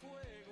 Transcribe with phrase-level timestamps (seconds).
[0.00, 0.49] fuego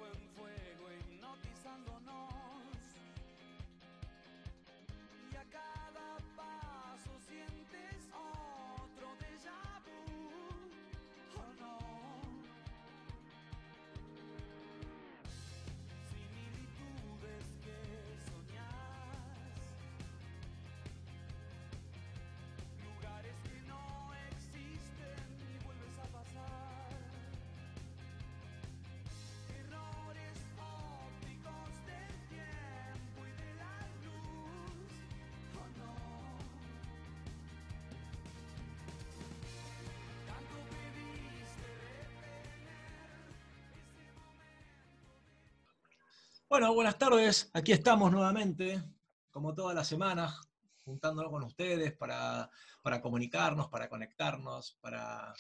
[46.50, 47.50] Bueno, buenas tardes.
[47.52, 48.82] Aquí estamos nuevamente,
[49.30, 50.40] como todas las semanas,
[50.82, 52.50] juntándonos con ustedes para,
[52.82, 55.34] para comunicarnos, para conectarnos, para,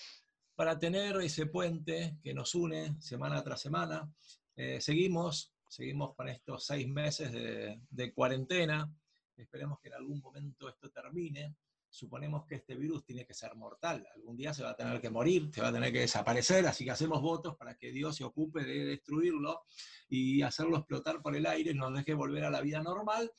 [0.54, 4.06] para tener ese puente que nos une semana tras semana.
[4.54, 8.86] Eh, seguimos, seguimos con estos seis meses de, de cuarentena.
[9.34, 11.54] Esperemos que en algún momento esto termine.
[11.90, 14.06] Suponemos que este virus tiene que ser mortal.
[14.14, 16.84] Algún día se va a tener que morir, se va a tener que desaparecer, así
[16.84, 19.62] que hacemos votos para que Dios se ocupe de destruirlo
[20.08, 23.32] y hacerlo explotar por el aire, nos deje volver a la vida normal.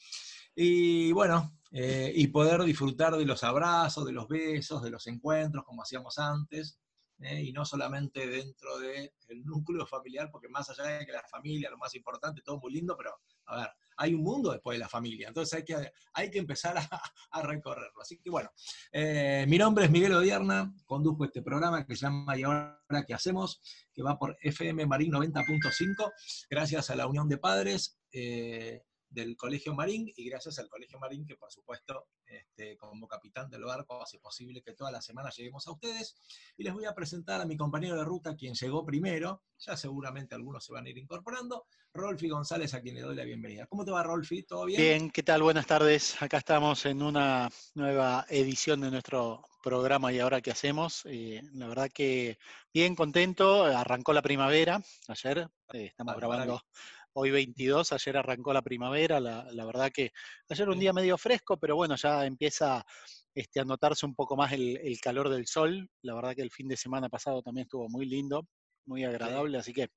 [0.56, 5.64] Y bueno, eh, y poder disfrutar de los abrazos, de los besos, de los encuentros,
[5.64, 6.80] como hacíamos antes,
[7.22, 7.42] ¿eh?
[7.42, 9.12] y no solamente dentro del
[9.46, 12.96] núcleo familiar, porque más allá de que la familia, lo más importante, todo muy lindo,
[12.98, 13.14] pero
[13.46, 16.78] a ver, hay un mundo después de la familia, entonces hay que, hay que empezar
[16.78, 16.82] a,
[17.32, 18.02] a recorrerlo.
[18.02, 18.50] Así que bueno,
[18.92, 23.14] eh, mi nombre es Miguel Odierna, conduzco este programa que se llama Y ahora qué
[23.14, 23.62] hacemos,
[23.94, 26.12] que va por FM Marín 90.5,
[26.50, 28.00] gracias a la Unión de Padres.
[28.12, 33.50] eh, del Colegio Marín y gracias al Colegio Marín que por supuesto este, como capitán
[33.50, 36.16] del barco hace posible que toda la semana lleguemos a ustedes
[36.58, 40.36] y les voy a presentar a mi compañero de ruta quien llegó primero, ya seguramente
[40.36, 43.66] algunos se van a ir incorporando, Rolfi González a quien le doy la bienvenida.
[43.68, 44.44] ¿Cómo te va Rolfi?
[44.44, 44.82] ¿Todo bien?
[44.82, 45.42] Bien, ¿qué tal?
[45.42, 46.22] Buenas tardes.
[46.22, 51.02] Acá estamos en una nueva edición de nuestro programa y ahora qué hacemos.
[51.06, 52.38] Eh, la verdad que
[52.74, 53.66] bien contento.
[53.66, 55.50] Arrancó la primavera ayer.
[55.74, 56.66] eh, estamos Vale, grabando maravilla.
[57.14, 57.92] Hoy 22.
[57.92, 59.20] Ayer arrancó la primavera.
[59.20, 60.12] La, la verdad que
[60.50, 62.86] ayer un día medio fresco, pero bueno, ya empieza
[63.34, 65.90] este, a notarse un poco más el, el calor del sol.
[66.02, 68.48] La verdad que el fin de semana pasado también estuvo muy lindo,
[68.86, 69.90] muy agradable, así que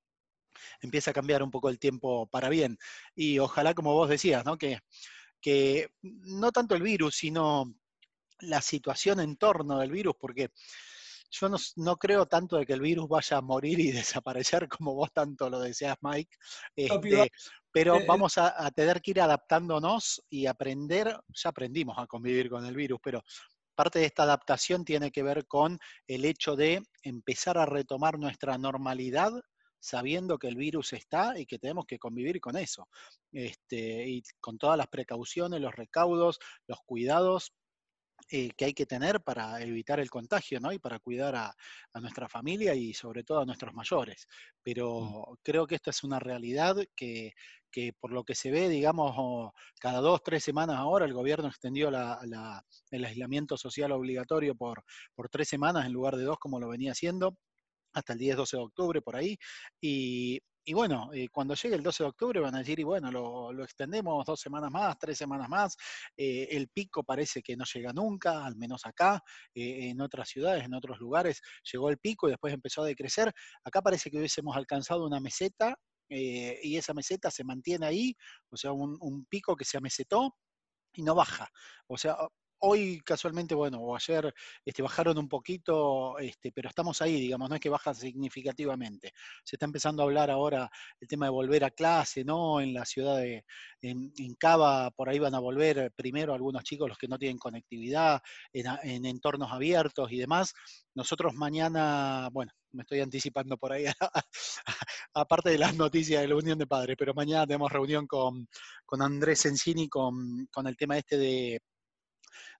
[0.80, 2.78] empieza a cambiar un poco el tiempo para bien.
[3.14, 4.56] Y ojalá, como vos decías, ¿no?
[4.56, 4.78] que,
[5.40, 7.74] que no tanto el virus, sino
[8.40, 10.50] la situación en torno del virus, porque
[11.32, 14.94] yo no, no creo tanto de que el virus vaya a morir y desaparecer como
[14.94, 16.36] vos tanto lo deseas, Mike.
[16.76, 17.30] Este,
[17.72, 18.04] pero eh, eh.
[18.06, 22.76] vamos a, a tener que ir adaptándonos y aprender, ya aprendimos a convivir con el
[22.76, 23.22] virus, pero
[23.74, 28.58] parte de esta adaptación tiene que ver con el hecho de empezar a retomar nuestra
[28.58, 29.32] normalidad
[29.82, 32.88] sabiendo que el virus está y que tenemos que convivir con eso.
[33.32, 36.38] Este, y con todas las precauciones, los recaudos,
[36.68, 37.52] los cuidados
[38.30, 40.72] eh, que hay que tener para evitar el contagio, ¿no?
[40.72, 41.54] Y para cuidar a,
[41.92, 44.26] a nuestra familia y sobre todo a nuestros mayores.
[44.62, 47.32] Pero creo que esta es una realidad que,
[47.70, 49.50] que por lo que se ve, digamos,
[49.80, 54.84] cada dos, tres semanas ahora el gobierno extendió la- la- el aislamiento social obligatorio por,
[55.14, 57.36] por tres semanas en lugar de dos como lo venía haciendo
[57.94, 59.36] hasta el 10-12 de octubre por ahí.
[59.80, 63.10] Y, y bueno, eh, cuando llegue el 12 de octubre van a decir, y bueno,
[63.10, 65.76] lo, extendemos dos semanas más, tres semanas más.
[66.16, 69.22] Eh, el pico parece que no llega nunca, al menos acá,
[69.54, 71.40] eh, en otras ciudades, en otros lugares,
[71.70, 73.32] llegó el pico y después empezó a decrecer.
[73.64, 75.76] Acá parece que hubiésemos alcanzado una meseta
[76.14, 78.14] y esa meseta se mantiene ahí,
[78.50, 80.36] o sea, un, un pico que se amesetó
[80.92, 81.48] y no baja.
[81.86, 82.16] O sea,
[82.64, 84.32] hoy casualmente, bueno, o ayer
[84.64, 89.12] este, bajaron un poquito, este, pero estamos ahí, digamos, no es que baja significativamente.
[89.44, 90.70] Se está empezando a hablar ahora
[91.00, 92.60] el tema de volver a clase, ¿no?
[92.60, 93.44] En la ciudad de,
[93.80, 97.38] en, en Cava, por ahí van a volver primero algunos chicos, los que no tienen
[97.38, 98.22] conectividad,
[98.52, 100.54] en, en entornos abiertos y demás.
[100.94, 103.86] Nosotros mañana, bueno, me estoy anticipando por ahí,
[105.14, 108.46] aparte de las noticias de la Unión de Padres, pero mañana tenemos reunión con,
[108.86, 111.60] con Andrés Encini con, con el tema este de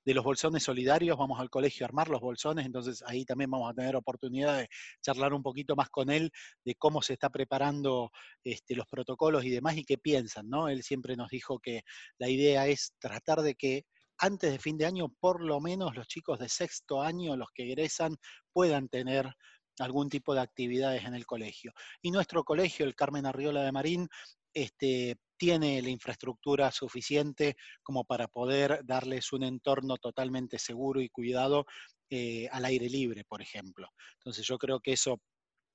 [0.05, 3.71] de los bolsones solidarios, vamos al colegio a armar los bolsones, entonces ahí también vamos
[3.71, 4.69] a tener oportunidad de
[5.01, 6.31] charlar un poquito más con él
[6.65, 8.11] de cómo se está preparando
[8.43, 10.69] este, los protocolos y demás y qué piensan, ¿no?
[10.69, 11.83] Él siempre nos dijo que
[12.19, 13.85] la idea es tratar de que
[14.19, 17.65] antes de fin de año, por lo menos los chicos de sexto año, los que
[17.65, 18.17] egresan,
[18.53, 19.35] puedan tener
[19.79, 21.73] algún tipo de actividades en el colegio.
[22.03, 24.09] Y nuestro colegio, el Carmen Arriola de Marín,
[24.55, 31.67] este, tiene la infraestructura suficiente como para poder darles un entorno totalmente seguro y cuidado
[32.11, 33.89] eh, al aire libre, por ejemplo.
[34.19, 35.21] Entonces yo creo que eso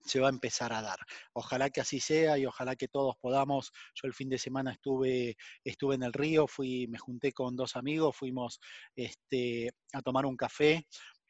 [0.05, 0.99] se va a empezar a dar.
[1.33, 3.71] Ojalá que así sea y ojalá que todos podamos.
[3.95, 7.75] Yo el fin de semana estuve, estuve en el río, fui, me junté con dos
[7.75, 8.59] amigos, fuimos
[8.95, 10.87] este, a tomar un café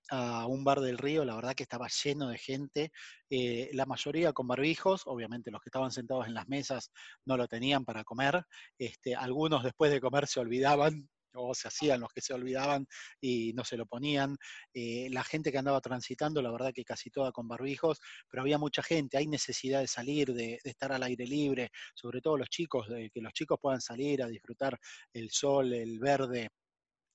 [0.10, 2.92] a un bar del río, la verdad que estaba lleno de gente,
[3.30, 6.92] eh, la mayoría con barbijos, obviamente los que estaban sentados en las mesas
[7.26, 8.44] no lo tenían para comer,
[8.78, 12.88] este, algunos después de comer se olvidaban o se hacían los que se olvidaban
[13.22, 14.36] y no se lo ponían.
[14.74, 18.00] Eh, la gente que andaba transitando, la verdad que casi toda con barbijos,
[18.30, 22.22] pero había mucha gente, hay necesidad de salir, de, de estar al aire libre, sobre
[22.22, 24.80] todo los chicos, de que los chicos puedan salir a disfrutar
[25.14, 26.50] el sol, el verde,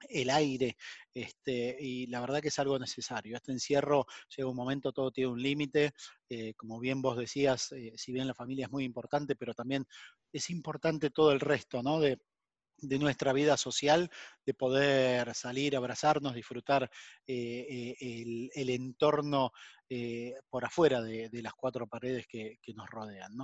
[0.08, 0.76] el aire,
[1.14, 3.36] este, y la verdad que es algo necesario.
[3.36, 4.06] Este encierro
[4.36, 5.92] llega un momento, todo tiene un límite,
[6.28, 9.86] eh, como bien vos decías, eh, si bien la familia es muy importante, pero también
[10.32, 12.00] es importante todo el resto, ¿no?
[12.00, 12.18] De,
[12.98, 14.10] nuestra vida social,
[14.44, 16.90] de poder salir, abrazarnos, disfrutar
[17.24, 19.52] eh, el, entorno
[20.50, 23.34] por afuera de, las cuatro paredes que, nos rodean.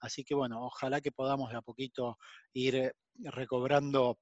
[0.00, 2.18] Así que bueno, ojalá que podamos de a poquito
[2.52, 4.18] ir recobrando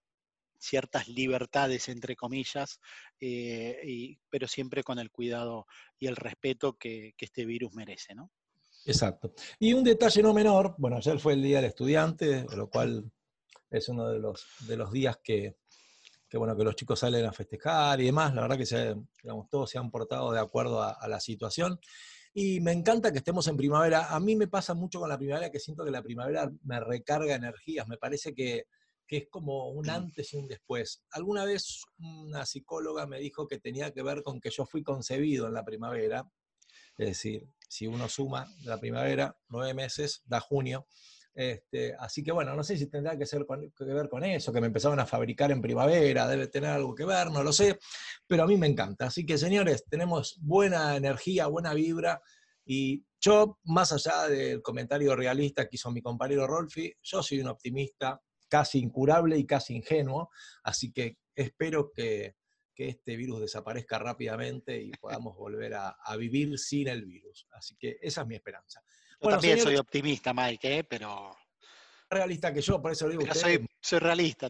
[0.59, 2.81] ciertas libertades, entre comillas,
[3.21, 5.67] eh, pero siempre con el cuidado
[5.99, 8.15] y el respeto que, este virus merece.
[8.15, 8.31] ¿no?
[8.85, 9.33] Exacto.
[9.59, 13.11] Y un detalle no menor, bueno, ayer fue el Día del Estudiante, lo cual
[13.71, 15.57] es uno de los, de los días que,
[16.29, 18.35] que, bueno, que los chicos salen a festejar y demás.
[18.35, 18.97] La verdad que
[19.51, 21.81] todos se han portado de acuerdo a, a, la situación.
[22.33, 24.15] Y me encanta que estemos en primavera.
[24.15, 27.35] A mí me pasa mucho con la primavera que siento que la primavera me recarga
[27.35, 27.89] energías.
[27.89, 28.67] Me parece que,
[29.07, 31.05] que es como un antes y un después.
[31.11, 35.47] Alguna vez una psicóloga me dijo que tenía que ver con que yo fui concebido
[35.47, 36.29] en la primavera.
[36.99, 40.87] Es decir, si uno suma la primavera, nueve meses, da junio.
[41.35, 44.53] Este, así que bueno, no sé si tendrá que, ser con, que, ver con eso,
[44.55, 47.79] que me empezaron a fabricar en primavera, debe tener algo que ver, no lo sé,
[48.27, 49.07] pero a mí me encanta.
[49.07, 52.23] Así que señores, tenemos buena energía, buena vibra
[52.65, 57.49] y yo, más allá del comentario realista que hizo mi compañero Rolfi, yo soy un
[57.49, 60.31] optimista casi incurable y casi ingenuo,
[60.63, 62.37] así que espero que,
[62.75, 67.47] que este virus desaparezca rápidamente y podamos volver a, a, vivir sin el virus.
[67.53, 68.83] Así que esa es mi esperanza.
[68.83, 70.85] Yo bueno, también señor, soy optimista, Mike, ¿eh?
[70.85, 71.37] pero...
[72.09, 73.23] Realista que yo, por eso lo digo.
[73.23, 74.49] Pero usted, soy, soy realista.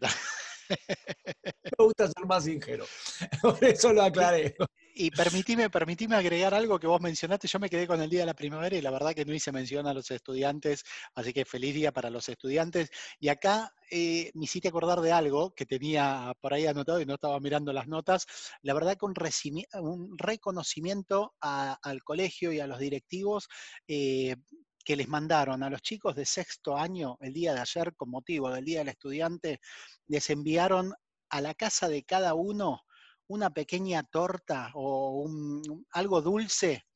[0.69, 2.87] Me gusta ser más ingenuo.
[3.43, 4.55] Por eso lo aclaré.
[4.99, 7.47] Y, permitime, permitime agregar algo que vos mencionaste.
[7.49, 9.53] Yo me quedé con el Día de la Primavera y la verdad que no hice
[9.53, 10.85] mención a los estudiantes,
[11.15, 12.89] así que feliz día para los estudiantes.
[13.21, 17.17] Y acá eh, me hiciste acordar de algo que tenía por ahí anotado y no
[17.17, 18.27] estaba mirando las notas.
[18.63, 23.49] La verdad que un, reconocimiento al colegio y a los directivos.
[23.87, 24.35] Eh,
[24.83, 28.51] que les mandaron a los chicos de sexto año el día de ayer con motivo
[28.51, 29.59] del Día del Estudiante,
[30.07, 30.95] les enviaron
[31.29, 32.83] a la casa de cada uno
[33.29, 36.87] una pequeña torta o un, algo dulce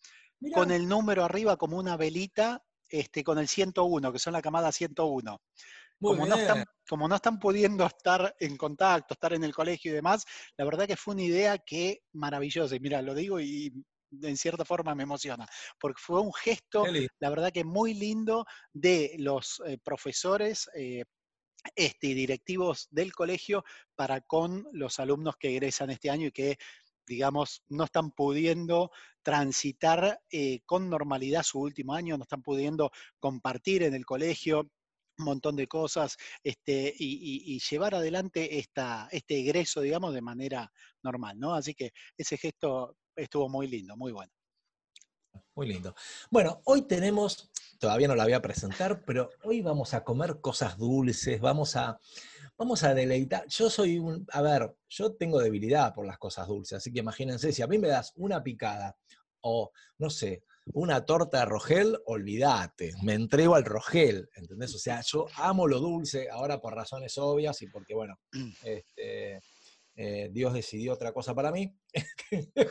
[0.41, 0.57] Mirá.
[0.57, 4.73] con el número arriba como una velita este, con el 101, que son la camada
[4.73, 5.41] 101.
[6.01, 9.95] Como no, están, como no, están, pudiendo estar en contacto, estar en el colegio y
[9.95, 10.25] demás,
[10.57, 12.75] la verdad que fue una idea que maravillosa.
[12.75, 13.71] Y mira, lo digo y
[14.23, 15.47] en cierta forma me emociona,
[15.79, 16.85] porque fue un gesto,
[17.21, 21.05] la verdad que muy lindo de los eh, profesores eh,
[21.75, 23.65] este, y directivos del colegio
[23.95, 26.59] para con los alumnos que egresan este año y que
[27.07, 28.93] digamos, no están pudiendo
[29.23, 34.71] transitar eh, con normalidad su último año, no están pudiendo compartir en el colegio,
[35.19, 40.73] un montón de cosas este, y, y, llevar adelante esta, este egreso, digamos, de manera
[41.03, 41.55] normal, ¿no?
[41.55, 44.33] Así que ese gesto estuvo muy lindo, muy bueno.
[45.55, 45.95] Muy lindo.
[46.31, 50.79] Bueno, hoy tenemos, todavía no la voy a presentar, pero hoy vamos a comer cosas
[50.79, 51.99] dulces, vamos a,
[52.57, 53.47] vamos a deleitar.
[53.49, 57.53] Yo soy un, a ver, yo tengo debilidad por las cosas dulces, así que imagínense,
[57.53, 58.97] si a mí me das una picada
[59.43, 64.75] o, no sé, una torta de rogel, olvídate, me entrego al rogel, ¿entendés?
[64.75, 68.19] O sea, yo amo lo dulce, ahora por razones obvias y porque, bueno,
[68.65, 69.41] este,
[70.03, 71.77] eh, Dios decidió otra cosa para mí,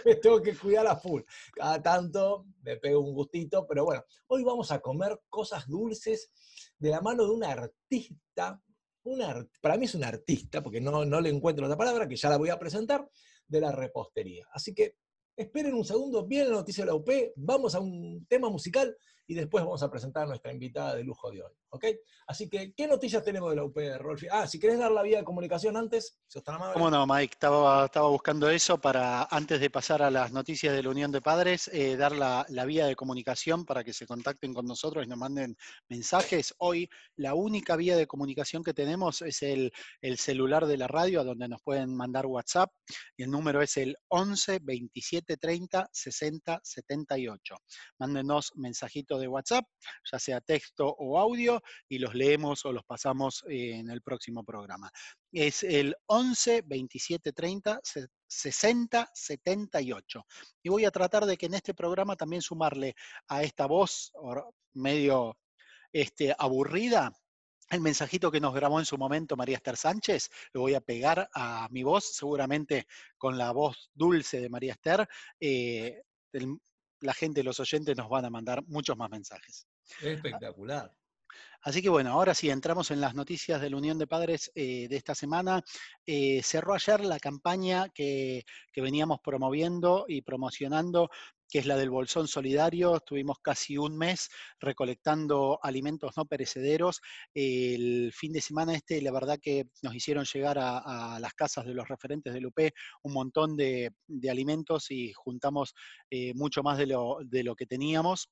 [0.03, 1.21] me tengo que cuidar a full.
[1.53, 6.31] Cada tanto me pego un gustito, pero bueno, hoy vamos a comer cosas dulces
[6.79, 8.59] de la mano de un artista,
[9.03, 12.29] una, para mí es un artista, porque no, no le encuentro otra palabra, que ya
[12.29, 13.07] la voy a presentar,
[13.48, 14.48] de la repostería.
[14.51, 14.95] Así que
[15.38, 18.98] esperen un segundo, viene la noticia de la UP, vamos a un tema musical
[19.29, 21.51] y después vamos a presentar a nuestra invitada de lujo de hoy.
[21.69, 21.86] ¿Ok?
[22.25, 24.25] Así que, ¿qué noticias tenemos de la UP, Rolfi?
[24.31, 26.74] Ah, si querés dar la vía de comunicación antes, si tan amable.
[26.74, 27.33] ¿Cómo no, Mike?
[27.33, 31.69] Estaba, buscando eso para, antes de pasar a las noticias de la Unión de Padres,
[31.71, 35.55] eh, dar la, vía de comunicación para que se contacten con nosotros y nos manden
[35.89, 36.55] mensajes.
[36.57, 39.71] Hoy, la única vía de comunicación que tenemos es el,
[40.01, 42.71] el celular de la radio, a donde nos pueden mandar WhatsApp,
[43.15, 47.55] y el número es el 11 27 30 60 78.
[48.00, 49.65] Mándenos mensajito de WhatsApp,
[50.11, 54.43] ya sea texto o audio, y los leemos o los pasamos eh, en el próximo
[54.43, 54.91] programa.
[55.31, 57.79] Es el 11 27 30
[58.27, 60.25] 60 78.
[60.63, 62.95] Y voy a tratar de que en este programa también sumarle
[63.27, 64.11] a esta voz
[64.73, 65.38] medio
[65.91, 67.11] este, aburrida
[67.69, 71.29] el mensajito que nos grabó en su momento María Esther Sánchez, lo voy a pegar
[71.33, 75.07] a mi voz, seguramente con la voz dulce de María Esther.
[75.39, 76.01] eh,
[77.01, 79.67] la gente, los oyentes nos van a mandar muchos más mensajes.
[80.01, 80.93] Espectacular.
[81.61, 84.87] Así que bueno, ahora sí, entramos en las noticias de la Unión de Padres eh,
[84.87, 85.61] de esta semana.
[86.05, 91.09] Eh, cerró ayer la campaña que, que veníamos promoviendo y promocionando,
[91.49, 92.97] que es la del Bolsón Solidario.
[92.97, 94.29] Estuvimos casi un mes
[94.59, 97.01] recolectando alimentos no perecederos.
[97.33, 101.73] El fin de semana este, la verdad que nos hicieron llegar a, las casas de
[101.73, 102.59] los referentes del UP
[103.03, 105.73] un montón de, de alimentos y juntamos
[106.09, 108.29] eh, mucho más de lo, de lo que teníamos.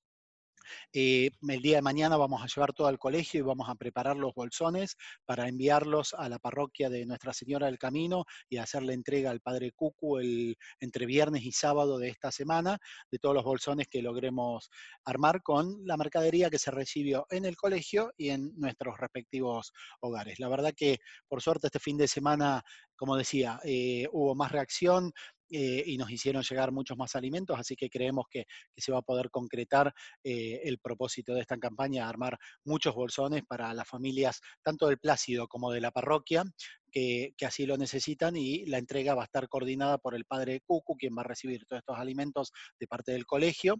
[0.93, 4.17] Eh, el día de mañana vamos a llevar todo al colegio y vamos a preparar
[4.17, 4.95] los bolsones
[5.25, 9.41] para enviarlos a la parroquia de Nuestra Señora del Camino y hacer la entrega al
[9.41, 12.77] Padre Cucu el, entre viernes y sábado de esta semana
[13.12, 14.69] de todos los bolsones que logremos
[15.05, 19.71] armar con la mercadería que se recibió en el colegio y en nuestros respectivos
[20.01, 20.39] hogares.
[20.39, 22.63] La verdad que por suerte este fin de semana,
[22.95, 25.12] como decía, eh, hubo más reacción,
[25.50, 29.01] eh, y nos hicieron llegar muchos más alimentos, así que creemos que, se va a
[29.01, 34.88] poder concretar eh, el propósito de esta campaña, armar muchos bolsones para las familias, tanto
[34.88, 36.44] del Plácido como de la parroquia,
[36.92, 40.62] que, que, así lo necesitan y la entrega va a estar coordinada por el padre
[40.66, 43.75] Cucu, quien va a recibir todos estos alimentos de parte del colegio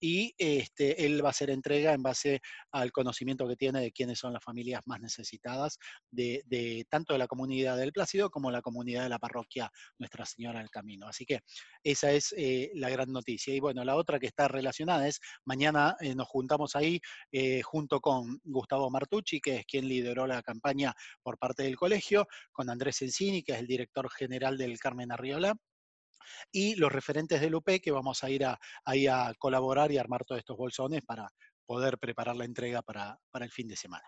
[0.00, 2.40] y este, él va a hacer entrega en base
[2.72, 5.78] al conocimiento que tiene de quiénes son las familias más necesitadas
[6.10, 10.60] de, tanto de la comunidad del Plácido como la comunidad de la parroquia Nuestra Señora
[10.60, 11.06] del Camino.
[11.06, 11.40] Así que
[11.82, 13.54] esa es eh, la gran noticia.
[13.54, 17.00] Y bueno, la otra que está relacionada es mañana eh, nos juntamos ahí
[17.32, 22.26] eh, junto con Gustavo Martucci, que es quien lideró la campaña por parte del colegio,
[22.52, 25.54] con Andrés Encini, que es el director general del Carmen Arriola,
[26.50, 30.24] y los referentes del UP, que vamos a ir a, ahí a colaborar y armar
[30.24, 31.28] todos estos bolsones para
[31.66, 34.04] poder preparar la entrega para, para el fin de semana.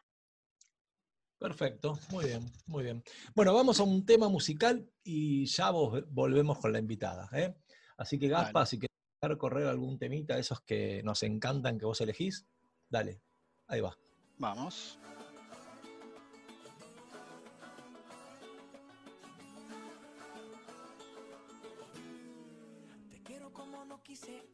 [1.41, 3.03] Perfecto, muy bien, muy bien.
[3.35, 7.31] Bueno, vamos a un tema musical y ya vos, volvemos con la invitada.
[7.33, 7.55] ¿eh?
[7.97, 12.01] Así que Gaspa, si querés dejar correr algún temita, esos que nos encantan que vos
[12.03, 12.47] elegís,
[12.91, 13.23] dale,
[13.69, 13.97] ahí va.
[14.37, 14.99] Vamos.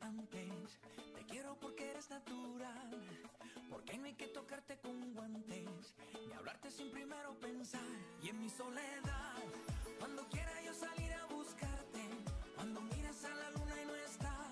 [0.06, 3.02] Te quiero porque eres natural,
[3.68, 5.94] porque no hay que tocarte con guantes,
[6.28, 7.80] ni hablarte sin primero pensar.
[8.22, 9.34] Y en mi soledad,
[9.98, 12.08] cuando quiera yo salir a buscarte,
[12.54, 14.48] cuando miras a la luna y no está,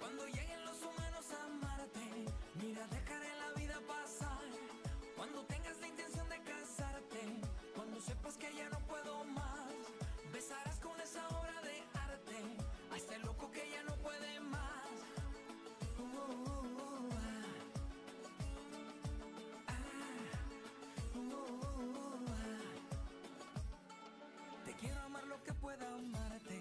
[0.00, 2.24] cuando lleguen los humanos a amarte,
[2.60, 4.42] mira, dejaré la vida pasar.
[5.16, 7.20] Cuando tengas la intención de casarte,
[7.76, 9.70] cuando sepas que ya no puedo más,
[10.32, 11.28] besarás con esa
[25.60, 26.58] pueda amarte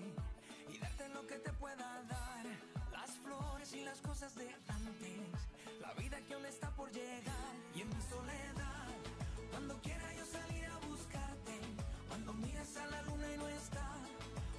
[0.73, 2.45] y darte lo que te pueda dar.
[2.91, 7.81] Las flores y las cosas de antes, la vida que aún está por llegar y
[7.81, 8.87] en mi soledad.
[9.51, 11.55] Cuando quiera yo salir a buscarte,
[12.07, 13.87] cuando miras a la luna y no está,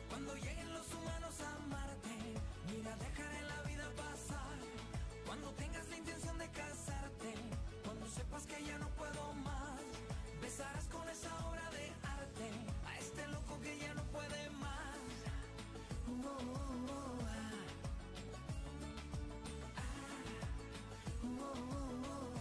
[0.09, 2.17] cuando lleguen los humanos a amarte,
[2.73, 4.57] mira, dejaré la vida pasar.
[5.27, 7.35] Cuando tengas la intención de casarte,
[7.85, 9.81] cuando sepas que ya no puedo más,
[10.41, 11.60] besarás con esa obra
[13.63, 14.97] que ya no puede más.
[16.09, 17.55] Uh, uh, uh, ah.
[21.27, 22.40] Ah.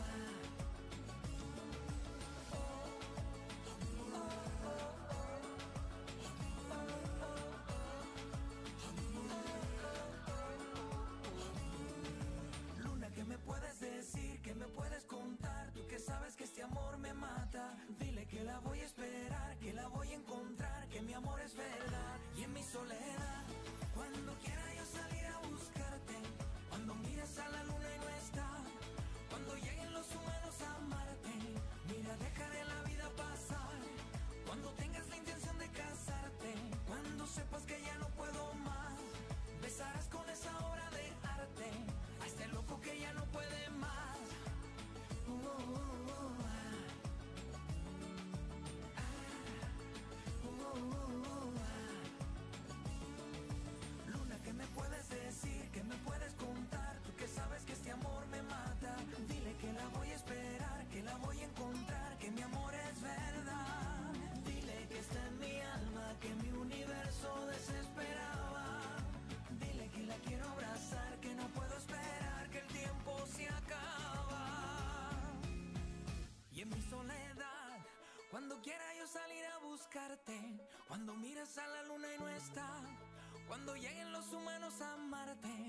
[80.88, 82.67] cuando miras a la luna y no está,
[83.48, 85.68] cuando lleguen los humanos a Marte.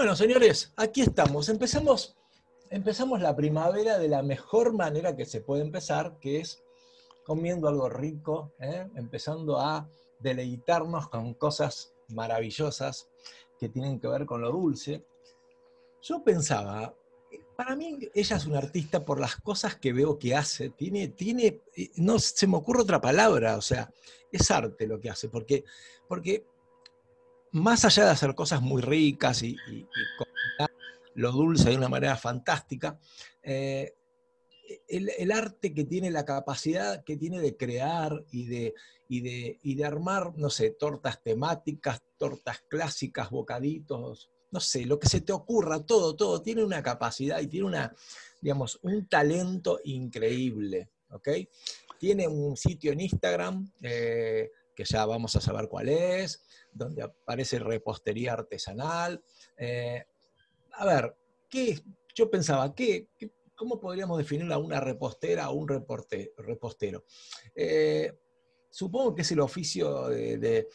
[0.00, 1.50] Bueno, señores, aquí estamos.
[1.50, 2.16] Empezamos,
[2.70, 6.64] empezamos la primavera de la mejor manera que se puede empezar, que es
[7.22, 8.88] comiendo algo rico, ¿eh?
[8.94, 13.10] empezando a deleitarnos con cosas maravillosas
[13.58, 15.04] que tienen que ver con lo dulce.
[16.00, 16.94] Yo pensaba,
[17.54, 21.60] para mí ella es una artista por las cosas que veo que hace, tiene, tiene,
[21.76, 23.92] eh, no se me ocurre otra palabra, o sea,
[24.32, 25.64] es arte lo que hace, porque,
[26.08, 26.46] porque
[27.52, 29.88] más allá de hacer cosas muy ricas y, y-
[31.14, 32.98] lo dulce de una manera fantástica,
[33.42, 33.94] eh,
[34.88, 38.74] el, el arte que tiene, la capacidad que tiene de crear y de,
[39.08, 44.98] y de, y de armar, no sé, tortas temáticas, tortas clásicas, bocaditos, no sé, lo
[44.98, 47.94] que se te ocurra, todo, todo, tiene una capacidad y tiene una,
[48.40, 51.28] digamos, un talento increíble, ¿ok?
[51.98, 57.58] Tiene un sitio en Instagram, eh, que ya vamos a saber cuál es, donde aparece
[57.58, 59.22] repostería artesanal.
[59.58, 60.02] Eh,
[60.72, 61.14] a ver,
[61.50, 61.78] ¿qué,
[62.14, 63.08] yo pensaba, ¿qué,
[63.54, 67.04] ¿cómo podríamos definir a una repostera o un reporte- repostero?
[67.54, 68.10] Eh,
[68.70, 70.66] supongo que es el oficio de,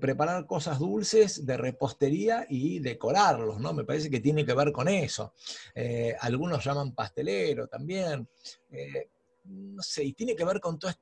[0.00, 3.72] preparar cosas dulces, de repostería y decorarlos, ¿no?
[3.72, 5.32] Me parece que tiene que ver con eso.
[5.76, 8.28] Eh, algunos llaman pastelero también.
[9.44, 10.98] No sé, y tiene que ver con estas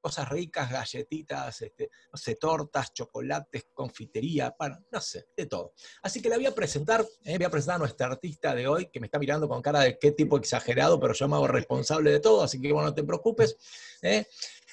[0.00, 5.74] cosas ricas, galletitas, este, no sé, tortas, chocolates, confitería, bueno, no sé, de todo.
[6.02, 8.90] Así que la voy a presentar, eh, voy a presentar a nuestra artista de hoy,
[8.90, 12.10] que me está mirando con cara de qué tipo exagerado, pero yo me hago responsable
[12.10, 13.56] de todo, así que bueno, no te preocupes.
[14.02, 14.26] eh.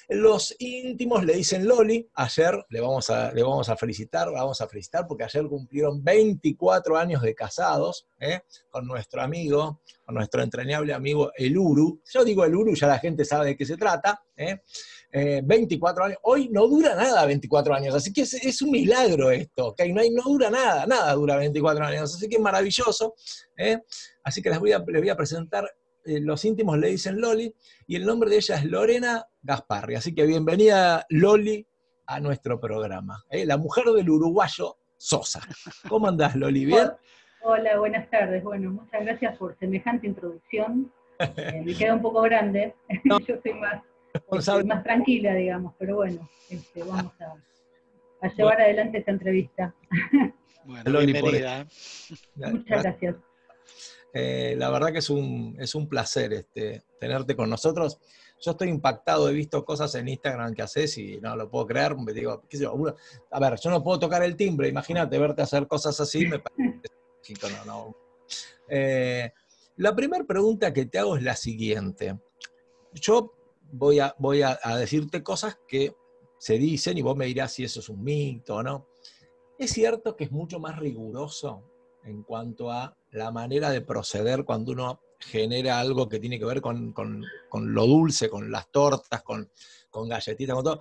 [0.08, 4.66] Los íntimos le dicen Loli, ayer le vamos, a, le vamos a felicitar, vamos a
[4.66, 8.40] felicitar porque ayer cumplieron 24 años de casados eh,
[8.70, 12.00] con nuestro amigo, con nuestro entrañable amigo El Uru.
[12.10, 14.22] Yo digo El Uru, ya la gente sabe de qué se trata.
[14.36, 14.58] eh.
[15.10, 16.18] Eh, 24 años.
[16.22, 19.74] Hoy no dura nada 24 años, así que es, un milagro esto.
[19.88, 23.14] No, hay, no dura nada, nada dura 24 años, así que es maravilloso.
[23.56, 23.78] ¿eh?
[24.22, 25.64] Así que les voy a, les voy a presentar,
[26.08, 27.54] eh, los íntimos le dicen Loli,
[27.86, 29.94] y el nombre de ella es Lorena Gasparri.
[29.94, 31.66] Así que bienvenida, Loli,
[32.06, 33.22] a nuestro programa.
[33.28, 33.44] ¿eh?
[33.44, 35.40] La mujer del uruguayo Sosa.
[35.88, 36.64] ¿Cómo andás, Loli?
[36.64, 36.88] ¿Bien?
[37.42, 38.42] Hola, buenas tardes.
[38.42, 40.90] Bueno, muchas gracias por semejante introducción.
[41.18, 42.74] Eh, me queda un poco grande.
[43.04, 43.18] No.
[43.28, 43.82] Yo soy más,
[44.14, 44.64] Responsable.
[44.64, 49.74] más tranquila, digamos, pero bueno, este, vamos a, a llevar adelante esta entrevista.
[50.64, 51.66] Bueno, Loli, por bienvenida.
[52.34, 53.16] Muchas gracias.
[54.20, 58.00] Eh, la verdad que es un, es un placer este, tenerte con nosotros.
[58.40, 61.96] Yo estoy impactado, he visto cosas en Instagram que haces y no lo puedo creer.
[61.96, 62.74] Me digo, qué sé yo,
[63.30, 66.80] a ver, yo no puedo tocar el timbre, imagínate verte hacer cosas así, me parece
[67.16, 67.96] lógico, no, no.
[68.68, 69.30] Eh,
[69.76, 72.18] la primera pregunta que te hago es la siguiente.
[72.94, 73.32] Yo
[73.70, 75.94] voy, a, voy a, a decirte cosas que
[76.38, 78.88] se dicen y vos me dirás si eso es un mito o no.
[79.60, 81.62] Es cierto que es mucho más riguroso
[82.02, 86.60] en cuanto a la manera de proceder cuando uno genera algo que tiene que ver
[86.60, 89.50] con, con- lo dulce, con las tortas, con,
[89.90, 90.80] con galletitas, con todo,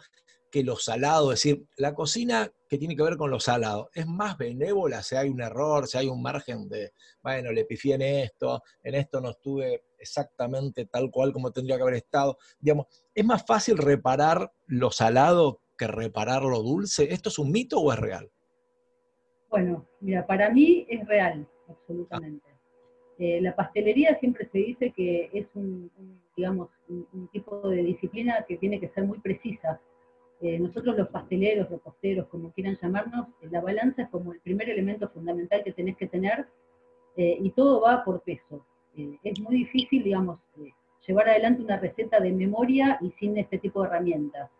[0.51, 1.31] que lo salado.
[1.31, 5.15] Es decir, la cocina que tiene que ver con lo salado es más benévola si
[5.15, 6.91] hay un error, si hay un margen de,
[7.23, 11.81] bueno, le pifié en esto, en esto no estuve exactamente tal cual como tendría que
[11.83, 12.37] haber estado.
[12.59, 17.11] Digamos, es más fácil reparar lo salado que reparar lo dulce.
[17.13, 18.29] ¿Esto es un mito o es real?
[19.49, 22.49] Bueno, mira, para mí es real, absolutamente.
[23.19, 27.77] Eh, la pastelería siempre se dice que es un, un, digamos, un, un tipo de
[27.77, 29.81] disciplina que tiene que ser muy precisa.
[30.39, 34.69] Eh, nosotros los pasteleros, reposteros, como quieran llamarnos, eh, la balanza es como el primer
[34.69, 36.45] elemento fundamental que tenés que tener
[37.15, 38.63] eh, y todo va por peso.
[38.95, 40.71] Eh, es muy difícil, digamos, eh,
[41.07, 44.51] llevar adelante una receta de memoria y sin este tipo de herramientas.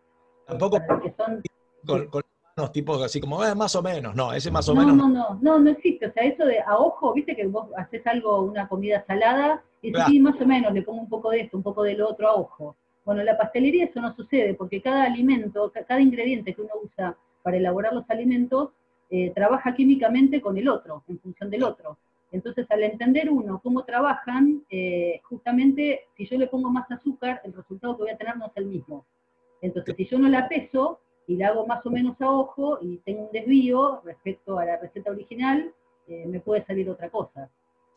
[0.48, 1.44] Tampoco los que son
[1.86, 2.24] con, con
[2.58, 4.96] unos tipos así como, "Eh, más o menos, no, ese más o no, menos.
[4.98, 6.08] no, no, no, no existe.
[6.08, 9.94] O sea, eso de a ojo, viste que vos haces algo, una comida salada, y
[9.94, 12.28] sí, más o menos, le pongo un poco de esto, un poco de lo otro
[12.28, 12.76] a ojo.
[13.06, 16.72] Bueno, en la pastelería eso no sucede, porque cada alimento, ca- cada ingrediente que uno
[16.84, 18.72] usa para elaborar los alimentos,
[19.10, 21.98] eh, trabaja químicamente con el otro, en función del otro.
[22.32, 27.54] Entonces, al entender uno cómo trabajan, eh, justamente si yo le pongo más azúcar, el
[27.54, 29.06] resultado que voy a tener no es el mismo.
[29.62, 32.98] Entonces, si yo no la peso y la hago más o menos a ojo y
[32.98, 35.72] tengo un desvío respecto a la receta original,
[36.08, 37.50] eh, me puede salir otra cosa.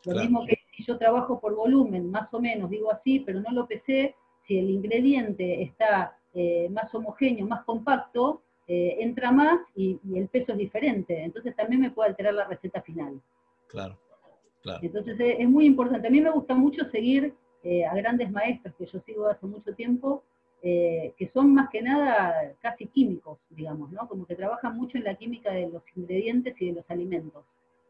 [0.05, 3.51] Lo mismo que si yo trabajo por volumen, más o menos, digo así, pero no
[3.51, 4.15] lo pesé,
[4.47, 10.53] si el ingrediente está eh, más homogéneo, más compacto, entra más y, y el peso
[10.53, 11.21] es diferente.
[11.23, 13.19] Entonces también me puede alterar la receta final.
[13.67, 13.97] Claro.
[14.81, 16.07] Entonces eh, es muy importante.
[16.07, 19.73] A mí me gusta mucho seguir eh, a grandes maestros que yo sigo hace mucho
[19.75, 20.23] tiempo,
[20.63, 24.07] eh, que son más que nada casi químicos, digamos, ¿no?
[24.07, 27.43] Como que trabajan mucho en la química de los ingredientes y de los alimentos.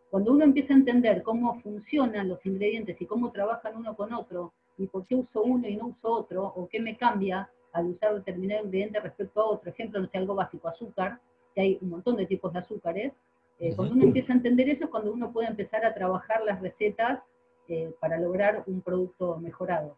[0.09, 4.53] Cuando uno empieza a entender cómo funcionan los ingredientes y cómo trabajan uno con otro,
[4.77, 8.15] y por qué uso uno y no uso otro, o qué me cambia al usar
[8.15, 11.19] determinado ingrediente respecto a otro, ejemplo, no sé, algo básico, azúcar,
[11.53, 13.13] que hay un montón de tipos de azúcares,
[13.59, 16.59] eh, cuando uno empieza a entender eso es cuando uno puede empezar a trabajar las
[16.61, 17.21] recetas
[17.67, 19.95] eh, para lograr un producto mejorado.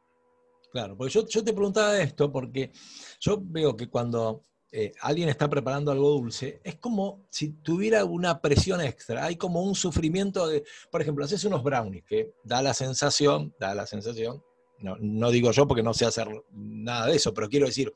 [0.73, 2.71] Claro, porque yo, te preguntaba esto porque
[3.19, 8.41] yo veo que cuando eh, alguien está preparando algo dulce, es como si tuviera una
[8.41, 12.73] presión extra, hay como un sufrimiento de, por ejemplo, haces unos brownies, que da la
[12.73, 14.43] sensación, da la sensación,
[14.79, 17.93] no, no digo yo porque no sé hacer nada de eso, pero quiero decir,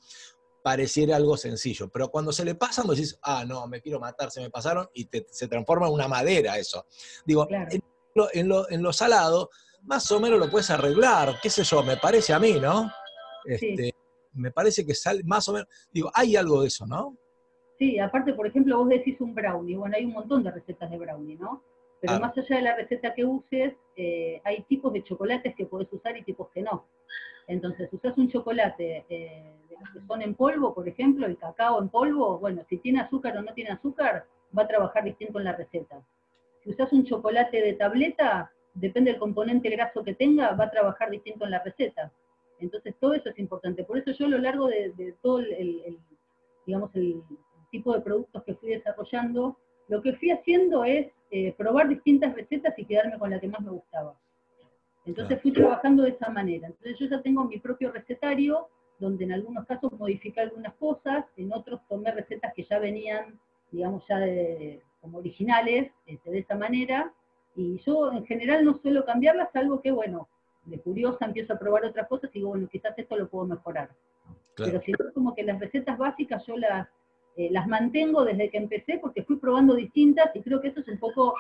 [0.62, 4.30] pareciera algo sencillo, pero cuando se le pasan, vos decís, ah, no, me quiero matar,
[4.30, 6.86] se me pasaron, y se transforma en una madera eso.
[7.26, 7.82] Digo, en,
[8.48, 9.50] lo, en, lo, salado,
[9.88, 12.91] más o menos lo puedes arreglar, qué sé yo, me parece a mí, ¿no?
[13.45, 13.93] Este,
[14.34, 17.17] me parece que sale más o menos, digo, hay algo de eso, ¿no?
[17.80, 20.97] Sí, aparte, por ejemplo, vos decís un brownie, bueno, hay un montón de recetas de
[20.97, 21.63] brownie, ¿no?
[22.02, 25.91] Pero más allá de la receta que uses, eh, hay tipos de chocolates que podés
[25.91, 26.86] usar y tipos que no.
[27.47, 32.38] Entonces, usas un chocolate eh, que son en polvo, por ejemplo, el cacao en polvo,
[32.38, 36.02] bueno, si tiene azúcar o no tiene azúcar, va a trabajar distinto en la receta.
[36.63, 41.10] Si usas un chocolate de tableta, depende del componente graso que tenga, va a trabajar
[41.10, 42.12] distinto en la receta.
[42.60, 43.84] Entonces, todo eso es importante.
[43.84, 45.98] Por eso yo a lo largo de, todo el,
[46.66, 47.22] digamos, el
[47.72, 52.78] tipo de productos que fui desarrollando, lo que fui haciendo es eh, probar distintas recetas
[52.78, 54.16] y quedarme con la que más me gustaba.
[55.06, 56.68] Entonces fui trabajando de esa manera.
[56.68, 58.68] Entonces yo ya tengo mi propio recetario,
[59.00, 63.40] donde en algunos casos modifiqué algunas cosas, en otros tomé recetas que ya venían,
[63.72, 64.20] digamos, ya
[65.00, 67.13] como originales, este, de esa manera,
[67.58, 70.30] y yo en general no suelo cambiarlas, salvo que, bueno,
[70.65, 73.89] de curiosa empiezo a probar otras cosas y digo, bueno, quizás esto lo puedo mejorar.
[74.56, 76.88] Pero si no, como que las recetas básicas yo las,
[77.36, 80.88] eh, las mantengo desde que empecé porque fui probando distintas y creo que eso es
[80.88, 81.34] un poco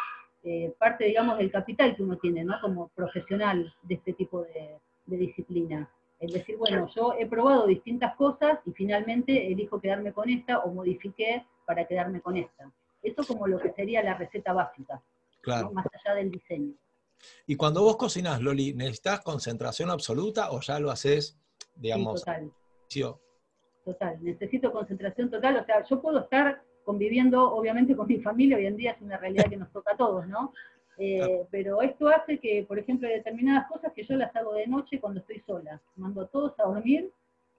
[0.43, 2.59] eh, parte, digamos, del capital que uno tiene, ¿no?
[2.61, 5.89] Como profesional de este tipo de, disciplina.
[6.19, 10.73] Es decir, bueno, yo he probado distintas cosas y finalmente elijo quedarme con esta o
[10.73, 12.71] modifiqué para quedarme con esta.
[13.03, 15.01] Eso como lo que sería la receta básica,
[15.47, 15.71] claro.
[15.71, 16.73] más allá del diseño.
[17.45, 21.37] Y cuando vos cocinás, Loli, ¿necesitas concentración absoluta o ya lo haces,
[21.75, 22.21] digamos?
[22.87, 23.19] Sí, total.
[23.85, 25.57] Total, necesito concentración total.
[25.57, 29.17] O sea, yo puedo estar conviviendo obviamente con mi familia, hoy en día es una
[29.17, 30.53] realidad que nos toca a todos, ¿no?
[30.97, 34.99] Eh, pero esto hace que, por ejemplo, determinadas cosas que yo las hago de noche
[34.99, 35.81] cuando estoy sola.
[35.95, 37.11] Mando a todos a dormir,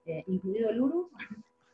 [0.05, 1.09] eh, incluido el Uru,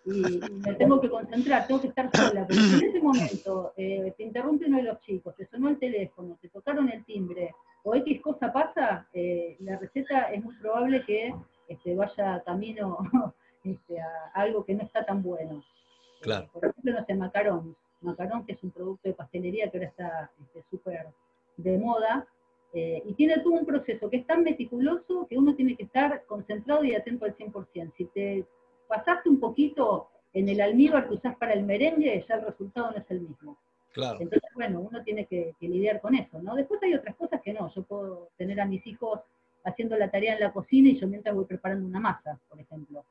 [0.05, 2.45] y, me tengo que concentrar, tengo que estar sola.
[2.47, 5.79] Pero si en ese momento eh, te interrumpe uno de los chicos, te sonó el
[5.79, 9.07] teléfono, te tocaron el timbre, o X cosa pasa,
[9.59, 11.33] la receta es muy probable que
[11.67, 12.97] este, vaya camino
[13.63, 15.63] este, a algo que no está tan bueno.
[16.21, 17.75] Por ejemplo, no sé, macarón.
[18.01, 21.07] Macarón, que es un producto de pastelería que ahora está este, súper
[21.57, 22.27] de moda,
[22.73, 26.25] eh, y tiene todo un proceso que es tan meticuloso que uno tiene que estar
[26.25, 27.93] concentrado y atento al 100%.
[27.97, 28.45] Si te
[28.87, 32.97] pasaste un poquito en el almíbar que usás para el merengue, ya el resultado no
[32.97, 33.57] es el mismo.
[33.93, 34.17] Claro.
[34.19, 36.55] Entonces, bueno, uno tiene que, lidiar con eso, ¿no?
[36.55, 37.73] Después hay otras cosas que no.
[37.73, 39.21] Yo puedo tener a mis hijos
[39.63, 43.05] haciendo la tarea en la cocina y yo mientras voy preparando una masa, por ejemplo.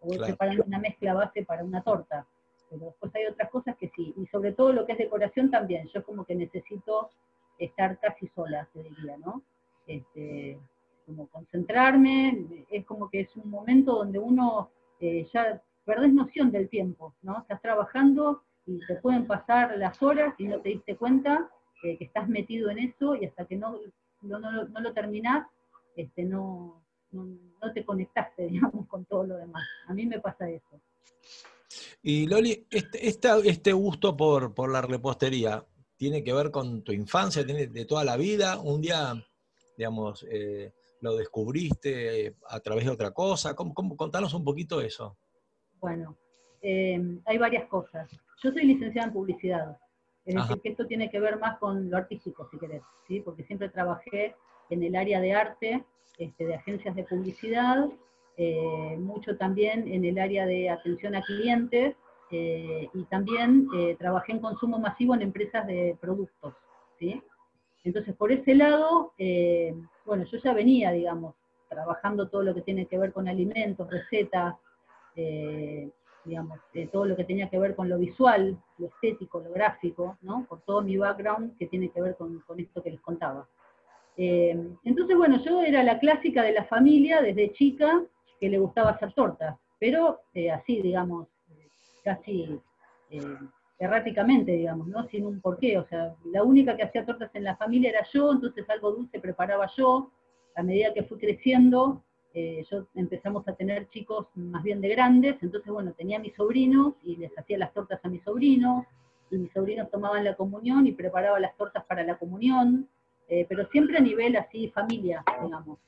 [0.00, 2.26] O voy preparando una mezcla base para una torta
[2.70, 5.88] pero después hay otras cosas que sí, y sobre todo lo que es decoración también,
[5.92, 7.10] yo como que necesito
[7.58, 9.42] estar casi sola, te diría, ¿no?
[9.86, 10.56] Este,
[11.04, 16.68] como concentrarme, es como que es un momento donde uno eh, ya perdés noción del
[16.68, 17.38] tiempo, ¿no?
[17.40, 21.50] Estás trabajando y te pueden pasar las horas y no te diste cuenta
[21.82, 23.80] que estás metido en eso y hasta que no,
[24.22, 25.46] no, no, lo terminás,
[25.96, 29.62] este, no, no te conectaste, digamos, con todo lo demás.
[29.86, 30.80] A mí me pasa eso.
[32.02, 35.64] Y Loli, este, este gusto por, la repostería,
[35.96, 38.58] ¿tiene que ver con tu infancia, tiene de toda la vida?
[38.58, 39.14] ¿Un día,
[39.76, 43.54] digamos, eh, lo descubriste a través de otra cosa?
[43.54, 45.16] ¿Cómo, contanos un poquito eso.
[45.80, 46.16] Bueno,
[46.60, 48.10] em, hay varias cosas.
[48.42, 49.78] Yo soy licenciada en publicidad.
[50.24, 53.20] Es decir, que esto tiene que ver más con lo artístico, si querés, ¿sí?
[53.20, 54.36] porque siempre trabajé
[54.68, 55.84] en el área de arte,
[56.18, 57.88] este, de agencias de publicidad,
[58.36, 61.96] eh, mucho también en el área de atención a clientes,
[62.30, 66.54] eh, y también eh, trabajé en consumo masivo en empresas de productos,
[66.98, 67.20] ¿sí?
[67.84, 69.12] Entonces, por ese lado,
[70.04, 71.34] bueno, yo ya venía, digamos,
[71.68, 74.54] trabajando todo lo que tiene que ver con alimentos, recetas,
[76.24, 76.58] digamos,
[76.92, 80.46] todo lo que tenía que ver con lo visual, lo estético, lo gráfico, ¿no?
[80.48, 83.48] Por todo mi background que tiene que ver con, esto que les contaba.
[84.16, 88.02] Eh, entonces, bueno, yo era la clásica de la familia desde chica
[88.38, 91.28] que le gustaba hacer tortas, pero eh, así, digamos,
[92.04, 92.58] casi
[93.10, 93.20] eh,
[93.80, 95.08] erráticamente, digamos, ¿no?
[95.08, 98.30] Sin un porqué, o sea, la única que hacía tortas en la familia era yo,
[98.30, 100.12] entonces algo dulce preparaba yo,
[100.54, 105.42] a medida que fui creciendo, eh, yo empezamos a tener chicos más bien de grandes,
[105.42, 108.84] entonces bueno, tenía a mis sobrinos y les hacía las tortas a mis sobrinos,
[109.30, 112.86] y mis sobrinos tomaban la comunión y preparaba las tortas para la comunión,
[113.28, 115.78] eh, pero siempre a nivel así familia, digamos.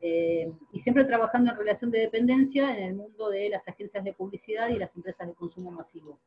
[0.00, 4.12] Eh, y siempre trabajando en relación de dependencia en el mundo de las agencias de
[4.12, 6.18] publicidad y las empresas de consumo masivo.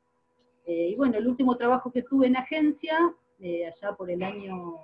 [0.65, 2.97] Y bueno, el último trabajo que tuve en agencia,
[3.39, 4.75] allá por el año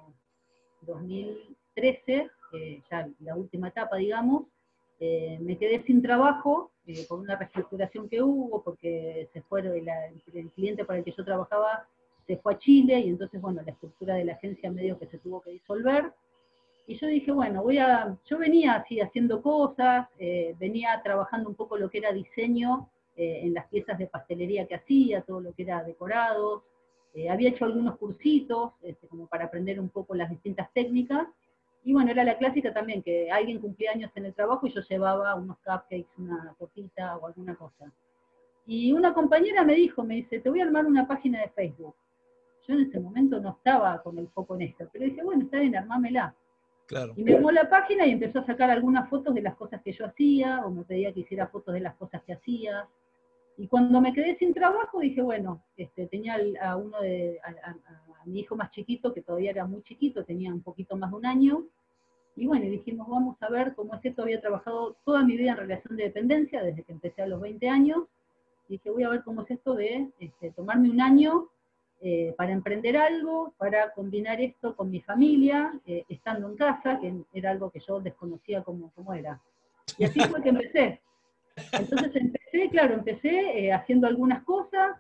[0.82, 2.30] 2013,
[2.90, 4.46] ya la última etapa, digamos,
[5.04, 10.52] eh, me quedé sin trabajo eh, por una reestructuración que hubo, porque se fue el,
[10.52, 11.88] cliente para el que yo trabajaba
[12.28, 15.18] se fue a Chile y entonces, bueno, la estructura de la agencia medio que se
[15.18, 16.14] tuvo que disolver.
[16.86, 21.56] Y yo dije, bueno, voy a, yo venía así haciendo cosas, eh, venía trabajando un
[21.56, 25.64] poco lo que era diseño en las piezas de pastelería que hacía, todo lo que
[25.64, 26.64] era decorado.
[27.30, 31.28] había hecho algunos cursitos este, como para aprender un poco las distintas técnicas
[31.84, 34.82] y bueno, era la clásica también, que alguien cumplía años en el trabajo y yo
[34.82, 37.92] llevaba unos cupcakes, una tortita o alguna cosa.
[38.68, 41.96] Y una compañera me dijo, me dice, te voy a armar una página de Facebook.
[42.68, 45.60] Yo en ese momento no estaba con el foco en esto, pero dije, bueno, está
[45.60, 46.36] bien, armámela.
[46.86, 47.14] Claro.
[47.16, 49.94] Y me armó la página y empezó a sacar algunas fotos de las cosas que
[49.94, 52.88] yo hacía, o me pedía que hiciera fotos de las cosas que hacía.
[53.58, 58.40] Y cuando me quedé sin trabajo, dije, bueno, este, tenía a uno de, a mi
[58.40, 61.66] hijo más chiquito, que todavía era muy chiquito, tenía un poquito más de un año,
[62.36, 65.58] y bueno, dijimos, vamos a ver cómo es esto, había trabajado toda mi vida en
[65.58, 68.06] relación de dependencia, desde que empecé a los 20 años,
[68.68, 71.50] y dije, voy a ver cómo es esto de este, tomarme un año
[72.00, 77.14] eh, para emprender algo, para combinar esto con mi familia, eh, estando en casa, que
[77.34, 79.42] era algo que yo desconocía cómo, cómo era.
[79.98, 81.02] Y así fue que empecé.
[81.56, 84.98] Entonces empecé, claro, empecé eh, haciendo algunas cosas,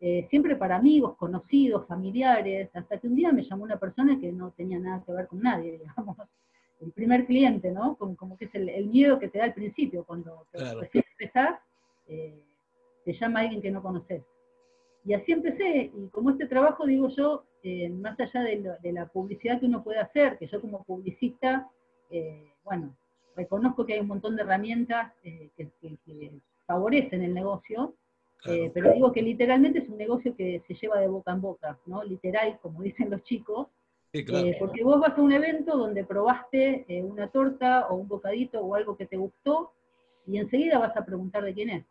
[0.00, 4.30] eh, siempre para amigos, conocidos, familiares, hasta que un día me llamó una persona que
[4.30, 6.16] no tenía nada que ver con nadie, digamos,
[6.80, 7.96] el primer cliente, ¿no?
[7.96, 11.58] Como, que es el, miedo que te da al principio, cuando recién empezás,
[12.06, 12.44] eh,
[13.04, 14.22] te llama alguien que no conoces.
[15.04, 17.44] Y así empecé, y como este trabajo, digo yo,
[17.92, 21.68] más allá de, la publicidad que uno puede hacer, que yo como publicista,
[22.64, 22.94] bueno,
[23.38, 26.32] reconozco que hay un montón de herramientas que, que
[26.66, 27.94] favorecen el negocio,
[28.44, 31.78] eh, pero digo que literalmente es un negocio que se lleva de boca en boca,
[31.86, 32.04] ¿no?
[32.04, 33.68] Literal, como dicen los chicos.
[34.12, 38.60] Eh, porque vos vas a un evento donde probaste eh, una torta o un bocadito
[38.60, 39.72] o algo que te gustó
[40.26, 41.84] y enseguida vas a preguntar de quién es.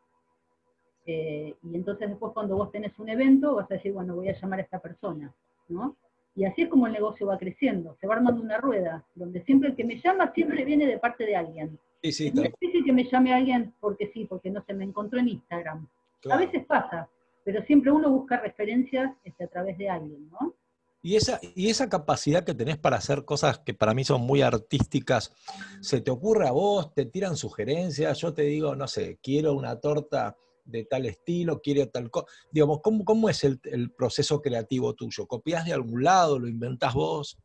[1.06, 4.60] y entonces después cuando vos tenés un evento vas a decir, bueno, voy a llamar
[4.60, 5.34] a esta persona,
[5.70, 5.96] ¿no?
[6.38, 9.70] Y así es como el negocio va creciendo, se va armando una rueda, donde siempre
[9.70, 11.80] el que me llama siempre viene de parte de alguien.
[12.04, 15.20] Sí, sí, es difícil que me llame alguien porque sí, porque no se me encontró
[15.20, 15.88] en Instagram.
[16.30, 17.10] A veces pasa,
[17.44, 20.54] pero siempre uno busca referencias este, a través de alguien, ¿no?
[21.02, 24.44] Y esa, y esa capacidad que tenés para hacer cosas que para mí son muy
[24.44, 25.34] artísticas,
[25.82, 26.94] ¿se te ocurre a vos?
[26.94, 28.20] ¿Te tiran sugerencias?
[28.20, 30.38] Yo te digo, no sé, quiero una torta
[30.68, 32.28] de tal estilo, quiero tal cosa.
[32.52, 35.26] Digamos, ¿cómo, ¿cómo, es el, proceso creativo tuyo?
[35.26, 36.38] ¿Copias de algún lado?
[36.38, 37.38] ¿Lo inventás vos?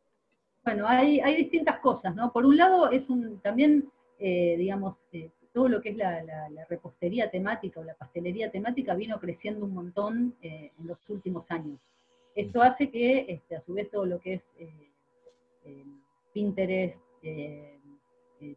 [0.65, 2.33] Bueno, hay, hay distintas cosas, ¿no?
[2.33, 6.23] Por un lado, es un, también, eh, digamos, eh, todo lo que es la,
[6.69, 11.79] repostería temática o la pastelería temática vino creciendo un montón eh, en los últimos años.
[12.35, 14.43] Esto hace que, este, a su vez, todo lo que es
[16.33, 16.97] Pinterest,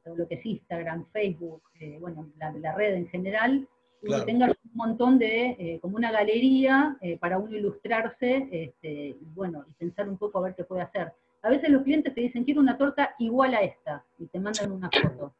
[0.04, 1.62] todo lo que es Instagram, Facebook,
[2.00, 3.68] bueno, la, red en general,
[4.26, 10.10] tenga un montón de, como una galería para uno ilustrarse, este, y bueno, y pensar
[10.10, 11.14] un poco a ver qué puede hacer.
[11.42, 14.72] A veces los clientes te dicen, quiero una torta igual a esta, y te mandan
[14.72, 15.34] una foto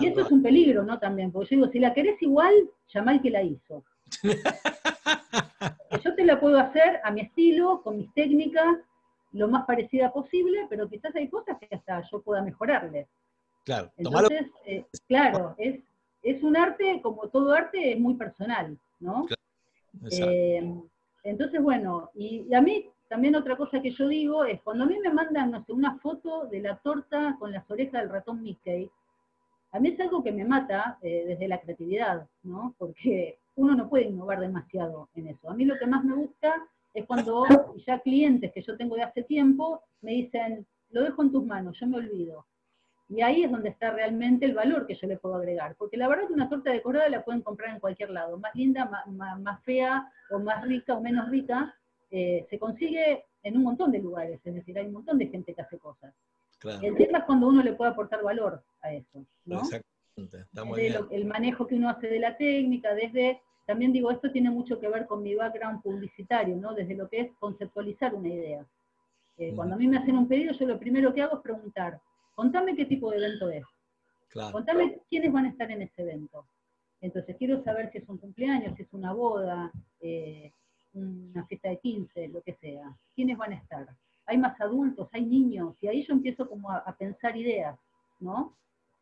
[0.00, 0.98] y esto es un peligro, ¿no?
[0.98, 2.52] También, porque yo digo, si la querés igual,
[2.92, 3.84] llama al que la hizo.
[6.04, 8.78] yo te la puedo hacer a mi estilo, con mis técnicas,
[9.32, 13.06] lo más parecida posible, pero quizás hay cosas que hasta yo pueda mejorarle.
[13.64, 15.80] Claro, Entonces, eh, claro, es,
[16.24, 19.26] es un arte, como todo arte, es muy personal, ¿no?
[20.10, 20.74] Eh,
[21.22, 24.98] Entonces, bueno, y, a mí también otra cosa que yo digo es, cuando a mí
[24.98, 28.90] me mandan, no sé, una foto de la torta con las orejas del ratón Mickey,
[29.72, 32.74] a mí es algo que me mata eh, desde la creatividad, ¿no?
[32.78, 35.50] Porque uno no puede innovar demasiado en eso.
[35.50, 37.44] A mí lo que más me gusta es cuando
[37.86, 41.76] ya clientes que yo tengo de hace tiempo me dicen, lo dejo en tus manos,
[41.78, 42.46] yo me olvido.
[43.08, 45.74] Y ahí es donde está realmente el valor que yo le puedo agregar.
[45.76, 48.38] Porque la verdad que una torta decorada la pueden comprar en cualquier lado.
[48.38, 51.74] Más linda, más, fea, o más rica o menos rica,
[52.10, 54.40] eh, se consigue en un montón de lugares.
[54.44, 56.14] Es decir, hay un montón de gente que hace cosas.
[56.82, 59.24] El tema es cuando uno le puede aportar valor a eso.
[59.44, 59.60] ¿no?
[60.16, 60.46] Exactamente.
[61.10, 64.88] el manejo que uno hace de la técnica, desde también digo, esto tiene mucho que
[64.88, 66.74] ver con mi background publicitario, ¿no?
[66.74, 68.66] Desde lo que es conceptualizar una idea.
[69.38, 71.98] Eh, cuando a mí me hacen un pedido, yo lo primero que hago es preguntar,
[72.34, 73.64] contame qué tipo de evento es.
[74.52, 76.44] Contame quiénes van a estar en ese evento.
[77.00, 79.70] Entonces quiero saber si es un cumpleaños, si es una boda,
[80.00, 80.52] eh,
[80.94, 82.96] una fiesta de 15, lo que sea.
[83.14, 83.86] ¿Quiénes van a estar?
[84.26, 87.78] Hay más adultos, hay niños, y ahí yo empiezo como a, pensar ideas,
[88.20, 88.56] ¿no?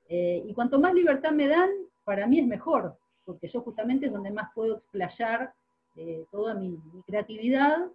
[0.09, 1.71] Eh, y cuanto más libertad me dan,
[2.05, 5.55] para mí es mejor, porque yo justamente es donde más puedo explayar
[5.97, 7.87] eh, toda mi, creatividad,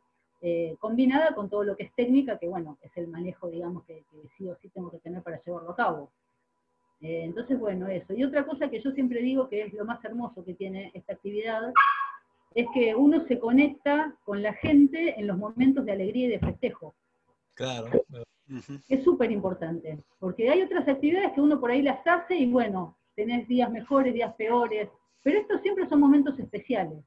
[0.42, 4.04] eh, combinada con todo lo que es técnica, que bueno, es el manejo, digamos, que,
[4.38, 6.12] sí o sí tengo que tener para llevarlo a cabo.
[7.02, 8.14] Eh, entonces, bueno, eso.
[8.14, 11.14] Y otra cosa que yo siempre digo que es lo más hermoso que tiene esta
[11.14, 11.74] actividad,
[12.54, 16.40] es que uno se conecta con la gente en los momentos de alegría y de
[16.40, 16.96] festejo.
[17.54, 17.90] Claro.
[18.88, 22.96] Es súper importante, porque hay otras actividades que uno por ahí las hace y bueno,
[23.14, 24.88] tenés días mejores, días peores,
[25.22, 27.04] pero estos siempre son momentos especiales,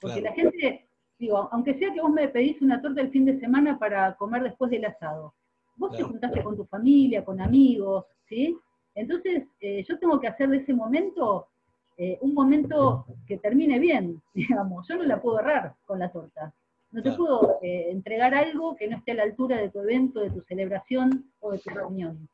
[0.00, 0.86] porque la gente,
[1.24, 4.42] digo, aunque sea que vos me pedís una torta el fin de semana para comer
[4.42, 5.34] después del asado,
[5.76, 8.56] vos te juntaste con tu familia, con amigos, ¿sí?
[8.94, 11.48] Entonces, eh, yo tengo que hacer de ese momento
[11.96, 14.86] eh, un momento que termine bien, digamos.
[14.88, 16.52] Yo no la puedo errar con la torta.
[16.92, 20.20] No te puedo eh, entregar algo que no esté a la altura de tu evento,
[20.20, 22.28] de tu celebración o de tu reunión.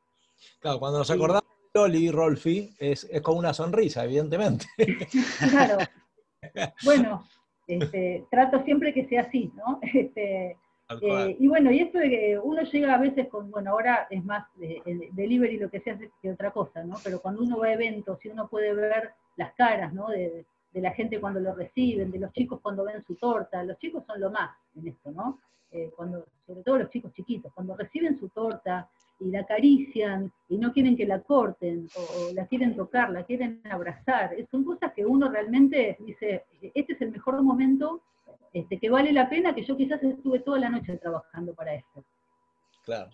[0.59, 4.67] Claro, cuando nos acordamos Loli, Rolfi, es, es con una sonrisa, evidentemente.
[5.49, 5.77] claro.
[6.83, 7.23] Bueno,
[7.75, 9.79] este, trato siempre que sea así, ¿no?
[9.93, 10.57] Este,
[11.01, 14.25] eh, y bueno, y esto de que uno llega a veces con, bueno, ahora es
[14.25, 16.97] más el delivery lo que se hace que otra cosa, ¿no?
[17.01, 20.09] Pero cuando uno va a eventos y uno puede ver las caras, ¿no?
[20.09, 24.05] De, la gente cuando lo reciben, de los chicos cuando ven su torta, los chicos
[24.05, 25.39] son lo más en esto, ¿no?
[25.69, 28.89] Eh, cuando, sobre todo los chicos chiquitos, cuando reciben su torta,
[29.21, 33.61] y la acarician y no quieren que la corten o, la quieren tocar, la quieren
[33.69, 34.35] abrazar.
[34.49, 38.01] Son cosas que uno realmente dice, este es el mejor momento
[38.51, 42.03] este, que vale la pena, que yo quizás estuve toda la noche trabajando para esto.
[42.83, 43.11] Claro,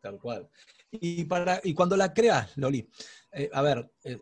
[0.00, 0.48] tal cual.
[0.90, 2.88] Y, para, y cuando la creas, Loli,
[3.32, 4.18] eh, a ver, eh,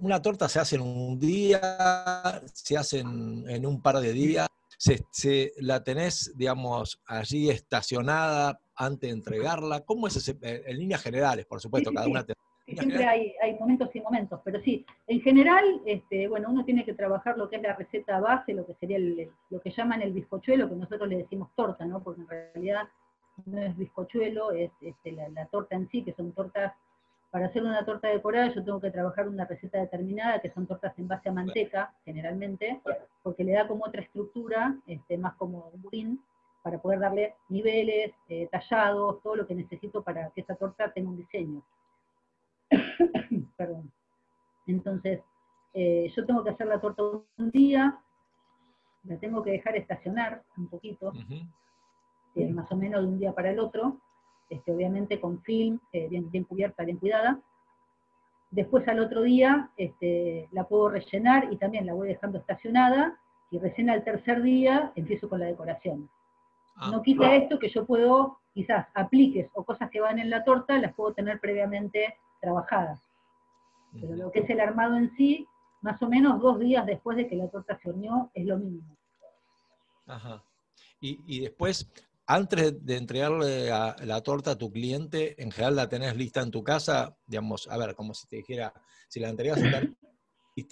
[0.00, 4.46] una torta se hace en un día, se hace en, un par de días,
[4.80, 9.80] se, la tenés, digamos, allí estacionada antes de entregarla?
[9.84, 12.24] ¿Cómo es ese, eh, en líneas generales, por supuesto, cada una
[12.66, 17.36] Siempre hay, momentos y momentos, pero sí, en general, este, bueno, uno tiene que trabajar
[17.36, 18.98] lo que es la receta base, lo que sería
[19.50, 22.00] lo que llaman el bizcochuelo, que nosotros le decimos torta, ¿no?
[22.00, 22.88] Porque en realidad
[23.46, 26.72] no es bizcochuelo, es este, la, torta en sí, que son tortas,
[27.30, 30.98] para hacer una torta decorada yo tengo que trabajar una receta determinada, que son tortas
[30.98, 32.80] en base a manteca, generalmente,
[33.22, 36.20] porque le da como otra estructura, este, más como un budín,
[36.62, 41.08] para poder darle niveles, eh, tallados, todo lo que necesito para que esa torta tenga
[41.08, 41.62] un diseño.
[43.56, 43.90] Perdón.
[44.66, 45.20] Entonces,
[45.72, 47.98] eh, yo tengo que hacer la torta un día,
[49.04, 51.12] la tengo que dejar estacionar un poquito,
[52.34, 54.00] eh, más o menos de un día para el otro,
[54.50, 57.40] este, obviamente con film, bien, bien cubierta, bien cuidada.
[58.50, 63.18] Después al otro día este, la puedo rellenar y también la voy dejando estacionada,
[63.50, 66.08] y recién al tercer día empiezo con la decoración.
[66.76, 66.90] Ah.
[66.92, 70.78] No quita esto que yo puedo, quizás apliques o cosas que van en la torta,
[70.78, 73.00] las puedo tener previamente trabajadas.
[73.92, 75.46] Pero lo que es el armado en sí,
[75.80, 78.96] más o menos dos días después de que la torta se horneó, es lo mínimo.
[80.06, 80.42] Ajá.
[81.02, 81.90] Y, después,
[82.32, 86.62] antes de entregarle la torta a tu cliente, en general la tenés lista en tu
[86.62, 88.72] casa, digamos, a ver, como si te dijera,
[89.08, 89.58] si la entregas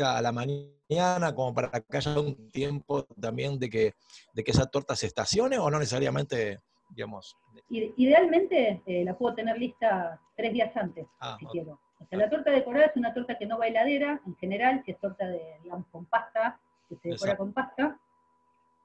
[0.00, 3.94] a la mañana, como para que haya un tiempo también de que,
[4.32, 7.36] de que esa torta se estacione o no necesariamente, digamos?
[7.70, 11.80] Idealmente eh, la puedo tener lista tres días antes, ah, si quiero.
[11.98, 14.82] O sea, la torta decorada es una torta que no va a heladera, en general,
[14.84, 17.98] si es torta de, digamos, con pasta, que se decora con pasta,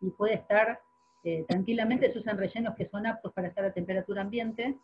[0.01, 0.81] y puede estar
[1.23, 4.77] eh, tranquilamente, se usan rellenos que son aptos para estar a temperatura ambiente,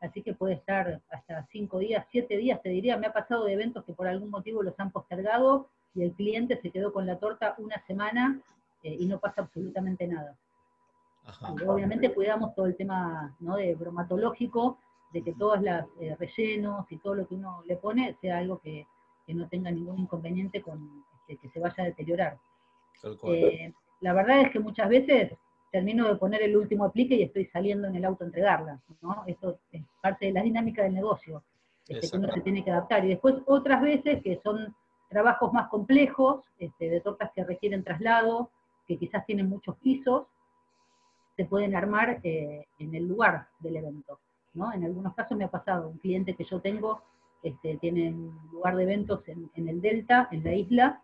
[0.00, 3.52] así que puede estar hasta cinco días, siete días, te diría, me ha pasado de
[3.52, 7.18] eventos que por algún motivo los han postergado y el cliente se quedó con la
[7.18, 8.40] torta una semana
[8.82, 10.36] eh, y no pasa absolutamente nada.
[11.58, 13.56] Y obviamente cuidamos todo el tema ¿no?
[13.56, 14.78] de bromatológico,
[15.12, 18.60] de que todos los eh, rellenos y todo lo que uno le pone sea algo
[18.60, 18.86] que,
[19.26, 22.38] que no tenga ningún inconveniente con este, que se vaya a deteriorar.
[23.24, 25.32] Eh, la verdad es que muchas veces
[25.76, 29.24] termino de poner el último aplique y estoy saliendo en el auto a entregarla, ¿no?
[29.26, 31.42] Esto es parte de la dinámica del negocio,
[31.86, 33.04] este, que uno se tiene que adaptar.
[33.04, 34.74] Y después otras veces que son
[35.10, 38.50] trabajos más complejos, este, de tortas que requieren traslado,
[38.86, 40.28] que quizás tienen muchos pisos,
[41.36, 44.18] se pueden armar eh, en el lugar del evento.
[44.54, 44.72] ¿no?
[44.72, 47.02] En algunos casos me ha pasado, un cliente que yo tengo
[47.42, 51.02] este, tiene un lugar de eventos en, el Delta, en la isla,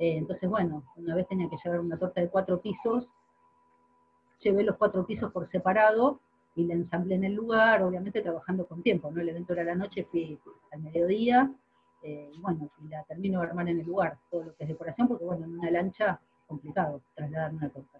[0.00, 3.06] eh, entonces bueno, una vez tenía que llevar una torta de cuatro pisos,
[4.40, 6.20] llevé los cuatro pisos por separado
[6.54, 9.20] y la ensamblé en el lugar, obviamente trabajando con tiempo, ¿no?
[9.20, 10.38] El evento era la noche, fui
[10.72, 11.50] al mediodía,
[12.02, 15.08] eh, bueno, y la termino de armar en el lugar, todo lo que es decoración,
[15.08, 17.98] porque bueno, en una lancha es complicado trasladar una torta.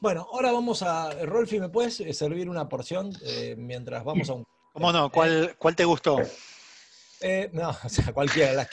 [0.00, 1.24] Bueno, ahora vamos a.
[1.24, 4.44] Rolfi, ¿me puedes eh, servir una porción eh, mientras vamos a un.
[4.72, 5.10] ¿Cómo no?
[5.10, 6.18] ¿Cuál, cuál te gustó?
[7.20, 8.68] Eh, no, o sea, cualquiera.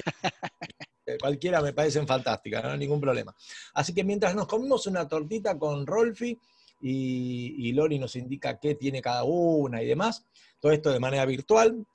[1.19, 3.36] cualquiera me parecen fantásticas, no hay ningún problema.
[3.74, 6.38] Así que mientras nos comemos una tortita con Rolfi
[6.82, 10.25] y, Lori nos indica qué tiene cada una y demás,
[10.59, 11.86] todo esto de manera virtual,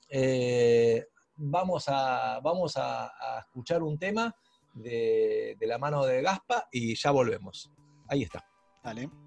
[1.35, 4.35] vamos, a, vamos a, escuchar un tema
[4.73, 7.71] de, de la mano de Gaspa y ya volvemos.
[8.07, 8.45] Ahí está.
[8.83, 9.26] Dale.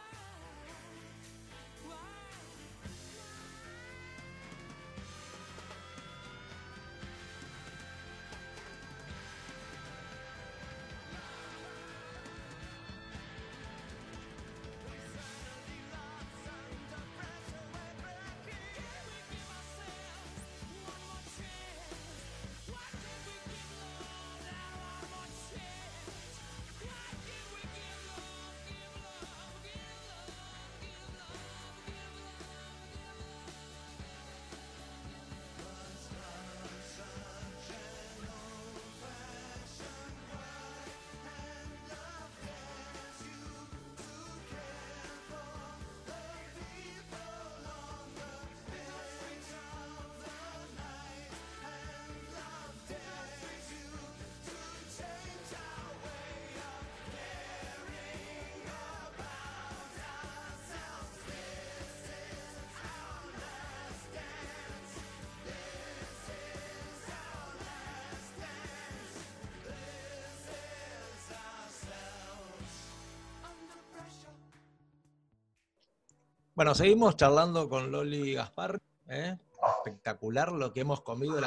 [76.61, 78.79] Bueno, seguimos charlando con Loli Gaspar.
[79.09, 79.35] ¿eh?
[79.77, 81.41] Espectacular lo que hemos comido,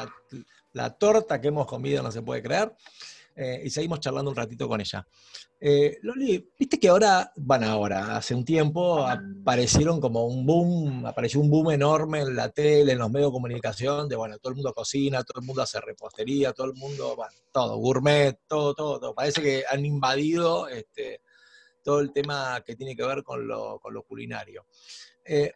[0.72, 2.74] la, torta que hemos comido, no se puede creer.
[3.36, 5.06] Eh, y seguimos charlando un ratito con ella.
[5.60, 11.38] Eh, Loli, viste que ahora, bueno, ahora, hace un tiempo aparecieron como un boom, apareció
[11.38, 14.56] un boom enorme en la tele, en los medios de comunicación, de bueno, todo el
[14.56, 17.16] mundo cocina, todo el mundo hace repostería, todo el mundo,
[17.52, 19.14] todo, gourmet, todo, todo, todo.
[19.14, 21.20] Parece que han invadido este,
[21.84, 24.66] todo el tema que tiene que ver con lo, culinario.
[25.24, 25.52] Eh,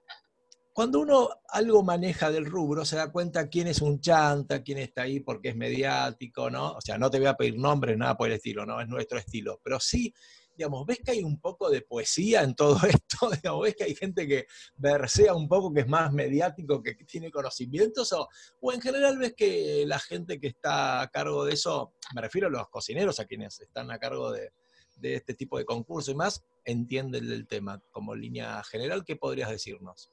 [0.72, 5.02] cuando uno algo maneja del rubro, se da cuenta quién es un chanta, quién está
[5.02, 6.74] ahí porque es mediático, ¿no?
[6.74, 9.18] O sea, no te voy a pedir nombres, nada por el estilo, no es nuestro
[9.18, 10.14] estilo, pero sí,
[10.56, 14.28] digamos, ves que hay un poco de poesía en todo esto, ves que hay gente
[14.28, 18.28] que versea un poco, que es más mediático, que tiene conocimientos, o,
[18.60, 22.46] o en general ves que la gente que está a cargo de eso, me refiero
[22.46, 24.52] a los cocineros, a quienes están a cargo de,
[25.00, 29.04] de este tipo de concursos y más, entienden el tema como línea general.
[29.04, 30.12] ¿Qué podrías decirnos?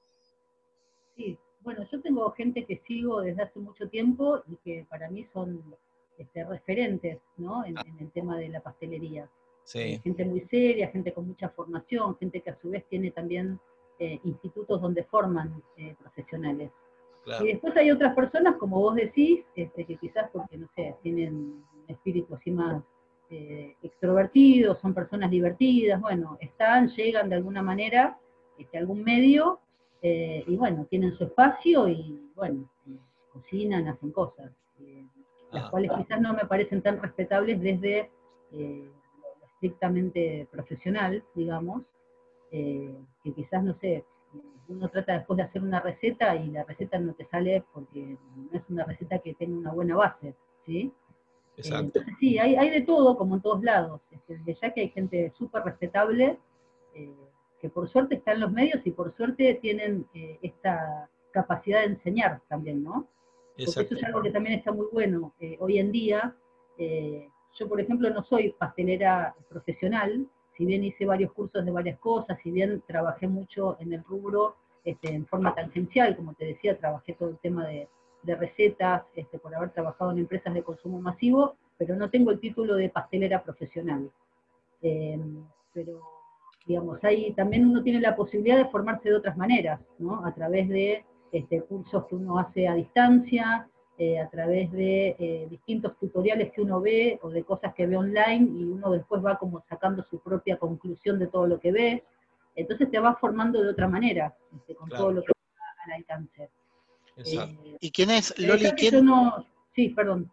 [1.15, 5.25] Sí, bueno, yo tengo gente que sigo desde hace mucho tiempo y que para mí
[5.33, 5.63] son
[6.17, 7.65] este, referentes ¿no?
[7.65, 9.29] en, el tema de la pastelería.
[9.63, 9.79] Sí.
[9.79, 13.59] Eh, gente muy seria, gente con mucha formación, gente que a su vez tiene también
[13.97, 16.71] eh, institutos donde forman eh, profesionales.
[17.41, 21.33] Y después hay otras personas, como vos decís, este, que quizás porque, no sé, tienen
[21.33, 22.83] un espíritu así más
[23.29, 28.19] eh, extrovertidos, son personas divertidas, bueno, están, llegan de alguna manera
[28.57, 29.59] este, a algún medio
[30.03, 32.69] eh, y bueno, tienen su espacio y bueno,
[33.33, 35.03] cocinan, hacen cosas, eh,
[35.51, 35.71] las ah.
[35.71, 38.11] cuales quizás no me parecen tan respetables desde
[38.51, 41.81] lo estrictamente profesional, digamos,
[42.51, 44.05] que quizás, no sé,
[44.67, 48.57] uno trata después de hacer una receta y la receta no te sale porque no
[48.57, 50.93] es una receta que tenga una buena base, ¿sí?
[51.57, 52.01] Exacto.
[52.19, 54.01] sí, hay, hay, de todo, como en todos lados.
[54.11, 56.37] Este, ya que hay gente súper respetable,
[56.93, 57.13] eh,
[57.61, 61.93] que por suerte está en los medios y por suerte tienen eh, esta capacidad de
[61.93, 63.07] enseñar también, ¿no?
[63.55, 65.33] Porque eso es algo que también está muy bueno.
[65.39, 66.35] Eh, hoy en día,
[66.77, 70.27] yo por ejemplo no soy pastelera profesional,
[70.57, 74.55] si bien hice varios cursos de varias cosas, si bien trabajé mucho en el rubro
[74.83, 77.87] este, en forma tangencial, como te decía, trabajé todo el tema de,
[78.25, 82.39] de recetas este, por haber trabajado en empresas de consumo masivo, pero no tengo el
[82.39, 84.09] título de pastelera profesional.
[84.81, 85.19] Eh,
[85.73, 86.01] pero,
[86.65, 90.25] digamos, ahí también uno tiene la posibilidad de formarse de otras maneras, ¿no?
[90.25, 93.67] A través de este, cursos que uno hace a distancia,
[93.97, 97.95] eh, a través de eh, distintos tutoriales que uno ve o de cosas que ve
[97.95, 102.03] online y uno después va como sacando su propia conclusión de todo lo que ve.
[102.55, 106.49] Entonces te va formando de otra manera, este, con todo lo que va al alcance.
[107.17, 108.71] Eh, ¿Y quién es, Loli?
[108.71, 109.07] ¿quién...
[109.75, 110.31] Sí, perdón.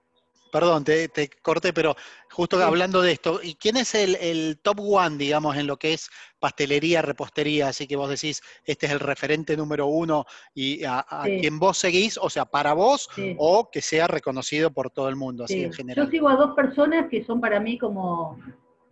[0.52, 1.08] Perdón, te,
[1.40, 1.96] corté, pero
[2.30, 6.10] justo hablando de esto, ¿y quién es el, top one, digamos, en lo que es
[6.38, 7.68] pastelería, repostería?
[7.68, 12.18] Así que vos decís, este es el referente número uno y a, quien vos seguís,
[12.18, 13.08] o sea, para vos
[13.38, 16.04] o que sea reconocido por todo el mundo, así en general.
[16.04, 18.38] Yo sigo a dos personas que son para mí como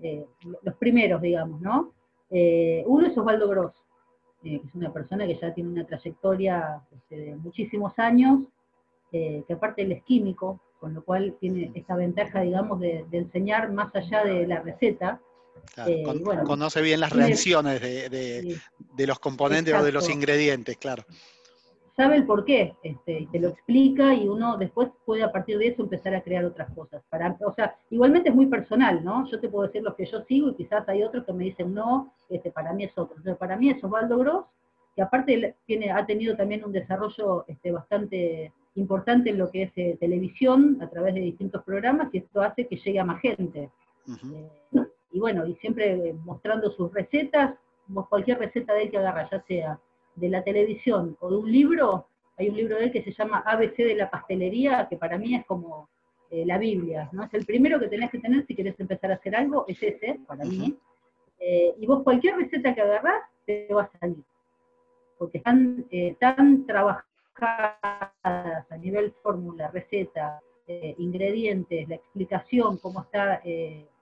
[0.03, 0.25] eh,
[0.63, 1.93] los primeros, digamos, ¿no?
[2.31, 3.75] Eh, uno es Osvaldo Gross,
[4.45, 8.41] eh, que es una persona que ya tiene una trayectoria este, de muchísimos años,
[9.13, 13.71] eh, que aparte él es químico, con lo cual tiene esta ventaja, digamos, de, enseñar
[13.73, 15.21] más allá de la receta.
[15.87, 16.03] Eh,
[16.47, 18.59] conoce bien las reacciones de,
[19.07, 21.05] los componentes o de los ingredientes, claro
[21.97, 25.59] sabe el por qué, este, y te lo explica y uno después puede a partir
[25.59, 27.03] de eso empezar a crear otras cosas.
[27.11, 29.29] Para, o sea, igualmente es muy personal, ¿no?
[29.31, 31.75] Yo te puedo decir los que yo sigo y quizás hay otros que me dicen,
[31.75, 33.17] no, este, para mí es otro.
[33.17, 34.45] Entonces, para mí es Osvaldo Gross,
[34.95, 39.73] que aparte tiene, ha tenido también un desarrollo este, bastante importante en lo que es
[39.77, 43.71] eh, televisión a través de distintos programas y esto hace que llegue a más gente.
[44.09, 47.55] Eh, y bueno, y siempre mostrando sus recetas,
[48.09, 49.81] cualquier receta de él que agarra, ya sea
[50.21, 52.07] de la televisión o de un libro,
[52.37, 55.35] hay un libro de él que se llama ABC de la pastelería, que para mí
[55.35, 55.89] es como
[56.31, 57.25] eh, la Biblia, ¿no?
[57.25, 60.21] Es el primero que tenés que tener si querés empezar a hacer algo, es ese,
[60.27, 60.77] para mí.
[61.39, 64.23] Eh, y vos cualquier receta que agarrás, te va a salir.
[65.19, 67.03] Porque están eh, tan trabajadas
[68.23, 70.41] a nivel fórmula, receta,
[70.99, 73.43] ingredientes, la explicación, cómo está,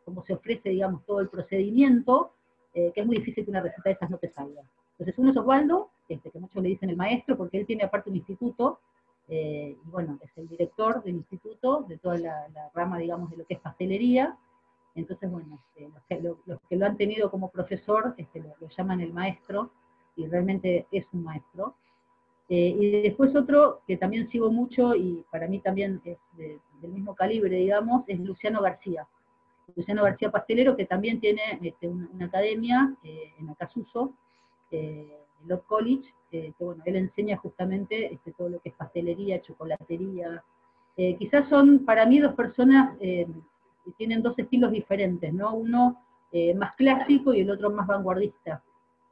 [0.05, 2.35] cómo se ofrece, digamos, todo el procedimiento,
[2.75, 4.61] que es muy difícil que una receta de esas no te salga.
[4.99, 8.11] Entonces uno es Osvaldo, este, que muchos le dicen el maestro, porque él tiene aparte
[8.11, 8.81] un instituto,
[9.29, 13.45] eh, y bueno, es el director del instituto, de toda la, rama, digamos, de lo
[13.45, 14.37] que es pastelería.
[14.95, 19.71] Entonces, bueno, este, los, que lo, han tenido como profesor este, lo, llaman el maestro,
[20.17, 21.77] y realmente es un maestro.
[22.49, 27.15] Eh, y después otro que también sigo mucho, y para mí también es del mismo
[27.15, 29.07] calibre, digamos, es Luciano García.
[29.77, 31.43] Luciano García Pastelero, que también tiene
[31.83, 34.15] una, academia eh, en Acasuso,
[35.47, 40.43] Love College, que bueno, él enseña justamente este, todo lo que es pastelería, chocolatería.
[40.97, 43.27] quizás son para mí dos personas que
[43.97, 45.55] tienen dos estilos diferentes, ¿no?
[45.55, 46.03] Uno
[46.57, 48.63] más clásico y el otro más vanguardista.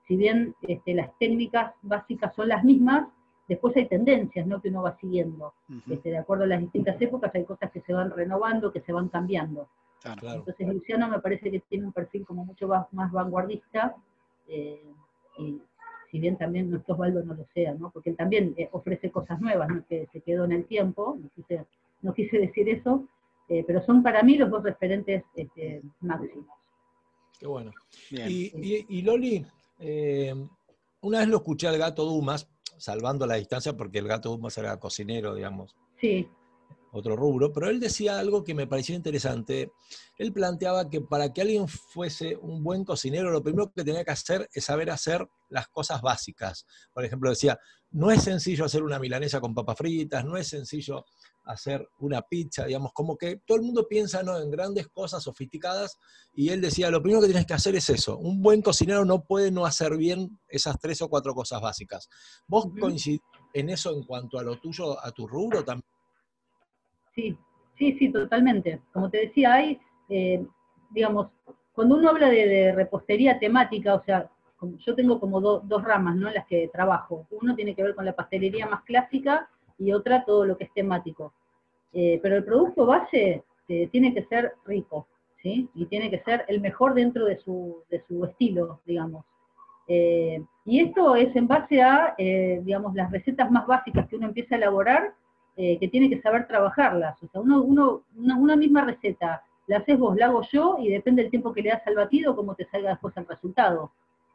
[0.07, 3.09] Si bien este, las técnicas básicas son las mismas,
[3.49, 4.61] después hay tendencias ¿no?
[4.61, 5.55] que uno va siguiendo.
[5.89, 8.93] Este, de acuerdo a las distintas épocas hay cosas que se van renovando, que se
[8.93, 9.69] van cambiando.
[10.05, 13.97] Entonces Luciano me parece que tiene un perfil como mucho más, vanguardista,
[14.47, 14.93] eh,
[15.39, 15.61] y
[16.17, 17.91] si bien también nuestro Osvaldo no lo sea, ¿no?
[17.91, 19.85] porque él también eh, ofrece cosas nuevas, ¿no?
[19.87, 21.19] que se quedó en el tiempo,
[22.01, 23.07] no quise, decir eso,
[23.51, 26.47] eh, pero son para mí los dos referentes este, máximos.
[27.39, 27.71] Qué bueno.
[28.11, 29.45] Y, Loli,
[31.03, 32.49] una vez lo escuché al gato Dumas,
[32.79, 35.77] salvando la distancia porque el gato Dumas era cocinero, digamos.
[36.01, 36.27] Sí
[36.97, 39.73] otro rubro, pero él decía algo que me pareció interesante.
[40.19, 44.11] Él planteaba que para que alguien fuese un buen cocinero, lo primero que tenía que
[44.11, 46.67] hacer es saber hacer las cosas básicas.
[46.93, 47.59] Por ejemplo, decía,
[47.91, 51.05] no es sencillo hacer una milanesa con papas fritas, no es sencillo
[51.45, 54.39] hacer una pizza, digamos, como que todo el mundo piensa ¿no?
[54.39, 55.99] en grandes cosas sofisticadas,
[56.35, 58.19] y él decía, lo primero que tienes que hacer es eso.
[58.19, 62.09] Un buen cocinero no puede no hacer bien esas tres o cuatro cosas básicas.
[62.49, 63.21] ¿Vos coincidís
[63.55, 65.96] en eso en cuanto a lo tuyo, a tu rubro también?
[67.17, 67.35] Sí,
[67.79, 68.81] sí, sí, totalmente.
[68.93, 70.45] Como te decía, hay, eh,
[70.91, 71.29] digamos,
[71.73, 74.31] cuando uno habla de, repostería temática, o sea,
[74.79, 76.29] yo tengo como dos ramas, ¿no?
[76.29, 77.27] En las que trabajo.
[77.31, 79.49] Uno tiene que ver con la pastelería más clásica
[79.79, 81.33] y otra todo lo que es temático.
[81.93, 85.07] Eh, pero el producto base eh, tiene que ser rico,
[85.43, 85.69] ¿sí?
[85.75, 89.25] Y tiene que ser el mejor dentro de su, de su estilo, digamos.
[89.89, 94.59] y esto es en base a, digamos, las recetas más básicas que uno empieza a
[94.59, 95.15] elaborar
[95.57, 97.23] eh, que tiene que saber trabajarlas.
[97.23, 101.23] O sea, uno, uno, una, misma receta, la haces vos, la hago yo, y depende
[101.23, 103.91] del tiempo que le das al batido, cómo te salga después el resultado.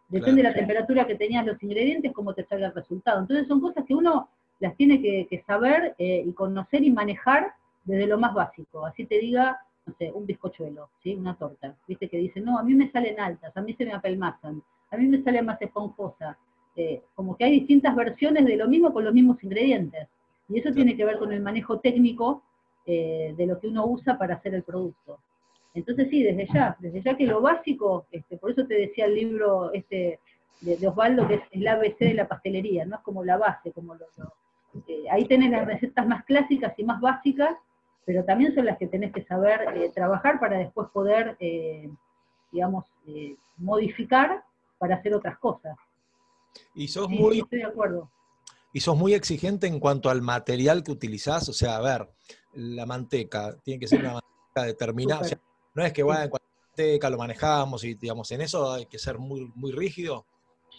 [0.09, 3.22] Depende de la temperatura que tenías los ingredientes, cómo te salga el resultado.
[3.22, 7.53] Entonces son cosas que uno las tiene que, saber eh, y conocer y manejar
[7.86, 8.86] desde lo más básico.
[8.86, 11.15] Así te diga, no sé, un bizcochuelo, ¿sí?
[11.15, 11.76] una torta.
[11.88, 14.97] Viste que dice, no, a mí me salen altas, a mí se me apelmazan, a
[14.97, 16.38] mí me sale más esponjosa.
[16.76, 20.07] Eh, como que hay distintas versiones de lo mismo con los mismos ingredientes.
[20.52, 22.43] Y eso tiene que ver con el manejo técnico
[22.86, 25.20] eh, de lo que uno usa para hacer el producto.
[25.74, 29.16] Entonces sí, desde ya, desde ya que lo básico, este, por eso te decía el
[29.16, 30.20] libro este
[30.60, 33.95] de, Osvaldo, que es el ABC de la pastelería, no es como la base, como
[33.95, 34.06] lo,
[34.88, 37.56] eh, ahí tenés las recetas más clásicas y más básicas,
[38.06, 41.38] pero también son las que tenés que saber eh, trabajar para después poder,
[42.52, 42.86] digamos,
[43.58, 44.43] modificar
[44.78, 45.78] para hacer otras cosas.
[46.76, 47.39] Y sos muy...
[47.39, 48.10] Estoy de acuerdo
[48.74, 52.09] y sos muy exigente en cuanto al material que utilizás, o sea, a ver,
[52.53, 55.28] la manteca, tiene que ser una manteca determinada,
[55.74, 59.19] no es que, bueno, en manteca lo manejamos y, digamos, en eso hay que ser
[59.19, 60.26] muy, muy rígido.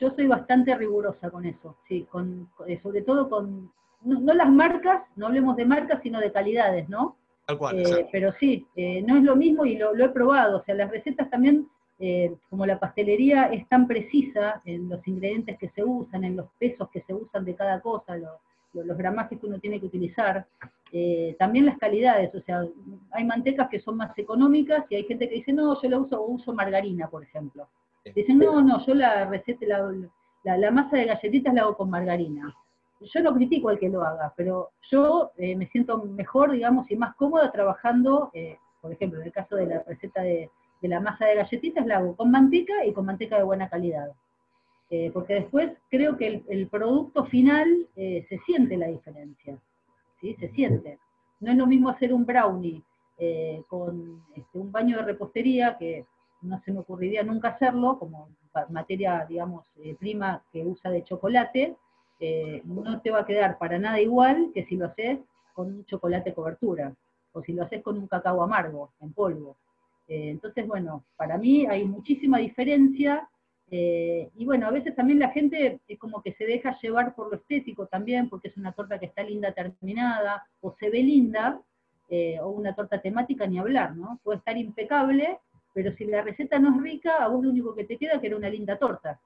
[0.01, 3.71] Yo soy bastante rigurosa con eso, sí, con, eh, sobre todo con,
[4.03, 7.17] no, las marcas, no hablemos de marcas, sino de calidades, ¿no?
[7.47, 10.59] Tal cual, eh, pero sí, eh, no es lo mismo y lo, lo, he probado,
[10.59, 11.69] o sea, las recetas también
[11.99, 16.47] eh, como la pastelería es tan precisa en los ingredientes que se usan, en los
[16.59, 18.17] pesos que se usan de cada cosa,
[18.73, 20.47] los gramajes que uno tiene que utilizar,
[20.91, 22.65] eh, también las calidades, o sea,
[23.13, 26.23] hay mantecas que son más económicas y hay gente que dice, no, yo la uso,
[26.23, 27.69] uso margarina, por ejemplo.
[28.15, 29.65] Dicen, no, no, yo la receta,
[30.45, 32.53] la, masa de galletitas la hago con margarina.
[33.01, 36.97] Yo no critico al que lo haga, pero yo eh, me siento mejor, digamos, y
[36.97, 38.33] más cómoda trabajando,
[38.81, 40.51] por ejemplo, en el caso de la receta de,
[40.83, 44.13] de la masa de galletitas la hago con manteca y con manteca de buena calidad.
[44.91, 49.57] Eh, porque después creo que el, producto final eh, se siente la diferencia,
[50.21, 50.37] ¿sí?
[50.39, 50.99] Se siente.
[51.41, 52.83] No es lo mismo hacer un brownie
[53.17, 56.05] eh, con este, un baño de repostería, que
[56.43, 58.29] no se me ocurriría nunca hacerlo, como
[58.69, 59.65] materia, digamos,
[59.99, 61.75] prima que usa de chocolate,
[62.65, 65.21] no te va a quedar para nada igual que si lo haces
[65.55, 66.93] con un chocolate cobertura,
[67.33, 69.57] o si lo haces con un cacao amargo, en polvo.
[70.13, 73.27] Eh, entonces, bueno, para mí hay muchísima diferencia.
[73.71, 77.31] Eh, y bueno, a veces también la gente es como que se deja llevar por
[77.31, 81.59] lo estético también, porque es una torta que está linda terminada, o se ve linda,
[82.11, 84.21] eh, o una torta temática, ni hablar, ¿no?
[84.23, 85.39] Puede estar impecable,
[85.73, 88.27] pero si la receta no es rica, a vos lo único que te queda que
[88.27, 89.19] era una linda torta.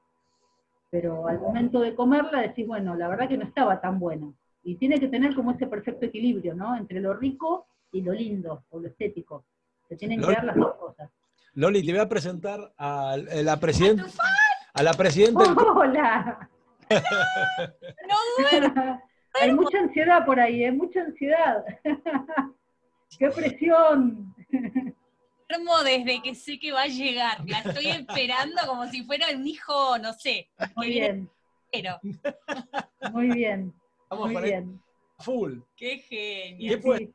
[0.89, 4.33] Pero al momento de comerla decís, bueno, la verdad que no estaba tan buena.
[4.63, 6.77] Y tiene que tener como ese perfecto equilibrio, ¿no?
[6.77, 9.43] Entre lo rico y lo lindo, o lo estético.
[9.89, 11.11] Se tienen que dar las dos cosas.
[11.55, 14.05] Loli, te voy a presentar a la presidenta.
[14.75, 15.41] A la presidenta.
[15.75, 16.49] Hola.
[16.91, 16.99] no
[19.41, 20.73] Hay mucha ansiedad por ahí, hay ¿eh?
[20.73, 21.65] mucha ansiedad.
[23.19, 24.35] ¡Qué presión!
[25.49, 27.39] Duermo desde que sé que va a llegar.
[27.47, 30.49] La estoy esperando como si fuera un hijo, no sé.
[30.75, 31.31] Muy bien.
[31.71, 32.01] Pero,
[33.13, 33.75] Muy bien,
[34.09, 34.81] Vamos muy bien.
[35.19, 35.59] full.
[35.77, 36.81] qué genio.
[36.81, 37.15] ¿Qué Sí.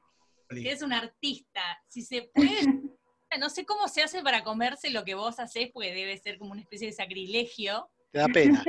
[0.56, 1.62] Que es un artista.
[1.88, 2.50] Si se puede,
[3.40, 6.52] no sé cómo se hace para comerse lo que vos hacés, porque debe ser como
[6.52, 7.90] una especie de sacrilegio.
[8.12, 8.64] Te da pena.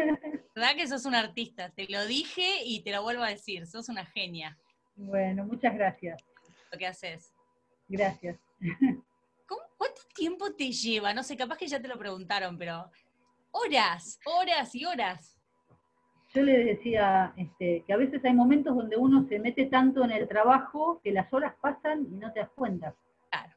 [0.54, 1.70] ¿Verdad que sos un artista?
[1.70, 3.66] Te lo dije y te lo vuelvo a decir.
[3.66, 4.56] Sos una genia
[4.94, 6.22] Bueno, muchas gracias.
[6.70, 7.32] lo que haces.
[7.88, 8.38] Gracias.
[9.46, 11.12] ¿Cómo- ¿Cuánto tiempo te lleva?
[11.12, 12.90] No sé, capaz que ya te lo preguntaron, pero
[13.50, 15.36] horas, horas y horas.
[16.34, 20.12] Yo le decía este, que a veces hay momentos donde uno se mete tanto en
[20.12, 22.94] el trabajo que las horas pasan y no te das cuenta.
[23.30, 23.52] Claro.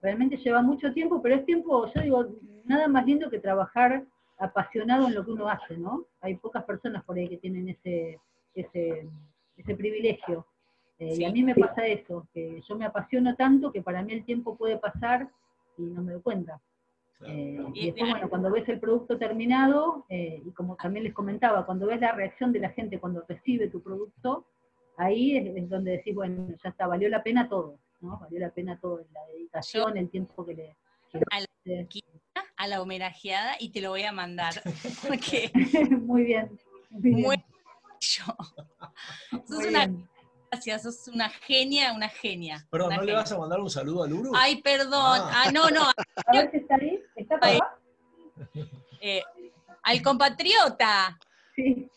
[0.00, 2.26] Realmente lleva mucho tiempo, pero es tiempo, yo digo,
[2.64, 4.04] nada más lindo que trabajar
[4.38, 6.04] apasionado en lo que uno hace, ¿no?
[6.20, 8.20] Hay pocas personas por ahí que tienen ese,
[8.54, 9.08] ese,
[9.56, 10.46] ese privilegio.
[10.98, 11.22] Eh, Sí.
[11.22, 14.24] Y a mí me pasa eso, que yo me apasiono tanto que para mí el
[14.24, 15.28] tiempo puede pasar
[15.76, 16.60] y no me doy cuenta.
[17.26, 21.64] Eh, Y- después, bueno, cuando ves el producto terminado, eh, y como también les comentaba,
[21.66, 24.46] cuando ves la reacción de la gente cuando recibe tu producto,
[24.96, 28.18] ahí es, es donde decís, bueno, ya está, valió la pena todo, ¿no?
[28.18, 30.76] Valió la pena todo, la dedicación, el tiempo que le...
[31.10, 31.46] que A la-
[32.56, 34.54] A la homenajeada y te lo voy a mandar.
[35.08, 35.50] Porque
[36.00, 36.58] muy bien.
[36.90, 37.36] Muy bien, muy
[38.00, 38.24] yo.
[39.30, 40.08] Sos muy una bien.
[40.50, 42.66] gracias, sos una genia, una genia.
[42.70, 44.32] Perdón, una ¿no le vas a mandar un saludo al Uru?
[44.34, 44.92] Ay, perdón.
[44.92, 45.44] Ah.
[45.46, 45.82] Ah, no, no.
[46.26, 47.00] A ver si está ahí.
[47.34, 47.58] ¿Está Ahí.
[47.58, 47.78] papá?
[49.00, 49.22] eh,
[49.82, 51.18] al compatriota.
[51.54, 51.88] Sí.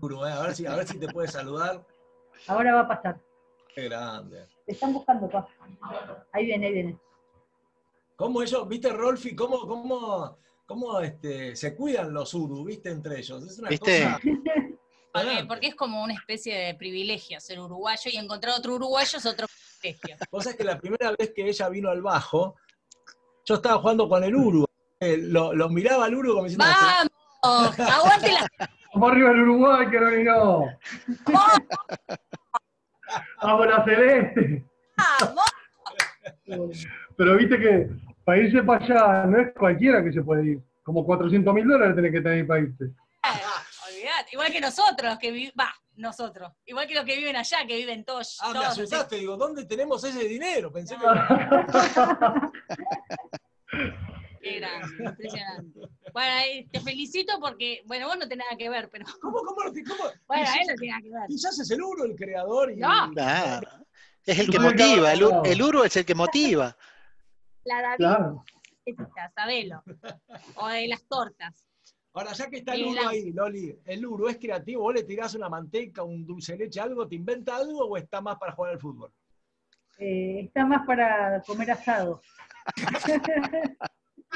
[0.00, 1.84] Uru, eh, a, ver si, a ver si te puede saludar.
[2.46, 3.20] Ahora va a pasar.
[3.74, 4.46] Qué grande.
[4.66, 5.48] Te están buscando, papá.
[6.32, 6.98] Ahí viene, ahí viene.
[8.16, 13.42] ¿Cómo ellos, viste, Rolfi, cómo, cómo, cómo este, se cuidan los Uru, viste, entre ellos?
[13.44, 14.04] Es una ¿Viste?
[14.04, 14.20] cosa.
[15.14, 19.24] Porque, porque es como una especie de privilegio ser uruguayo y encontrar otro uruguayo es
[19.24, 19.46] otro
[19.80, 20.16] privilegio.
[20.28, 22.56] Vos sabés que la primera vez que ella vino al bajo,
[23.44, 24.64] yo estaba jugando con el Uru.
[25.00, 26.64] eh, Lo, lo miraba al Uru como diciendo,
[27.42, 27.78] ¡Vamos!
[27.78, 28.48] ¡Aguante la
[28.94, 30.66] Vamos arriba el Uruguay, Carolino.
[33.42, 34.64] Vamos la celeste.
[34.96, 35.44] vamos!
[37.16, 37.88] Pero viste que
[38.24, 40.60] para irse para allá no es cualquiera que se puede ir.
[40.84, 42.84] Como 400 mil dólares tenés que tener para irte.
[43.86, 47.66] Olvidate, igual que nosotros, los que viven, va, nosotros, igual que los que viven allá,
[47.66, 48.80] que viven todos, ah, me todos así.
[48.82, 50.70] asustaste, digo, ¿dónde tenemos ese dinero?
[50.72, 51.04] Pensé que...
[54.44, 55.80] Qué grande, impresionante.
[56.12, 59.56] Bueno, ahí te felicito porque, bueno, vos no tenés nada que ver, pero ¿Cómo, cómo,
[59.56, 60.04] cómo?
[60.26, 61.26] bueno, quizás, él no tiene nada que ver.
[61.28, 62.76] quizás es el Uru el creador y...
[62.76, 63.10] No.
[64.26, 65.28] Es el que No, motiva, el, no.
[65.42, 66.76] ur- el Uru es el que motiva.
[67.64, 68.44] La David, Claro.
[69.34, 69.82] sabelo.
[70.56, 71.66] O de las tortas.
[72.12, 74.82] Ahora, ya que está el la- ahí, Loli, ¿el Uru es creativo?
[74.82, 77.08] ¿Vos le tirás una manteca, un dulce de leche, algo?
[77.08, 79.10] ¿Te inventa algo o está más para jugar al fútbol?
[79.98, 82.20] Eh, está más para comer asado.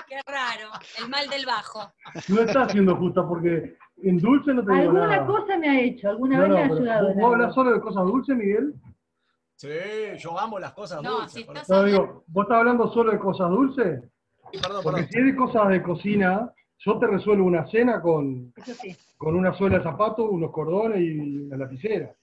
[0.07, 0.71] Qué raro,
[1.03, 1.93] el mal del bajo.
[2.29, 5.27] No está siendo justa porque en dulce no te digo Alguna nada.
[5.27, 6.65] cosa me ha hecho, alguna No, vez no, me ha
[6.99, 7.15] ayudado.
[7.15, 8.75] ¿Vos, hablas solo de cosas dulces, Miguel?
[9.57, 9.69] Sí,
[10.19, 11.33] yo amo las cosas No, dulces.
[11.33, 14.03] si por- estás No, hablando, digo, ¿vos estás hablando solo de cosas dulces?
[14.63, 15.09] Perdón, Porque perdón.
[15.13, 18.97] si es de cosas de cocina, yo te resuelvo una cena con, sí.
[19.19, 22.15] con una suela de zapato, unos cordones y una lapicera.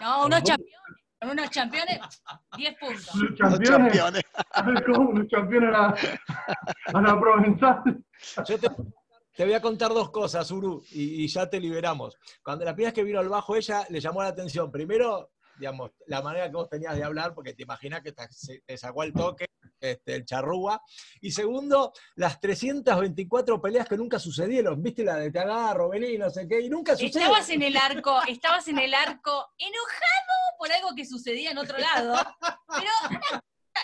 [0.00, 0.74] no, unos campeones,
[1.20, 1.98] con unos campeones,
[2.56, 3.14] 10 puntos.
[3.14, 4.84] Los Los campeones, campeones.
[4.86, 5.12] ¿cómo?
[5.12, 5.96] Los campeones a la,
[6.94, 8.04] a la provenzal.
[8.46, 8.68] Yo te,
[9.34, 12.16] te voy a contar dos cosas, Uru, y, y ya te liberamos.
[12.42, 14.70] Cuando la primera vez que vino al bajo, ella le llamó la atención.
[14.70, 19.02] Primero, digamos, la manera que vos tenías de hablar, porque te imaginas que te, sacó
[19.02, 19.46] el toque,
[19.80, 20.80] este, el charrúa.
[21.20, 24.80] Y segundo, las 324 peleas que nunca sucedieron.
[24.82, 26.60] ¿Viste la de te agarro, vení, no sé qué?
[26.60, 27.24] Y nunca sucede.
[27.24, 31.78] Estabas en el arco, estabas en el arco enojado por algo que sucedía en otro
[31.78, 32.16] lado,
[32.68, 32.90] pero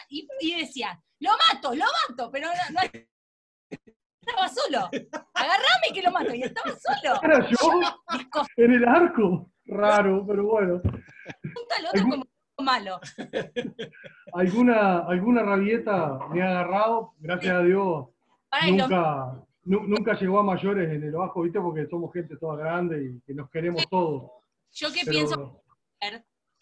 [0.09, 3.01] y, y decía, lo mato, lo mato, pero no, no-
[4.27, 4.79] estaba solo.
[5.35, 7.21] Agarrame que lo mato, y estaba solo.
[7.23, 9.51] Era yo en el arco.
[9.67, 10.83] Raro, pero bueno.
[10.85, 12.25] al otro como
[12.59, 13.01] malo.
[14.35, 18.07] Alguna, alguna rabieta me ha agarrado, gracias a Dios.
[18.67, 21.61] Nunca, nu- nunca llegó a mayores en el bajo, ¿viste?
[21.61, 24.31] Porque somos gente toda grande y que nos queremos todos.
[24.73, 25.63] yo que Pero- pienso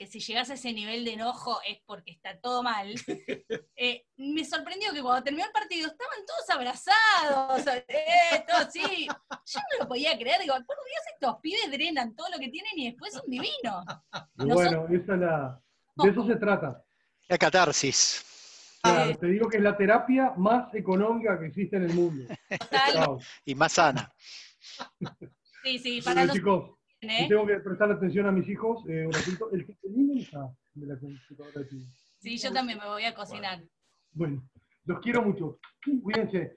[0.02, 2.92] que si llegas a ese nivel de enojo es porque está todo mal.
[3.74, 9.06] Eh, me sorprendió que cuando terminó el partido estaban todos abrazados, eh, así.
[9.08, 12.70] Yo no lo podía creer, digo, por Dios, estos pibes drenan todo lo que tienen
[12.76, 13.84] y después son divinos.
[14.38, 15.60] Y bueno, esa es la,
[15.96, 16.84] de eso se trata.
[17.28, 18.78] La catarsis.
[18.82, 22.32] Claro, te digo que es la terapia más económica que existe en el mundo.
[22.70, 23.18] Tal- Chao.
[23.44, 24.12] Y más sana.
[25.64, 27.24] sí, sí, para Bueno, los chicos, ¿eh?
[27.24, 28.84] y tengo que prestar atención a mis hijos.
[28.88, 29.50] eh, un ratito.
[29.52, 31.84] El que está de la computadora aquí.
[32.20, 33.62] Sí, yo también me voy a cocinar.
[34.12, 34.48] Bueno,
[34.84, 35.58] los quiero mucho.
[36.02, 36.56] Cuídense.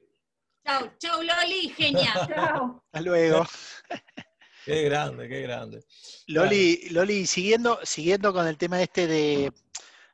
[0.66, 2.14] Chau, chau Loli, genia.
[2.28, 2.84] Chao.
[2.92, 3.46] Hasta luego.
[4.66, 5.84] Qué grande, qué grande.
[6.28, 9.52] Loli, Loli, siguiendo, siguiendo con el tema este de,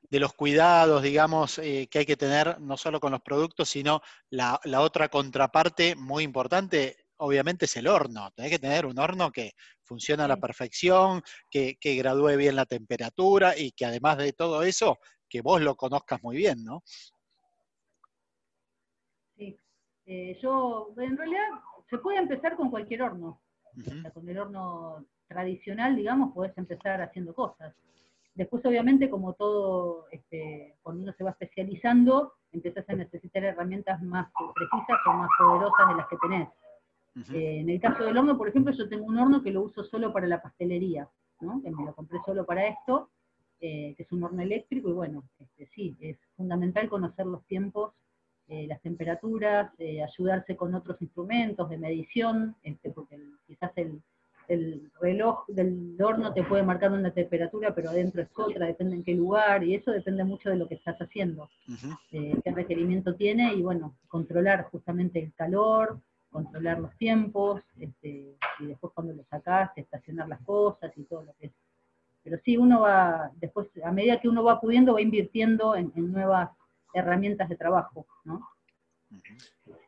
[0.09, 4.01] de los cuidados, digamos, eh, que hay que tener no solo con los productos, sino
[4.29, 8.31] la, la otra contraparte muy importante, obviamente, es el horno.
[8.31, 9.51] Tenés que tener un horno que
[9.83, 14.63] funcione a la perfección, que, que gradúe bien la temperatura y que además de todo
[14.63, 14.97] eso,
[15.29, 16.83] que vos lo conozcas muy bien, ¿no?
[19.37, 19.57] Sí.
[20.05, 21.47] Eh, yo, en realidad,
[21.89, 23.41] se puede empezar con cualquier horno.
[23.77, 27.73] O sea, con el horno tradicional, digamos, podés empezar haciendo cosas.
[28.33, 34.29] Después, obviamente, como todo, este, cuando uno se va especializando, empiezas a necesitar herramientas más
[34.55, 36.49] precisas o más poderosas de las que tenés.
[37.33, 39.83] Eh, en el caso del horno, por ejemplo, yo tengo un horno que lo uso
[39.83, 41.07] solo para la pastelería,
[41.41, 41.61] ¿no?
[41.61, 43.09] que me lo compré solo para esto,
[43.59, 47.93] eh, que es un horno eléctrico, y bueno, este, sí, es fundamental conocer los tiempos,
[48.47, 54.01] eh, las temperaturas, ayudarse con otros instrumentos de medición, este, porque el- quizás el,
[54.47, 59.03] el reloj del horno te puede marcar una temperatura, pero adentro es otra, depende en
[59.03, 61.49] qué lugar, y eso depende mucho de lo que estás haciendo
[62.11, 65.99] eh, qué requerimiento tiene y bueno, controlar justamente el calor,
[66.31, 71.33] controlar los tiempos, este, y después cuando lo sacás, estacionar las cosas y todo lo
[71.33, 71.51] que es.
[72.23, 76.51] Pero sí, uno va, después, a medida que uno va pudiendo, va invirtiendo en, nuevas
[76.93, 78.47] herramientas de trabajo, ¿no?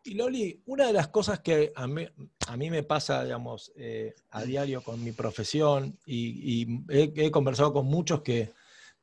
[0.04, 2.06] Y Loli, una de las cosas que a mí,
[2.48, 7.72] a mí me pasa, digamos, eh, a diario con mi profesión, y, y he conversado
[7.72, 8.52] con muchos que,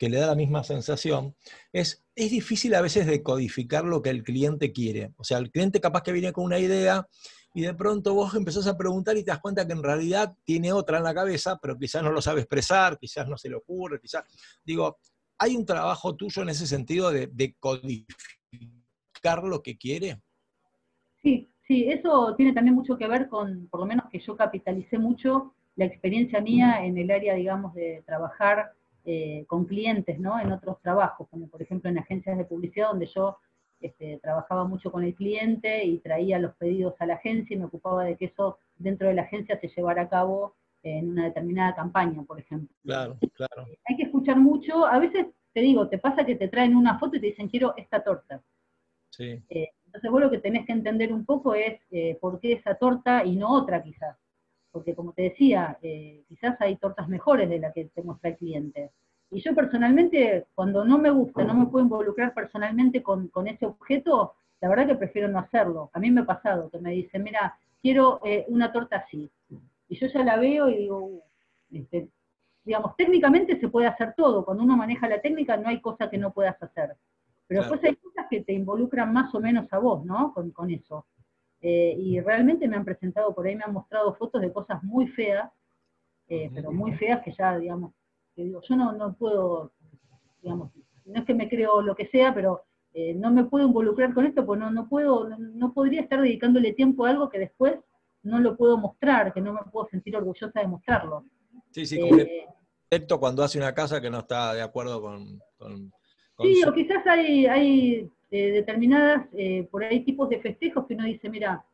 [0.00, 1.36] que le da la misma sensación,
[1.74, 5.12] es, es difícil a veces decodificar lo que el cliente quiere.
[5.18, 7.06] O sea, el cliente capaz que viene con una idea
[7.52, 10.72] y de pronto vos empezás a preguntar y te das cuenta que en realidad tiene
[10.72, 14.00] otra en la cabeza, pero quizás no lo sabe expresar, quizás no se le ocurre,
[14.00, 14.24] quizás...
[14.64, 14.96] Digo,
[15.36, 20.22] ¿hay un trabajo tuyo en ese sentido de, de codificar lo que quiere?
[21.22, 24.96] Sí, sí, eso tiene también mucho que ver con, por lo menos que yo capitalicé
[24.96, 28.72] mucho la experiencia mía en el área, digamos, de trabajar
[29.04, 30.38] eh, con clientes, ¿no?
[30.38, 33.38] En otros trabajos, como por ejemplo en agencias de publicidad, donde yo
[33.80, 37.64] este, trabajaba mucho con el cliente y traía los pedidos a la agencia y me
[37.64, 41.74] ocupaba de que eso dentro de la agencia se llevara a cabo en una determinada
[41.74, 42.74] campaña, por ejemplo.
[42.82, 43.66] Claro, claro.
[43.86, 47.16] Hay que escuchar mucho, a veces te digo, te pasa que te traen una foto
[47.16, 48.42] y te dicen quiero esta torta.
[49.10, 52.74] Sí, Entonces vos lo que tenés que entender un poco es eh, por qué esa
[52.76, 54.16] torta y no otra quizás.
[54.72, 58.36] Porque como te decía, eh, quizás hay tortas mejores de la que te muestra el
[58.36, 58.90] cliente.
[59.30, 63.66] Y yo personalmente, cuando no me gusta, no me puedo involucrar personalmente con, con ese
[63.66, 65.90] objeto, la verdad que prefiero no hacerlo.
[65.92, 69.30] A mí me ha pasado que me dicen, mira, quiero eh, una torta así.
[69.88, 71.22] Y yo ya la veo y digo, "Uh",
[71.72, 72.08] este,
[72.64, 74.44] digamos, técnicamente se puede hacer todo.
[74.44, 76.96] Cuando uno maneja la técnica no hay cosa que no puedas hacer.
[77.46, 77.72] Pero Claro.
[77.74, 80.32] después hay cosas que te involucran más o menos a vos, ¿no?
[80.34, 81.06] Con, con eso.
[81.62, 85.08] Eh, y realmente me han presentado, por ahí me han mostrado fotos de cosas muy
[85.08, 85.50] feas,
[86.28, 87.92] eh, pero muy feas que ya, digamos,
[88.34, 89.72] que digo, yo no, no puedo,
[90.42, 90.70] digamos,
[91.04, 92.62] no es que me creo lo que sea, pero
[92.94, 96.20] eh, no me puedo involucrar con esto, porque no, no puedo, no, no podría estar
[96.22, 97.74] dedicándole tiempo a algo que después
[98.22, 101.24] no lo puedo mostrar, que no me puedo sentir orgullosa de mostrarlo.
[101.70, 105.40] sí, sí, arquitecto cuando hace una casa que no está de acuerdo con...
[105.58, 105.92] con-
[106.36, 110.86] con Sí, su- o quizás hay, hay eh, determinadas, eh, por ahí tipos de festejos
[110.86, 111.64] que uno dice, mira,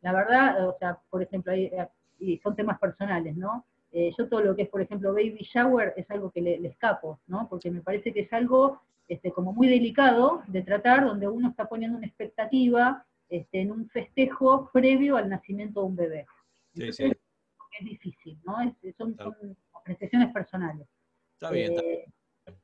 [0.00, 1.88] la verdad, o sea, por ejemplo, hay, eh,
[2.18, 3.64] y son temas personales, ¿no?
[3.92, 6.68] Eh, yo todo lo que es, por ejemplo, baby shower es algo que le, le
[6.68, 7.48] escapo, ¿no?
[7.48, 11.68] Porque me parece que es algo este, como muy delicado de tratar, donde uno está
[11.68, 16.26] poniendo una expectativa este, en un festejo previo al nacimiento de un bebé.
[16.74, 17.18] Sí, Entonces, sí.
[17.80, 18.60] es difícil, ¿no?
[18.62, 19.34] Es- son, son
[19.74, 20.86] apreciaciones personales.
[21.34, 22.12] Está bien, está Eh, bien.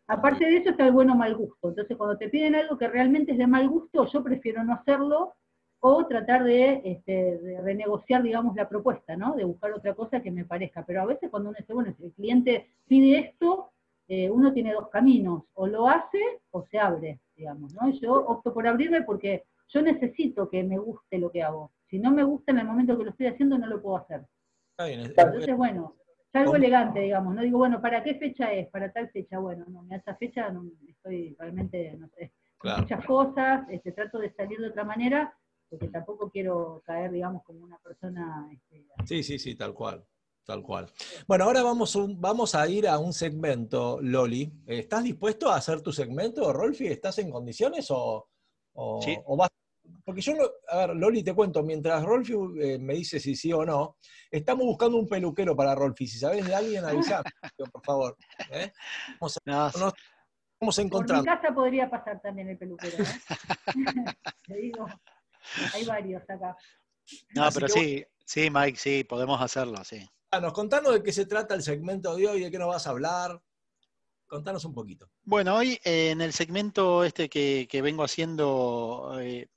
[0.09, 1.69] Aparte de eso está el bueno mal gusto.
[1.69, 5.35] Entonces, cuando te piden algo que realmente es de mal gusto, yo prefiero no hacerlo
[5.81, 9.35] o tratar de, este, de renegociar, digamos, la propuesta, ¿no?
[9.37, 10.85] De buscar otra cosa que me parezca.
[10.85, 13.71] Pero a veces cuando uno dice, bueno, si el cliente pide esto,
[14.09, 16.19] eh, uno tiene dos caminos, o lo hace
[16.51, 17.91] o se abre, digamos, ¿no?
[17.91, 21.71] Yo opto por abrirme porque yo necesito que me guste lo que hago.
[21.91, 24.23] Si no me gusta en el momento que lo estoy haciendo, no lo puedo hacer.
[24.71, 25.95] Está bien, es- Entonces, bueno,
[26.33, 26.57] es algo ¿Cómo?
[26.57, 28.68] elegante, digamos, no digo, bueno, ¿para qué fecha es?
[28.68, 32.83] Para tal fecha, bueno, no, a esa fecha no, estoy realmente, no sé, Claro.
[32.83, 35.33] muchas cosas, este, trato de salir de otra manera,
[35.70, 38.49] porque tampoco quiero caer, digamos, como una persona...
[38.53, 40.05] Este, Sí, sí, sí, tal cual.
[40.45, 40.87] Tal cual.
[41.26, 44.51] Bueno, ahora vamos, un- vamos a ir a un segmento, Loli.
[44.66, 46.87] ¿Estás dispuesto a hacer tu segmento, Rolfi?
[46.87, 48.26] ¿Estás en condiciones o,
[48.72, 49.14] o, Sí.
[49.26, 49.51] o vas?
[50.09, 52.33] Porque yo, no, a ver, Loli, te cuento, mientras Rolfi
[52.63, 53.99] eh, me dice si sí o no,
[54.31, 56.07] estamos buscando un peluquero para Rolfi.
[56.07, 57.25] Si sabes de alguien, avísame,
[57.71, 58.17] por favor.
[58.51, 58.73] ¿eh?
[59.21, 59.41] Vamos, a,
[59.79, 59.93] No,
[60.59, 63.05] vamos por mi casa podría pasar también el peluquero, ¿no?
[64.47, 64.87] Te digo,
[65.75, 66.57] Hay varios acá.
[67.35, 70.09] No, Así pero que sí, sí, Mike, sí, podemos hacerlo, sí.
[70.31, 72.91] Contanos, contanos de qué se trata el segmento de hoy, de qué nos vas a
[72.91, 73.39] hablar.
[74.27, 75.11] Contanos un poquito.
[75.23, 79.49] Bueno, hoy eh, en el segmento este que, que vengo haciendo eh,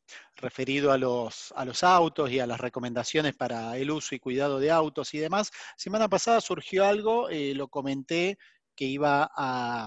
[0.42, 4.60] referido a los, a los autos y a las recomendaciones para el uso y cuidado
[4.60, 8.38] de autos y demás, semana pasada surgió algo, eh, lo comenté
[8.76, 9.86] que iba a,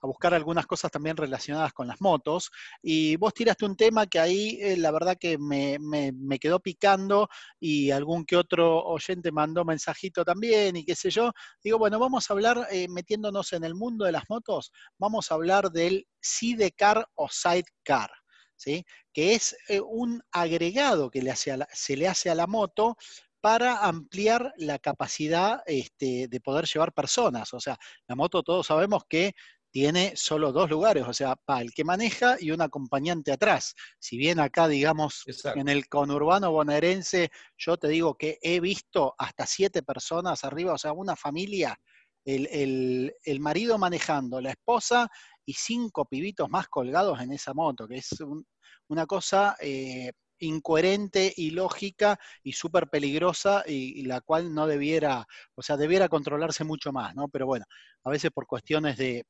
[0.00, 2.50] a buscar algunas cosas también relacionadas con las motos.
[2.82, 6.60] Y vos tiraste un tema que ahí eh, la verdad que me, me- me quedó
[6.60, 7.28] picando
[7.58, 11.32] y algún que otro oyente mandó mensajito también y qué sé yo.
[11.62, 15.34] Digo, bueno, vamos a hablar, eh, metiéndonos en el mundo de las motos, vamos a
[15.34, 18.10] hablar del sidecar o sidecar.
[18.56, 18.84] ¿Sí?
[19.12, 22.46] que es eh, un agregado que le hace a la- se le hace a la
[22.46, 22.96] moto
[23.40, 27.52] para ampliar la capacidad este, de poder llevar personas.
[27.54, 27.76] O sea,
[28.08, 29.34] la moto todos sabemos que
[29.70, 33.74] tiene solo dos lugares, o sea, para el que maneja y un acompañante atrás.
[33.98, 35.60] Si bien acá, digamos, Exacto.
[35.60, 40.78] en el conurbano bonaerense, yo te digo que he visto hasta siete personas arriba, o
[40.78, 41.78] sea, una familia,
[42.24, 45.08] el, el- el marido manejando, la esposa
[45.46, 48.46] y cinco pibitos más colgados en esa moto, que es un-
[48.88, 55.76] una cosa eh, incoherente, ilógica y súper peligrosa y, la cual no debiera, o sea,
[55.78, 57.28] debiera controlarse mucho más, ¿no?
[57.28, 57.64] Pero bueno,
[58.04, 59.24] a veces por cuestiones de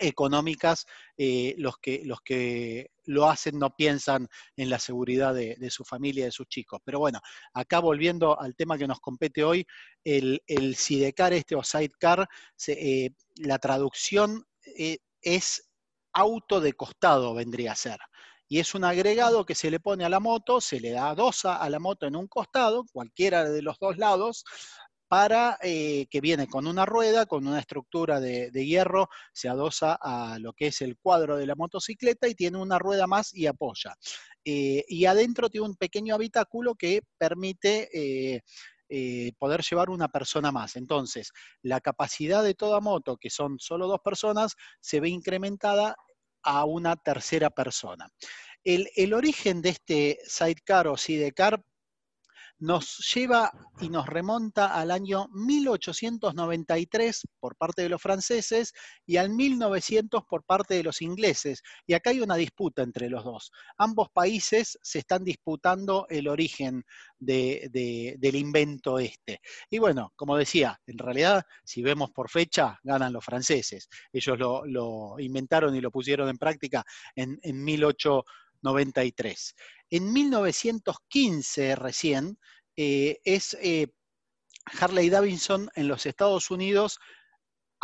[0.00, 0.86] económicas,
[1.16, 6.24] eh, los, que, los que lo hacen no piensan en la seguridad de, su familia,
[6.24, 6.80] de sus chicos.
[6.84, 7.20] Pero bueno,
[7.52, 9.66] acá volviendo al tema que nos compete hoy,
[10.02, 10.40] el,
[10.76, 12.26] sidecar este o sidecar,
[12.68, 14.44] eh, la traducción
[14.76, 15.68] eh, es
[16.12, 17.98] auto de costado vendría a ser.
[18.48, 21.56] Y es un agregado que se le pone a la moto, se le da dosa
[21.56, 24.44] a la moto en un costado, cualquiera de los dos lados,
[25.08, 29.98] para eh, que viene con una rueda, con una estructura de, de hierro, se adosa
[30.00, 33.46] a lo que es el cuadro de la motocicleta y tiene una rueda más y
[33.46, 33.96] apoya.
[34.44, 38.42] Eh, y adentro tiene un pequeño habitáculo que permite eh,
[38.88, 40.76] eh, poder llevar una persona más.
[40.76, 41.32] Entonces,
[41.62, 45.96] la capacidad de toda moto, que son solo dos personas, se ve incrementada
[46.42, 48.08] a una tercera persona.
[48.62, 51.62] El, el origen de este sidecar o sidecar
[52.64, 58.72] nos lleva y nos remonta al año 1893 por parte de los franceses
[59.04, 61.62] y al 1900 por parte de los ingleses.
[61.86, 63.52] Y acá hay una disputa entre los dos.
[63.76, 66.84] Ambos países se están disputando el origen
[67.18, 69.40] de- de- del invento este.
[69.68, 73.90] Y bueno, como decía, en realidad, si vemos por fecha, ganan los franceses.
[74.10, 76.82] Ellos lo, inventaron y lo pusieron en práctica
[77.14, 79.54] en, en 1893.
[79.90, 82.38] En 1915 recién
[82.76, 83.88] es eh,
[84.80, 86.98] Harley Davidson en los Estados Unidos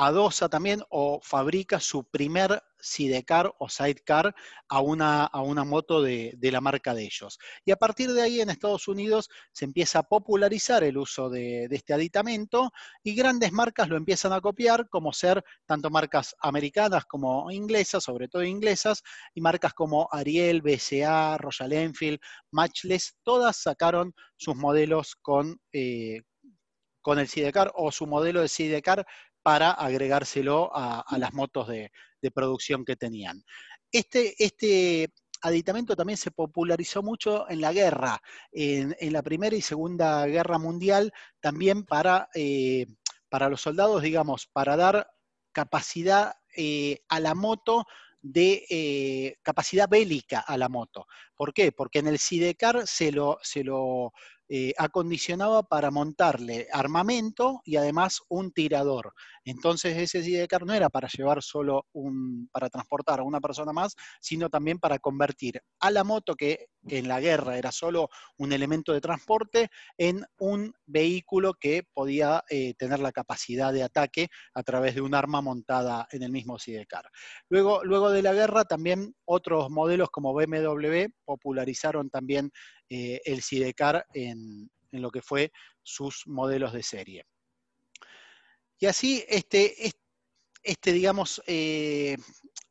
[0.01, 4.35] adosa también o fabrica su primer sidecar o sidecar
[4.67, 7.39] a una, a una moto de, de la marca de ellos.
[7.67, 11.69] Y a partir de ahí en Estados Unidos se empieza a popularizar el uso de,
[11.69, 12.71] de este aditamento
[13.03, 18.29] y grandes marcas lo empiezan a copiar, como ser tanto marcas americanas como inglesas, sobre
[18.29, 19.03] todo inglesas,
[19.35, 22.19] y marcas como Ariel, BCA, Royal Enfield,
[22.53, 26.23] Matchless, todas sacaron sus modelos con, eh,
[27.03, 29.07] con el sidecar o su modelo de sidecar
[29.43, 31.91] para agregárselo a, las motos de,
[32.35, 33.43] producción que tenían.
[33.91, 35.11] Este, este
[35.43, 38.21] aditamento también se popularizó mucho en la guerra,
[38.53, 42.87] en, la Primera y Segunda Guerra Mundial, también para, eh,
[43.31, 45.11] los soldados, digamos, para dar
[45.53, 47.85] capacidad eh, a la moto
[48.23, 51.07] de eh, capacidad bélica a la moto.
[51.35, 51.73] ¿Por qué?
[51.73, 54.13] Porque en el Sidecar se lo, se lo
[54.53, 59.15] eh, acondicionaba para montarle armamento y además un tirador.
[59.45, 63.95] Entonces ese sidecar no era para llevar solo un, para transportar a una persona más,
[64.21, 68.93] sino también para convertir a la moto, que en la guerra era solo un elemento
[68.93, 69.69] de transporte,
[69.99, 75.15] en un vehículo que podía eh, tener la capacidad de ataque a través de un
[75.15, 77.05] arma montada en el mismo sidecar.
[77.49, 82.51] Luego, luego de la guerra también otros modelos como BMW popularizaron también
[82.89, 87.25] eh, el sidecar en, en lo que fue sus modelos de serie.
[88.81, 89.95] Y así, este, es-
[90.63, 92.17] este digamos, eh,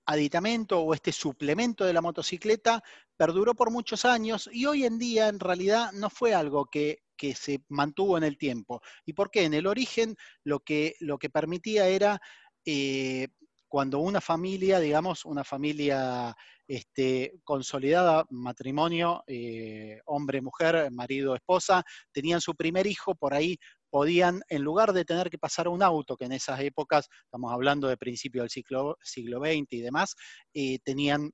[0.07, 2.83] aditamento o este suplemento de la motocicleta
[3.17, 7.35] perduró por muchos años y hoy en día en realidad no fue algo que, que
[7.35, 8.81] se mantuvo en el tiempo.
[9.05, 9.45] ¿Y por qué?
[9.45, 12.21] En el origen lo que, lo que permitía era
[12.65, 13.27] eh,
[13.67, 16.35] cuando una familia, digamos, una familia
[16.67, 23.59] este, consolidada, matrimonio, eh, hombre, mujer, marido, esposa, tenían su primer hijo, por ahí
[23.89, 27.87] podían, en lugar de tener que pasar un auto, que en esas épocas, estamos hablando
[27.87, 30.15] de principio del siglo, siglo XX y demás,
[30.53, 31.31] eh, tenían,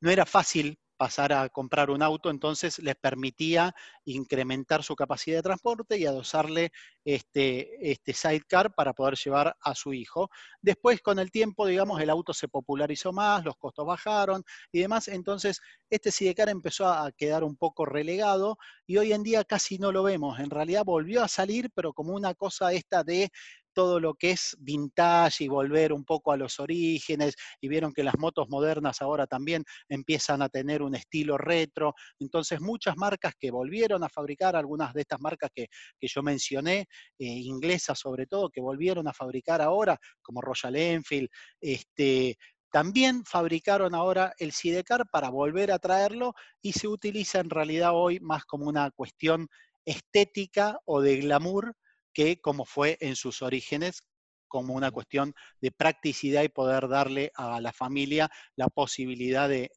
[0.00, 3.74] no era fácil pasar a comprar un auto, entonces les permitía
[4.04, 6.72] incrementar su capacidad de transporte y adosarle
[7.04, 10.30] este, este sidecar para poder llevar a su hijo.
[10.60, 14.42] Después, con el tiempo, digamos, el auto se popularizó más, los costos bajaron
[14.72, 19.44] y demás, entonces este sidecar empezó a quedar un poco relegado y hoy en día
[19.44, 20.38] casi no lo vemos.
[20.40, 23.30] En realidad volvió a salir, pero como una cosa esta de
[23.76, 28.02] todo lo que es vintage y volver un poco a los orígenes, y vieron que
[28.02, 31.92] las motos modernas ahora también empiezan a tener un estilo retro.
[32.18, 35.66] Entonces, muchas marcas que volvieron a fabricar, algunas de estas marcas que,
[36.00, 36.86] yo mencioné,
[37.18, 41.28] eh, inglesas sobre todo, que volvieron a fabricar ahora, como Royal Enfield,
[41.60, 42.38] este,
[42.72, 48.20] también fabricaron ahora el Sidecar para volver a traerlo y se utiliza en realidad hoy
[48.20, 49.48] más como una cuestión
[49.84, 51.74] estética o de glamour
[52.16, 54.02] que como fue en sus orígenes,
[54.48, 59.70] como una cuestión de practicidad y poder darle a la familia la posibilidad de,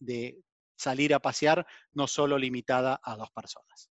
[0.77, 3.91] salir a pasear, no solo limitada a dos personas.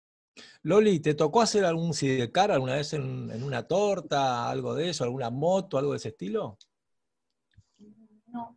[0.62, 5.28] Loli, ¿te tocó hacer algún sidecar alguna vez en, una torta, algo de eso, alguna
[5.28, 6.56] moto, algo de ese estilo?
[8.28, 8.56] No,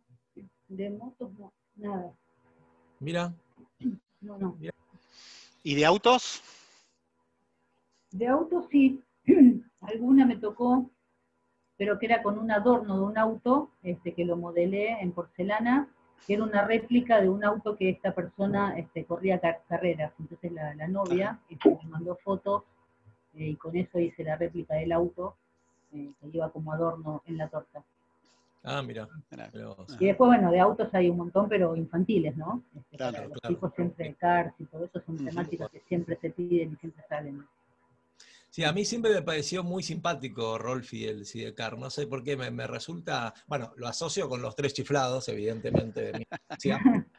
[0.68, 2.16] de motos no, nada.
[3.00, 3.34] Mira.
[4.22, 4.56] No, no.
[5.62, 6.42] ¿Y de autos?
[8.10, 9.02] De autos sí,
[9.86, 10.90] alguna me tocó,
[11.76, 15.88] pero que era con un adorno de un auto, este, que lo modelé en porcelana,
[16.26, 20.12] que era una réplica de un auto que esta persona este, corría carreras.
[20.18, 22.62] Entonces la, novia este, me mandó fotos
[23.34, 25.36] eh, y con eso hice la réplica del auto
[25.92, 27.82] eh, que iba como adorno en la torta.
[28.66, 29.06] Ah, mira.
[30.00, 32.62] Y después, bueno, de autos hay un montón, pero infantiles, ¿no?
[32.74, 36.72] Este, claro, los chicos siempre cars y todo eso son temáticas que siempre se piden
[36.72, 37.46] y siempre salen.
[38.54, 41.76] Sí, a mí siempre me pareció muy simpático Rolfi el Sidecar.
[41.76, 43.34] No sé por qué me, resulta.
[43.48, 46.26] Bueno, lo asocio con los tres chiflados, evidentemente, de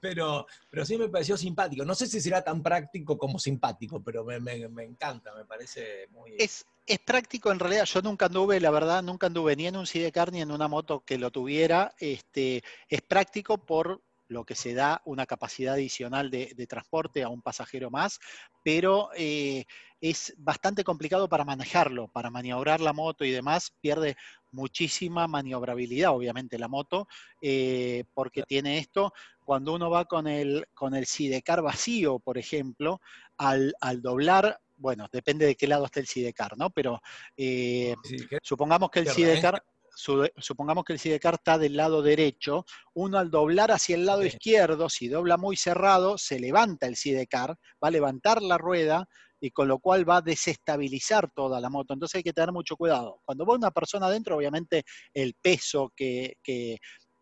[0.00, 1.84] pero, pero sí me pareció simpático.
[1.84, 6.34] No sé si será tan práctico como simpático, pero me, encanta, me parece muy.
[6.38, 7.84] Es, es práctico en realidad.
[7.84, 11.04] Yo nunca anduve, la verdad, nunca anduve ni en un Sidecar ni en una moto
[11.04, 11.94] que lo tuviera.
[11.98, 17.42] Este, es práctico por lo que se da una capacidad adicional de, transporte a un
[17.42, 18.20] pasajero más,
[18.62, 19.66] pero eh,
[20.10, 24.18] es bastante complicado para manejarlo, para maniobrar la moto y demás, pierde
[24.50, 27.08] muchísima maniobrabilidad, obviamente, la moto,
[27.40, 29.14] eh, porque tiene esto,
[29.46, 33.00] cuando uno va con el, con el sidecar vacío, por ejemplo,
[33.38, 36.68] al, doblar bueno, depende de qué lado esté el sidecar, ¿no?
[36.68, 37.00] Pero
[37.38, 37.94] eh,
[38.42, 43.70] supongamos que el sidecar, supongamos que el sidecar está del lado derecho, uno al doblar
[43.70, 48.42] hacia el lado izquierdo, si dobla muy cerrado, se levanta el sidecar, va a levantar
[48.42, 49.08] la rueda
[49.40, 51.94] y con lo cual va a desestabilizar toda la moto.
[51.94, 53.20] Entonces hay que tener mucho cuidado.
[53.24, 56.36] Cuando va una persona adentro, obviamente el peso que,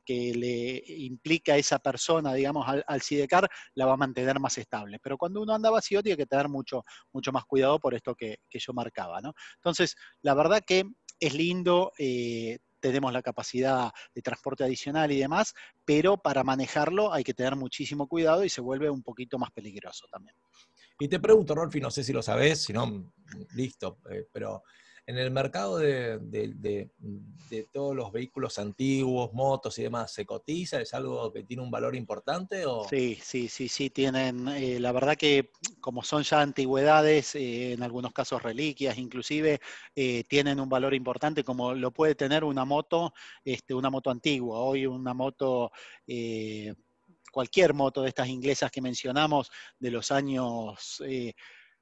[0.07, 4.99] le implica esa persona, digamos, al, sidecar, la va a mantener más estable.
[5.03, 8.39] Pero cuando uno anda vacío, tiene que tener mucho, mucho más cuidado por esto que,
[8.53, 9.21] yo marcaba.
[9.57, 10.85] Entonces, la verdad que
[11.19, 11.93] es lindo.
[11.99, 17.55] Eh, tenemos la capacidad de transporte adicional y demás, pero para manejarlo hay que tener
[17.55, 20.35] muchísimo cuidado y se vuelve un poquito más peligroso también.
[20.99, 23.13] Y te pregunto, Rolfi, no sé si lo sabes, si no,
[23.55, 24.63] listo, eh, pero
[25.05, 26.91] en el mercado de,
[27.73, 30.81] todos los vehículos antiguos, motos y demás, ¿se cotiza?
[30.81, 32.65] ¿Es algo que tiene un valor importante?
[32.67, 32.87] O?
[32.89, 35.51] Sí, sí, sí, sí, tienen, eh, la verdad que
[35.81, 39.61] como son ya antigüedades, eh, en algunos casos reliquias inclusive,
[40.29, 43.13] tienen un valor importante como lo puede tener una moto,
[43.45, 44.61] este, una moto antigua.
[44.61, 45.73] Hoy una moto
[47.33, 49.51] cualquier moto de estas inglesas que mencionamos
[49.81, 51.03] de los años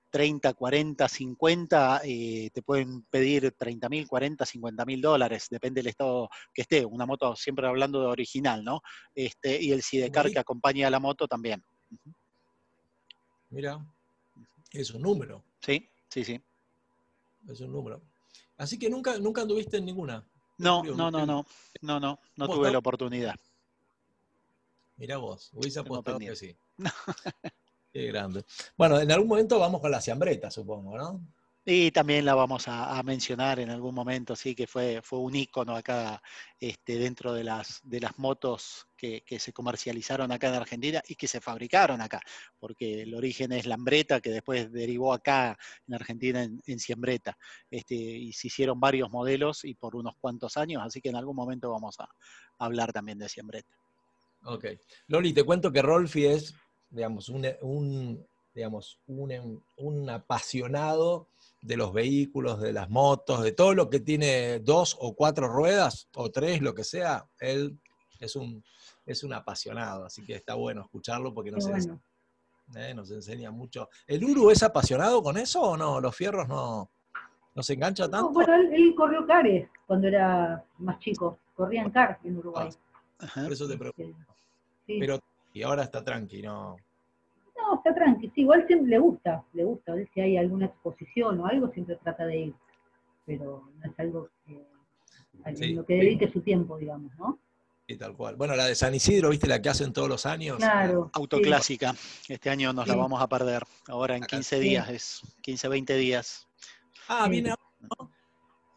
[0.09, 6.31] 30, 40, 50, te pueden pedir 30 mil, 40, 50 mil dólares, depende del estado
[6.55, 6.85] que esté.
[6.87, 8.81] Una moto, siempre hablando de original, ¿no?
[9.15, 11.63] Este, y el sidecar que acompaña a la moto también.
[13.51, 13.85] Mira,
[14.73, 15.45] es un número.
[15.61, 16.41] Sí, sí, sí.
[17.49, 18.03] Es un número.
[18.57, 20.25] Así que nunca, nunca anduviste en ninguna.
[20.59, 21.47] No, no, no, no,
[21.83, 23.35] no, no, no tuve la oportunidad.
[25.01, 26.55] Mira vos, hubiese apostado que sí.
[27.91, 28.45] Qué grande.
[28.77, 31.27] Bueno, en algún momento vamos con la siambreta, supongo, ¿no?
[31.65, 35.75] Y también la vamos a, mencionar en algún momento, sí, que fue, fue un ícono
[35.75, 36.21] acá
[36.59, 41.29] este, dentro de las, de las motos que, se comercializaron acá en Argentina y que
[41.29, 42.21] se fabricaron acá,
[42.59, 45.57] porque el origen es Lambreta, que después derivó acá
[45.89, 47.39] en Argentina en, en Siembreta.
[47.71, 51.37] Este, y se hicieron varios modelos y por unos cuantos años, así que en algún
[51.37, 52.09] momento vamos a
[52.59, 53.80] hablar también de Siembreta.
[54.45, 54.65] Ok.
[55.09, 56.55] Loli, te cuento que Rolfi es,
[56.89, 61.29] digamos, un, digamos, un, apasionado
[61.63, 66.09] de los vehículos, de las motos, de todo lo que tiene dos o cuatro ruedas,
[66.15, 67.79] o tres, lo que sea, él
[68.19, 68.65] es un,
[69.05, 72.03] es un apasionado, así que está bueno escucharlo porque nos, ens- bueno.
[72.77, 73.89] eh, nos enseña mucho.
[74.07, 76.01] ¿El Uru es apasionado con eso o no?
[76.01, 76.91] ¿Los fierros no,
[77.55, 78.31] no se engancha No, tanto?
[78.31, 81.39] bueno, él, él corrió cares cuando era más chico.
[81.55, 82.71] Corría en car en Uruguay.
[83.19, 83.43] Ajá.
[83.43, 84.30] Por eso te pregunto.
[84.91, 84.99] Sí.
[85.01, 85.21] Pero,
[85.53, 86.77] y ahora está tranqui, ¿no?
[87.57, 88.29] No, está tranqui.
[88.35, 89.93] Sí, igual siempre le gusta, le gusta.
[89.95, 92.55] Él si hay alguna exposición o algo, siempre trata de ir.
[93.27, 94.67] Pero no es algo que,
[95.45, 95.75] a Sí.
[95.75, 97.39] lo que dedique su tiempo, digamos, ¿no?
[97.87, 98.37] Y tal cual.
[98.37, 100.57] Bueno, la de San Isidro, ¿viste la que hacen todos los años?
[100.59, 101.05] Claro.
[101.07, 101.11] sí.
[101.21, 101.95] Autoclásica.
[102.29, 103.01] Este año nos la Sí.
[103.01, 103.63] vamos a perder.
[103.89, 104.37] Ahora en Acá.
[104.37, 104.63] 15 Sí.
[104.63, 106.49] días, es 15, 20 días.
[107.09, 107.31] Ah, Sí.
[107.31, 107.55] viene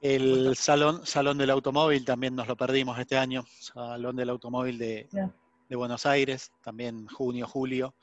[0.01, 3.45] El salón, salón del automóvil también nos lo perdimos este año.
[3.59, 5.33] Salón del automóvil de, Claro.
[5.73, 7.95] De Buenos Aires, también junio, julio.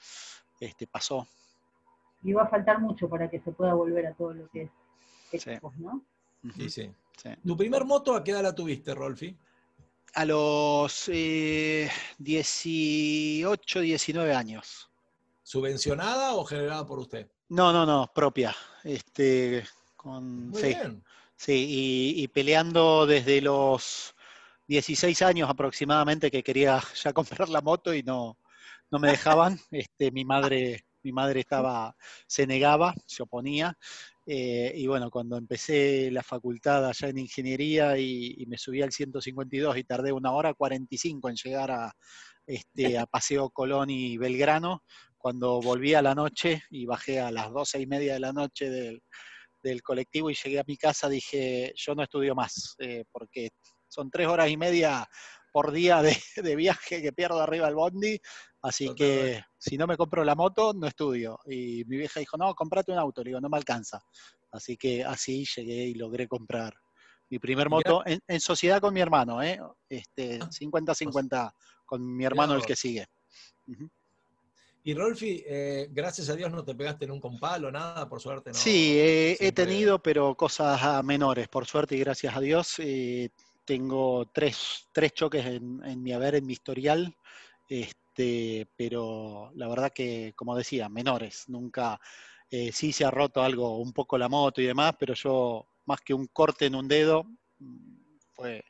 [0.59, 1.29] Este, pasó.
[2.25, 4.63] Y va a faltar mucho para que se pueda volver a todo lo que
[5.31, 5.51] es Sí.
[5.51, 6.03] expos, ¿no?
[6.57, 6.91] Sí, sí.
[7.17, 7.29] sí.
[7.47, 9.37] ¿Tu primer moto a qué edad la tuviste, Rolfi?
[10.15, 11.89] A los eh,
[12.19, 14.91] 18, 19 años.
[15.45, 17.31] ¿Subvencionada o generada por usted?
[17.51, 18.53] No, no, no, propia.
[18.83, 19.65] Este,
[19.97, 21.05] con, Muy sí, bien.
[21.37, 21.67] sí,
[22.17, 24.17] y, y peleando desde los
[24.71, 28.39] 16 años aproximadamente que quería ya comprar la moto y no,
[28.91, 29.59] no me dejaban.
[29.73, 31.97] Este, mi madre, mi madre estaba,
[32.29, 33.77] se negaba, se oponía.
[34.27, 38.93] eh, y bueno, cuando empecé la facultad allá en ingeniería y, y me subí al
[38.93, 41.93] 152 y tardé una hora 45 en llegar a,
[42.47, 44.85] este, a Paseo Colón y Belgrano,
[45.19, 48.71] cuando volví a la noche y bajé a las 12 y media de la noche
[48.71, 49.03] del,
[49.63, 53.51] del colectivo y llegué a mi casa, dije, yo no estudio más, eh, porque
[53.91, 55.07] son tres horas y media
[55.53, 58.19] por día de, de viaje que pierdo arriba del bondi,
[58.63, 61.39] así que si no me compro la moto, no estudio.
[61.47, 64.03] Y mi vieja dijo, no, comprate un auto, le digo, no me alcanza.
[64.53, 66.75] Así que así llegué y logré comprar
[67.31, 69.61] mi primer moto en, en sociedad con mi hermano, ¿eh?
[69.89, 71.53] Este, Ah, 50-50
[71.87, 73.07] con mi hermano el que sigue.
[74.83, 78.51] Y Rolfi, eh, gracias a Dios no te pegaste nunca un palo, nada, por suerte
[78.51, 78.57] no.
[78.57, 82.75] Sí, eh, he tenido, pero cosas menores, por suerte y gracias a Dios.
[82.79, 83.31] eh,
[83.71, 87.17] tengo tres, tres choques en, en mi haber, en mi historial,
[87.69, 91.49] este, pero la verdad que, como decía, menores.
[91.49, 92.01] Nunca,
[92.51, 96.01] eh, sí se ha roto algo, un poco la moto y demás, pero yo, más
[96.01, 97.23] que un corte en un dedo,
[97.61, 98.65] mm, fue,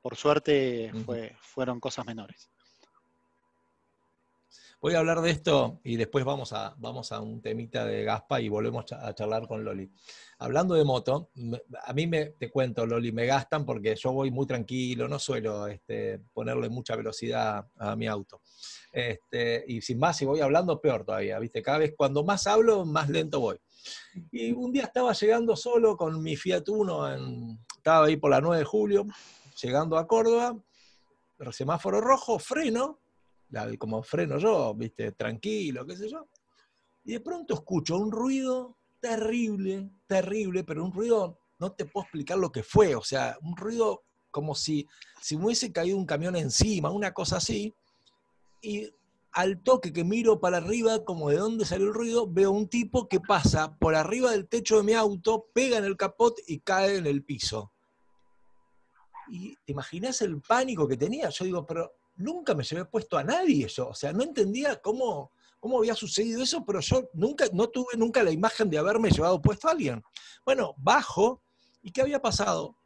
[0.00, 2.48] por suerte, fue, fueron cosas menores.
[4.80, 8.40] Voy a hablar de esto y después vamos a, vamos a un temita de Gaspa
[8.40, 9.90] y volvemos a charlar con Loli.
[10.38, 11.30] Hablando de moto,
[11.84, 15.66] a mí me, te cuento, Loli, me gastan porque yo voy muy tranquilo, no suelo
[15.68, 18.42] este, ponerle mucha velocidad a mi auto.
[18.92, 21.62] Este, y sin más, si voy hablando, peor todavía, ¿viste?
[21.62, 23.56] Cada vez cuando más hablo, más lento voy.
[24.30, 27.08] Y un día estaba llegando solo con mi Fiat Uno,
[27.76, 29.06] estaba ahí por la 9 de julio,
[29.62, 30.56] llegando a Córdoba,
[31.52, 33.00] semáforo rojo, freno,
[33.78, 36.28] como freno yo, viste, tranquilo, qué sé yo.
[37.04, 42.38] Y de pronto escucho un ruido terrible, terrible, pero un ruido, no te puedo explicar
[42.38, 44.88] lo que fue, o sea, un ruido como si,
[45.20, 47.72] si me hubiese caído un camión encima, una cosa así.
[48.60, 48.90] Y
[49.30, 53.08] al toque que miro para arriba, como de dónde salió el ruido, veo un tipo
[53.08, 56.96] que pasa por arriba del techo de mi auto, pega en el capot y cae
[56.96, 57.72] en el piso.
[59.28, 61.28] Y te imaginas el pánico que tenía.
[61.30, 63.88] Yo digo, pero nunca me llevé puesto a nadie yo.
[63.88, 68.22] O sea, no entendía cómo, cómo había sucedido eso, pero yo nunca, no tuve nunca
[68.22, 70.02] la imagen de haberme llevado puesto a alguien.
[70.44, 71.42] Bueno, bajo,
[71.82, 72.76] ¿y qué había pasado?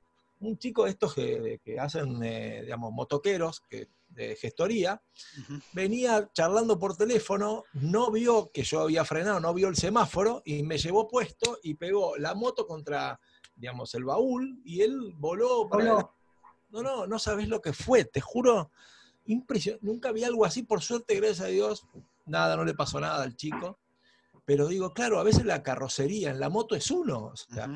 [0.41, 5.01] Un chico de estos que, que hacen, eh, digamos, motoqueros, que, de gestoría,
[5.73, 10.63] venía charlando por teléfono, no vio que yo había frenado, no vio el semáforo y
[10.63, 13.21] me llevó puesto y pegó la moto contra,
[13.55, 16.15] digamos, el baúl y él voló para Voló.
[16.71, 18.71] no, no, no sabes lo que fue, te juro.
[19.29, 19.87] Impresionante.
[19.87, 21.87] Nunca vi algo así, por suerte, gracias a Dios.
[22.27, 23.79] Nada, no le pasó nada al chico.
[24.45, 27.27] Pero digo, claro, a veces la carrocería en la moto es uno.
[27.27, 27.69] O sea,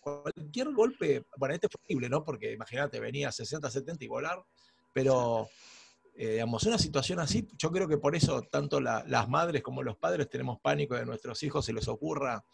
[0.00, 2.24] cualquier golpe, bueno, este fue horrible, ¿no?
[2.24, 4.42] Porque imagínate, venía a 60, 70 y volar.
[4.92, 5.48] Pero,
[6.14, 9.84] eh, digamos, una situación así, yo creo que por eso tanto la- las madres como
[9.84, 12.44] los padres tenemos pánico de nuestros hijos se les ocurra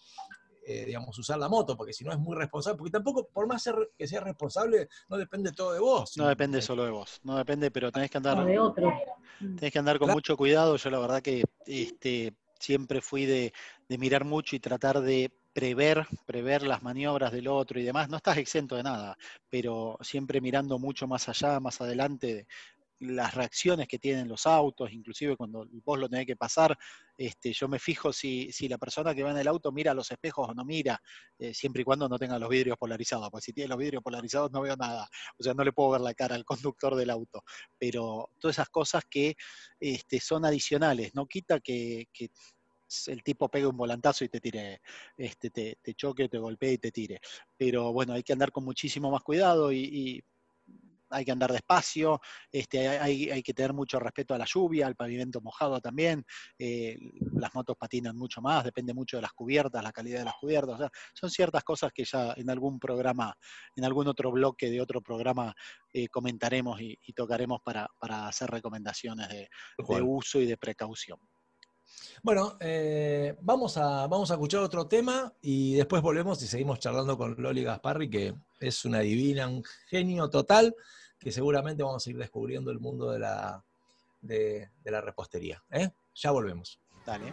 [0.67, 3.63] eh, digamos, usar la moto, porque si no es muy responsable, porque tampoco, por más
[3.63, 6.17] ser, que seas responsable, no depende todo de vos.
[6.17, 8.93] No depende solo de vos, no depende, pero tenés que andar No, de otros.
[9.39, 10.17] Tenés que andar con Claro.
[10.17, 10.77] mucho cuidado.
[10.77, 13.53] Yo la verdad que este, siempre fui de,
[13.89, 18.09] de mirar mucho y tratar de prever, prever las maniobras del otro y demás.
[18.09, 19.17] No estás exento de nada,
[19.49, 22.47] pero siempre mirando mucho más allá, más adelante,
[23.01, 26.77] las reacciones que tienen los autos, inclusive cuando vos lo tenés que pasar,
[27.17, 30.11] este, yo me fijo si, si la persona que va en el auto mira los
[30.11, 31.01] espejos o no mira,
[31.39, 34.51] eh, siempre y cuando no tenga los vidrios polarizados, porque si tiene los vidrios polarizados
[34.53, 35.09] no veo nada,
[35.39, 37.45] o sea, no le puedo ver la cara al conductor del auto,
[37.79, 39.37] pero todas esas cosas que
[39.81, 42.31] este, son adicionales, no quita que, que
[43.07, 44.81] el tipo pegue un volantazo y te tire,
[45.17, 47.21] este, te, choque, te golpee y te tire.
[47.57, 50.23] Pero bueno, hay que andar con muchísimo más cuidado y
[51.15, 52.21] hay que andar despacio,
[52.51, 56.25] este, hay, hay, que tener mucho respeto a la lluvia, al pavimento mojado también,
[56.59, 56.99] eh,
[57.35, 60.75] las motos patinan mucho más, depende mucho de las cubiertas, la calidad de las cubiertas,
[60.75, 63.37] o sea, son ciertas cosas que ya en algún programa,
[63.77, 65.55] en algún otro bloque de otro programa
[65.93, 69.49] eh, comentaremos y, y, tocaremos para, para hacer recomendaciones de,
[69.89, 71.19] de uso y de precaución.
[72.23, 77.19] Bueno, eh, vamos, a, vamos a escuchar otro tema y después volvemos y seguimos charlando
[77.19, 80.75] con Loli Gasparri, que es una divina, un genio total,
[81.19, 83.65] que seguramente vamos a ir descubriendo el mundo de la,
[84.21, 85.63] de, la repostería.
[85.71, 85.91] ¿eh?
[86.15, 86.81] Ya volvemos.
[87.07, 87.33] Dale.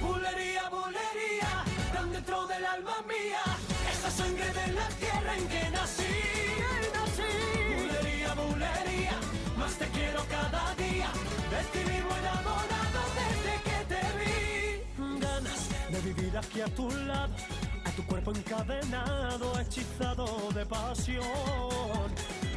[0.00, 3.42] Bulería, bulería, tan dentro del alma mía,
[3.92, 6.14] esa sangre de la tierra en que nací.
[7.76, 9.16] Bulería, bulería,
[9.58, 11.10] más te quiero cada día,
[11.52, 15.20] de ti enamorado desde que te vi.
[15.20, 17.34] Ganas de vivir aquí a tu lado,
[17.84, 22.08] a tu cuerpo encadenado, hechizado de pasión.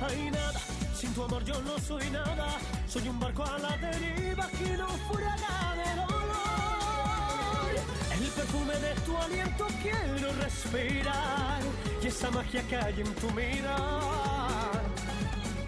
[0.02, 0.60] Hay nada,
[0.96, 2.58] sin tu amor yo no soy nada,
[2.88, 5.84] soy un barco a la deriva que no furana de.
[8.36, 11.62] Perfume de tu aliento quiero respirar
[12.02, 14.82] y esa magia que hay en tu mirar.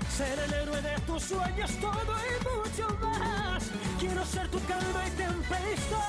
[0.10, 3.64] Ser el héroe de tus sueños, todo y mucho más.
[4.00, 6.00] Quiero ser tu calma y tempestad.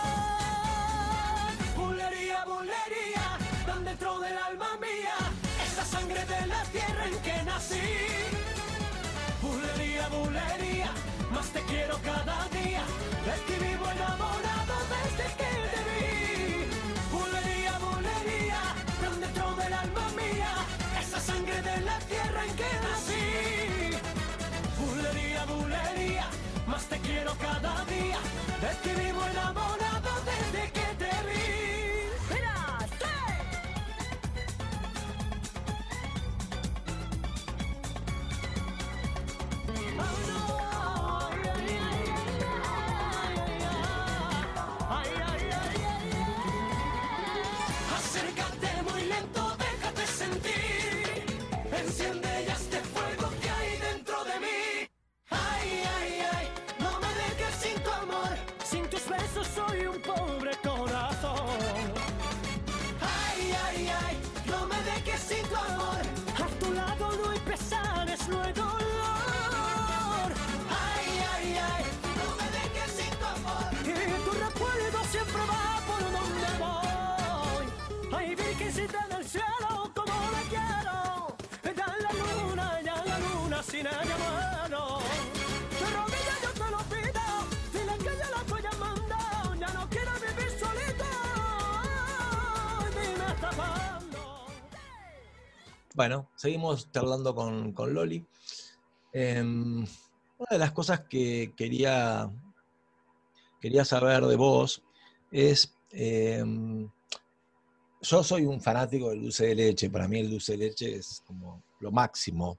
[1.76, 5.16] Bulería, bulería, tan dentro del alma mía,
[5.66, 7.80] esa sangre de la tierra en que nací.
[9.42, 10.90] Bulería, bulería,
[11.32, 12.82] más te quiero cada día,
[13.26, 15.95] de ti vivo enamorado desde que te vi.
[22.48, 23.24] En que nací.
[24.78, 26.26] Bulería, bulería,
[26.66, 28.18] más te quiero cada día,
[28.62, 31.46] de ti vivo enamorado desde que te vi.
[32.30, 32.56] ¡Mira!
[39.98, 40.75] Acércate
[95.96, 98.22] Bueno, seguimos charlando con, con Loli.
[99.14, 102.30] Eh, una de las cosas que quería,
[103.58, 104.82] quería saber de vos
[105.30, 106.44] es, eh,
[108.02, 111.22] yo soy un fanático del dulce de leche, para mí el dulce de leche es
[111.26, 112.58] como lo máximo.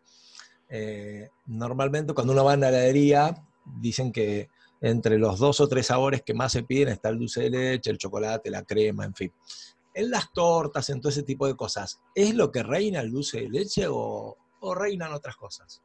[0.67, 3.35] Eh, normalmente cuando uno va a una heladería,
[3.79, 4.49] dicen que
[4.81, 7.91] entre los dos o tres sabores que más se piden está el dulce de leche,
[7.91, 9.31] el chocolate, la crema, en fin.
[9.97, 13.41] En las tortas, en todo ese tipo de cosas, ¿es lo que reina el dulce
[13.41, 15.81] de leche o, o reinan otras cosas?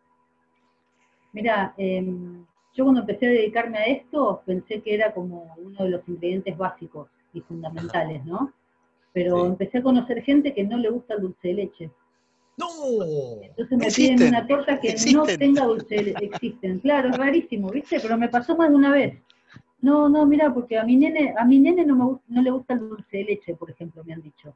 [1.33, 2.05] Mira, eh,
[2.75, 6.59] yo cuando empecé a dedicarme a esto, pensé que era como uno de los ingredientes
[6.59, 8.53] básicos y fundamentales, ¿no?
[9.13, 9.47] pero Sí.
[9.47, 11.91] empecé a conocer gente que no le gusta el dulce de leche.
[12.57, 12.69] ¡No!
[13.43, 16.25] Entonces me Existen, piden una torta que no tenga dulce de leche.
[16.27, 17.99] Existen, claro, es rarísimo, ¿viste?
[18.01, 19.19] Pero me pasó más de una vez.
[19.83, 22.75] No, no, mira, porque a mi nene, a mi nene no, me, no le gusta
[22.75, 24.55] el dulce de leche, por ejemplo, me han dicho.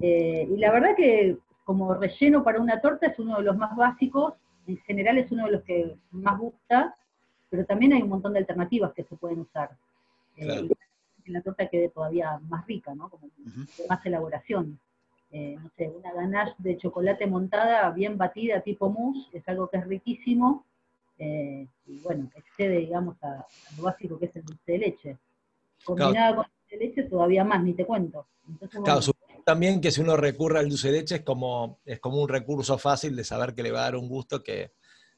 [0.00, 3.74] Eh, y la verdad que como relleno para una torta es uno de los más
[3.76, 4.34] básicos,
[4.66, 6.94] en general es uno de los que más gusta,
[7.50, 9.70] pero también hay un montón de alternativas que se pueden usar.
[10.36, 10.64] Eh, Claro.
[11.18, 13.08] y que la torta quede todavía más rica, ¿no?
[13.08, 13.28] Como
[13.88, 14.78] más elaboración.
[15.30, 19.78] Eh, no sé, una ganache de chocolate montada bien batida tipo mousse, es algo que
[19.78, 20.64] es riquísimo,
[21.24, 25.18] eh, y bueno, excede, digamos, a, a lo básico que es el dulce de leche.
[25.84, 28.26] Combinada con dulce de leche todavía más, ni te cuento.
[28.48, 32.00] Entonces, Claro, bueno, también que si uno recurre al dulce de leche es como, es
[32.00, 34.72] como un recurso fácil de saber que le va a dar un gusto que,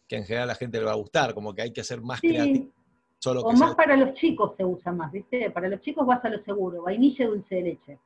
[0.06, 2.00] que en general a la gente le va a gustar, como que hay que ser
[2.02, 2.70] más creativo.
[3.18, 5.50] Solo o que más sea- para los chicos se usa más, ¿viste?
[5.50, 7.98] Para los chicos vas a lo seguro, vainilla y dulce de leche.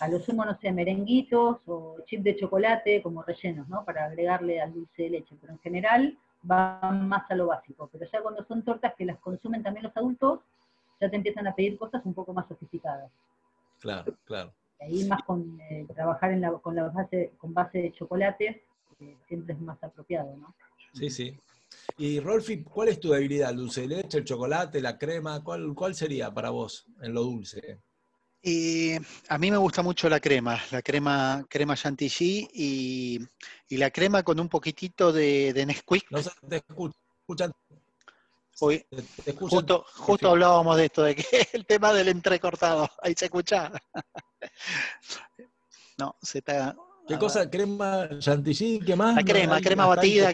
[0.00, 3.84] A lo sumo, no sé, merenguitos o chip de chocolate como rellenos, ¿no?
[3.84, 5.34] Para agregarle al dulce de leche.
[5.40, 7.88] Pero en general van más a lo básico.
[7.92, 10.40] Pero ya cuando son tortas que las consumen también los adultos,
[11.00, 13.10] ya te empiezan a pedir cosas un poco más sofisticadas.
[13.80, 14.52] Claro, claro.
[14.80, 18.56] Y ahí más con eh, trabajar en la, con la base, con base de chocolates,
[19.00, 20.54] eh, siempre es más apropiado, ¿no?
[20.92, 21.36] Sí, sí.
[21.98, 23.50] Y Rolfi, ¿cuál es tu debilidad?
[23.50, 25.42] ¿El dulce de leche, el chocolate, la crema?
[25.42, 27.80] ¿Cuál, cuál sería para vos en lo dulce?
[28.46, 28.96] Y
[29.30, 33.18] a mí me gusta mucho la crema, la crema, crema chantilly y,
[33.70, 36.10] y la crema con un poquitito de, de Nesquik.
[36.10, 36.92] No sé, te escuchan.
[37.26, 37.52] escuchan-
[38.60, 42.86] Hoy, te- te escuchan- justo, justo hablábamos de esto, de que el tema del entrecortado,
[43.02, 43.72] ahí se escucha.
[45.96, 46.74] No, se está.
[47.06, 47.48] ¿Qué cosa?
[47.48, 48.80] ¿Crema chantilly?
[48.80, 49.14] ¿Qué más?
[49.14, 50.32] La crema, crema batida.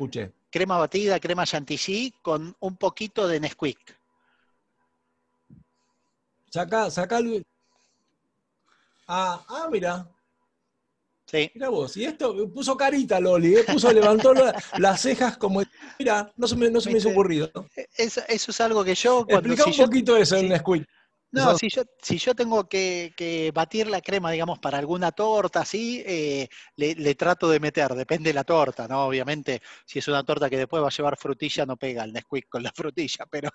[0.50, 3.78] Crema batida, crema chantilly con un poquito de Nesquik.
[6.90, 7.44] Sacá el-
[9.12, 10.06] Ah, ah, mira,
[11.26, 11.96] Sí, mira vos.
[11.96, 13.64] Y esto puso carita Loli, ¿eh?
[13.64, 15.62] puso, levantó la- las cejas como.
[15.98, 17.50] Mira, no se me, no se me hizo ocurrido.
[17.96, 20.42] eso, eso es algo que yo cuando Explica si un yo- poquito eso sí.
[20.42, 20.88] en Nesquik.
[21.32, 25.12] No, Eso- si yo, si yo tengo que, que batir la crema, digamos, para alguna
[25.12, 29.06] torta, así, eh, le, le trato de meter, depende de la torta, ¿no?
[29.06, 32.48] Obviamente, si es una torta que después va a llevar frutilla, no pega el Nesquik
[32.48, 33.48] con la frutilla, pero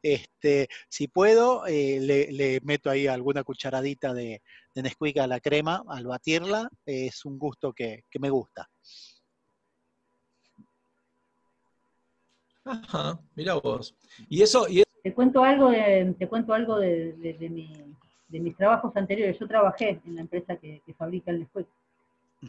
[0.00, 4.42] este, si puedo, eh, le, le meto ahí alguna cucharadita de,
[4.74, 8.68] de Nesquik a la crema al batirla, eh, es un gusto que, que me gusta.
[12.64, 13.94] Ajá, mira vos.
[14.28, 17.94] Y eso, y Te cuento algo de, te cuento algo de, de- de mi-
[18.26, 19.38] de mis trabajos anteriores.
[19.38, 21.68] Yo trabajé en la empresa que, que fabrica el Nesquik.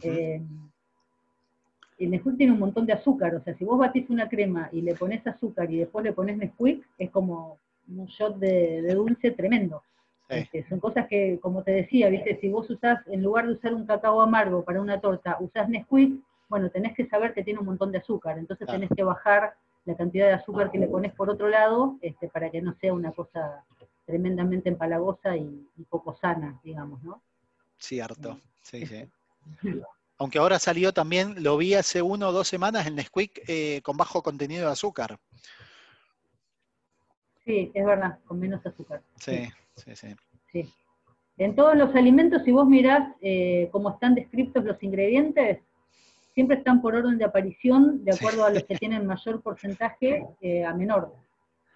[0.02, 0.42] Eh,
[2.00, 4.82] el Nesquik tiene un montón de azúcar, o sea, si vos batís una crema y
[4.82, 7.58] le pones azúcar y después le pones Nesquik, es como
[7.96, 9.84] un shot de, de dulce tremendo.
[10.28, 10.34] Sí.
[10.38, 13.72] Este, son cosas que, como te decía, viste, si vos usás, en lugar de usar
[13.72, 17.66] un cacao amargo para una torta, usás Nesquik, bueno, tenés que saber que tiene un
[17.66, 18.80] montón de azúcar, entonces Claro.
[18.80, 19.54] tenés que bajar
[19.88, 22.92] la cantidad de azúcar que le pones por otro lado, este, para que no sea
[22.92, 23.64] una cosa
[24.04, 27.22] tremendamente empalagosa y, y poco sana, digamos, ¿no?
[27.78, 29.08] Cierto, sí, sí.
[30.18, 33.96] Aunque ahora salió también, lo vi hace uno o dos semanas, el Nesquik eh, con
[33.96, 35.18] bajo contenido de azúcar.
[37.46, 39.00] Sí, es verdad, con menos azúcar.
[39.16, 40.08] Sí, sí, sí.
[40.52, 40.74] Sí.
[41.38, 45.60] En todos los alimentos, si vos mirás eh, cómo están descritos los ingredientes,
[46.38, 50.64] siempre están por orden de aparición, de acuerdo a los que tienen mayor porcentaje eh,
[50.64, 51.12] a menor.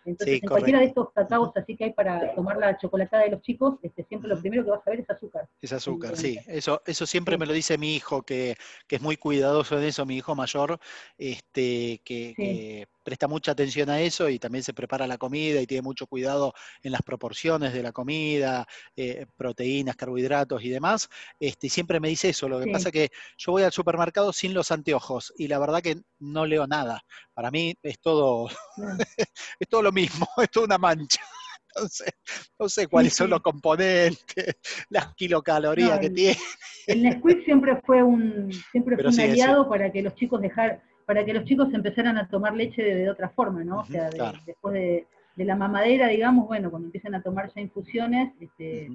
[0.04, 3.30] Entonces, Sí, en cualquiera de estos cacaos así que hay para tomar la chocolatada de
[3.30, 5.48] los chicos, este, siempre lo primero que vas a ver es azúcar.
[5.60, 6.38] Es azúcar, sí.
[6.46, 7.40] Eso, eso siempre Sí.
[7.40, 8.54] me lo dice mi hijo, que,
[8.86, 10.78] que es muy cuidadoso en eso, mi hijo mayor,
[11.18, 15.66] este, que, que presta mucha atención a eso y también se prepara la comida y
[15.66, 16.52] tiene mucho cuidado
[16.82, 18.66] en las proporciones de la comida,
[18.96, 21.08] eh, proteínas, carbohidratos y demás.
[21.40, 22.48] Este, siempre me dice eso.
[22.48, 22.70] Lo que Sí.
[22.72, 26.46] pasa es que yo voy al supermercado sin los anteojos y la verdad que no
[26.46, 27.02] leo nada.
[27.34, 28.86] Para mí es todo, No.
[29.58, 31.20] es todo lo mismo, es toda una mancha.
[31.74, 32.12] Entonces,
[32.58, 34.56] no sé cuáles son los componentes,
[34.90, 36.38] las kilocalorías No, que el- tiene.
[36.86, 41.24] El Nesquik siempre fue un, siempre fue un aliado para que los chicos dejar, para
[41.24, 43.80] que los chicos empezaran a tomar leche de, de otra forma, ¿no?
[43.80, 44.38] O sea, de- claro.
[44.46, 45.06] después de,
[45.36, 48.86] de la mamadera, digamos, bueno, cuando empiezan a tomar ya infusiones, este,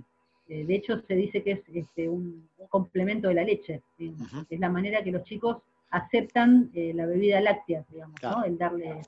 [0.49, 4.59] eh, de hecho se dice que es este, un, un complemento de la leche, es
[4.59, 5.57] la manera que los chicos
[5.89, 8.39] aceptan eh, la bebida láctea, digamos, Claro.
[8.39, 8.45] ¿no?
[8.45, 9.01] El darle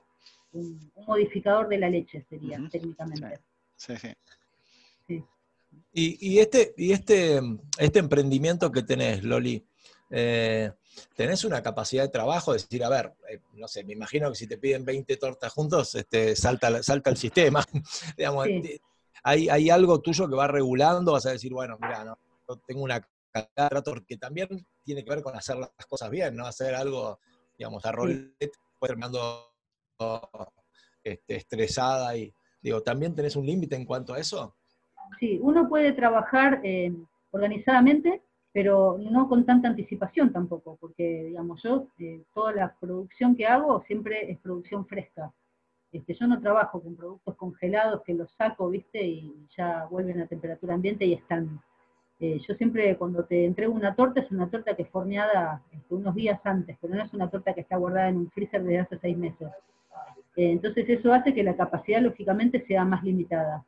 [0.52, 3.38] un, un modificador de la leche sería, técnicamente.
[3.76, 4.12] Sí, sí.
[5.92, 7.40] Y, y este, y este,
[7.78, 9.64] este emprendimiento que tenés, Loli,
[10.10, 10.72] eh,
[11.16, 12.52] ¿tenés una capacidad de trabajo?
[12.52, 15.52] De decir, a ver, eh, no sé, me imagino que si te piden 20 tortas
[15.52, 17.64] juntos, este, salta, salta el sistema.
[18.16, 18.60] Digamos, Sí.
[18.62, 18.80] te-
[19.22, 21.12] ¿hay, ¿Hay algo tuyo que va regulando?
[21.12, 22.18] Vas a decir, bueno, mira, no,
[22.48, 23.00] yo tengo una
[23.32, 24.48] calidad porque también
[24.84, 26.46] tiene que ver con hacer las cosas bien, ¿no?
[26.46, 27.20] Hacer algo,
[27.56, 28.34] digamos, a rolet,
[28.78, 29.52] pues terminando
[31.04, 34.56] este, estresada y, digo, ¿también tenés un límite en cuanto a eso?
[35.18, 36.92] Sí, uno puede trabajar eh,
[37.30, 38.22] organizadamente,
[38.52, 43.82] pero no con tanta anticipación tampoco, porque, digamos, yo, eh, toda la producción que hago
[43.86, 45.32] siempre es producción fresca.
[45.92, 50.26] Este, yo no trabajo con productos congelados que los saco, viste, y ya vuelven a
[50.26, 51.60] temperatura ambiente y están.
[52.18, 55.94] Eh, yo siempre cuando te entrego una torta es una torta que es forneada este,
[55.94, 58.80] unos días antes, pero no es una torta que está guardada en un freezer desde
[58.80, 59.48] hace seis meses.
[60.36, 63.64] Eh, entonces eso hace que la capacidad lógicamente sea más limitada.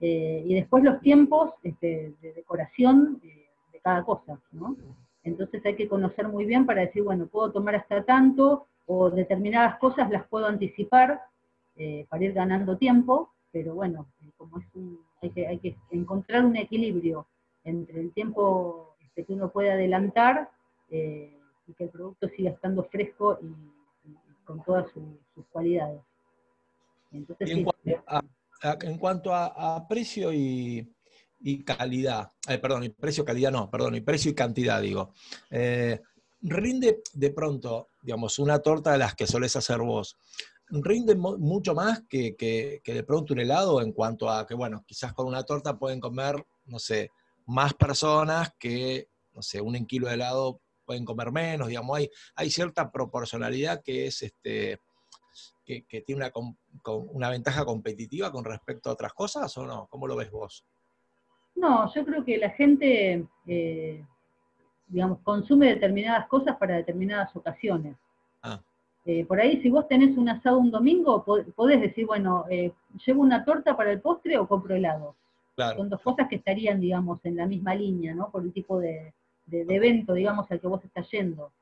[0.00, 3.43] Y después los tiempos este, de decoración de
[3.84, 4.76] cada cosa, ¿no?
[5.22, 9.78] Entonces hay que conocer muy bien para decir, bueno, puedo tomar hasta tanto, o determinadas
[9.78, 11.22] cosas las puedo anticipar,
[11.76, 14.66] eh, para ir ganando tiempo, pero bueno, eh, como es
[15.22, 17.26] hay, que, hay que encontrar un equilibrio
[17.62, 20.50] entre el tiempo este, que uno puede adelantar
[20.90, 21.36] eh,
[21.66, 23.54] y que el producto siga estando fresco y,
[24.44, 26.02] con todas sus cualidades.
[27.12, 30.93] Entonces, en, cuanto a, precio y,
[31.64, 35.12] calidad, perdón, y precio, calidad no, perdón, y precio y cantidad, digo.
[36.40, 40.16] rinde de pronto, digamos, una torta de las que solés hacer vos,
[40.70, 45.12] rinde mucho más que, que, de pronto un helado en cuanto a que, bueno, quizás
[45.12, 47.10] con una torta pueden comer, no sé,
[47.46, 52.50] más personas que, no sé, un kilo de helado pueden comer menos, digamos, hay, hay
[52.50, 54.78] cierta proporcionalidad que es este
[55.64, 56.32] que, tiene una,
[56.96, 59.86] una ventaja competitiva con respecto a otras cosas o no?
[59.88, 60.64] ¿Cómo lo ves vos?
[61.54, 64.04] No, yo creo que la gente, eh,
[64.88, 67.96] digamos, consume determinadas cosas para determinadas ocasiones.
[68.42, 68.60] Ah.
[69.06, 71.24] Eh, por ahí, si vos tenés un asado un domingo,
[71.54, 72.72] podés decir, bueno, eh,
[73.04, 75.14] ¿llevo una torta para el postre o compro helado?
[75.76, 78.30] Son dos cosas que estarían, digamos, en la misma línea, ¿no?
[78.30, 79.12] Por el tipo de,
[79.50, 81.52] evento, digamos, al que vos estás yendo.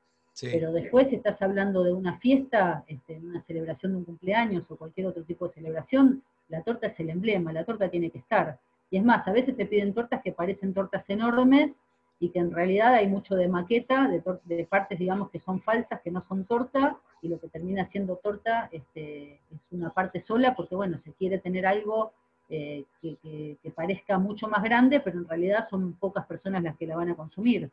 [0.41, 4.77] Pero después, si estás hablando de una fiesta, este, una celebración de un cumpleaños o
[4.77, 8.57] cualquier otro tipo de celebración, la torta es el emblema, la torta tiene que estar.
[8.93, 11.71] Y es más, a veces te piden tortas que parecen tortas enormes
[12.19, 15.99] y que en realidad hay mucho de maqueta, de, de partes, digamos, que son falsas,
[16.01, 20.53] que no son torta, y lo que termina siendo torta este, es una parte sola,
[20.55, 22.11] porque bueno, se quiere tener algo
[22.49, 26.95] eh, que, parezca mucho más grande, pero en realidad son pocas personas las que la
[26.95, 27.71] van a consumir.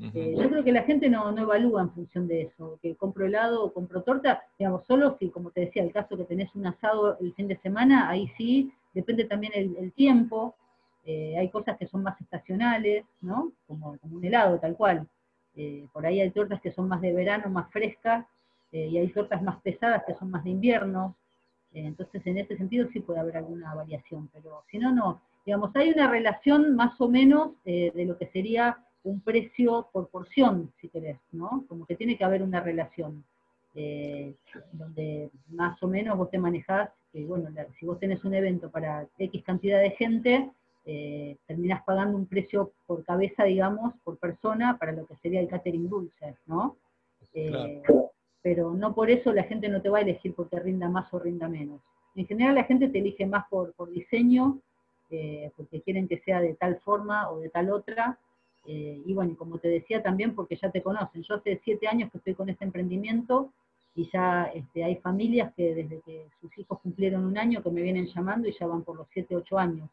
[0.00, 3.26] Eh, yo creo que la gente no, no, evalúa en función de eso, que compro
[3.26, 6.64] helado o compro torta, digamos, solo si, como te decía, el caso que tenés un
[6.68, 10.54] asado el fin de semana, ahí sí, depende también el, tiempo,
[11.04, 13.52] eh, hay cosas que son más estacionales, ¿no?
[13.66, 15.06] Como, un helado, tal cual.
[15.92, 18.26] por ahí hay tortas que son más de verano, más frescas,
[18.74, 21.14] eh, y hay tortas más pesadas que son más de invierno,
[21.72, 25.20] eh, entonces en ese sentido sí puede haber alguna variación, pero si no, no.
[25.46, 30.08] Digamos, hay una relación más o menos eh, de lo que sería un precio por
[30.08, 31.64] porción, si querés, ¿no?
[31.68, 33.24] Como que tiene que haber una relación,
[34.72, 36.90] donde más o menos vos te manejás,
[37.22, 40.50] bueno, si vos tenés un evento para X cantidad de gente,
[41.46, 45.88] terminás pagando un precio por cabeza, digamos, por persona, para lo que sería el catering
[45.88, 46.76] dulce, ¿no?
[48.44, 51.18] pero no por eso la gente no te va a elegir porque rinda más o
[51.18, 51.80] rinda menos.
[52.14, 54.60] En general la gente te elige más por, por diseño,
[55.10, 58.18] eh, porque quieren que sea de tal forma o de tal otra,
[58.66, 61.22] eh, y bueno, como te decía también porque ya te conocen.
[61.22, 63.50] Yo hace siete años que estoy con este emprendimiento
[63.96, 67.82] y ya este, hay familias que desde que sus hijos cumplieron un año que me
[67.82, 69.88] vienen llamando y ya van por los siete, ocho años.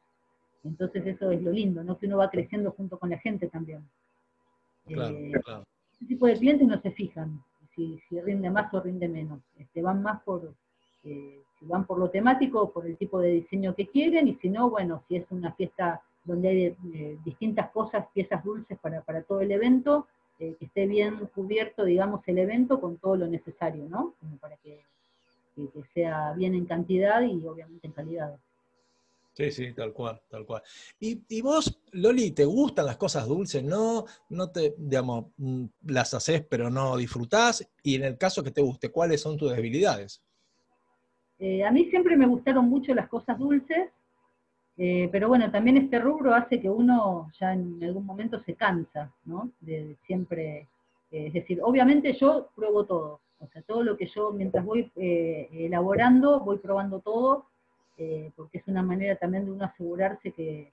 [0.63, 1.97] Entonces eso es lo lindo, ¿no?
[1.97, 3.87] Que uno va creciendo junto con la gente también.
[4.85, 5.65] Claro, eh, claro.
[5.93, 7.43] Ese tipo de clientes no se fijan
[7.75, 9.39] si, rinde más o rinde menos.
[9.57, 10.53] Este, van más por,
[11.03, 14.49] eh, si van por lo temático, por el tipo de diseño que quieren, y si
[14.49, 19.23] no, bueno, si es una fiesta donde hay eh, distintas cosas, piezas dulces para, para
[19.23, 20.07] todo el evento,
[20.41, 24.15] eh, que esté bien cubierto, digamos, el evento con todo lo necesario, ¿no?
[24.19, 24.79] Como para que,
[25.55, 28.39] que sea bien en cantidad y obviamente en calidad.
[29.33, 30.63] Sí, sí, tal cual, tal cual.
[30.99, 33.63] Y, vos, Loli, ¿te gustan las cosas dulces?
[33.63, 34.05] ¿No?
[34.29, 37.69] No te, digamos, mm, las haces pero no disfrutás.
[37.83, 40.23] Y en el caso que te guste, ¿cuáles son tus debilidades?
[41.37, 43.89] Eh, a mí siempre me gustaron mucho las cosas dulces,
[44.83, 49.11] eh, pero bueno, también este rubro hace que uno ya en algún momento se cansa,
[49.25, 49.51] ¿no?
[49.59, 50.67] De, siempre,
[51.11, 54.91] eh, es decir, obviamente yo pruebo todo, o sea, todo lo que yo mientras voy
[54.95, 57.45] elaborando, voy probando todo,
[57.99, 60.71] eh, porque es una manera también de uno asegurarse que,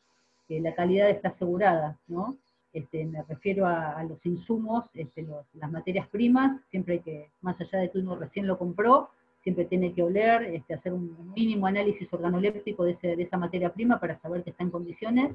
[0.48, 2.39] la calidad está asegurada, ¿no?
[2.72, 7.80] Este, me refiero a, los insumos, este, las materias primas, siempre hay que, más allá
[7.80, 9.10] de que uno recién lo compró,
[9.48, 14.20] siempre tiene que oler, este, hacer un mínimo análisis organoléptico de, esa materia prima para
[14.20, 15.34] saber que está en condiciones.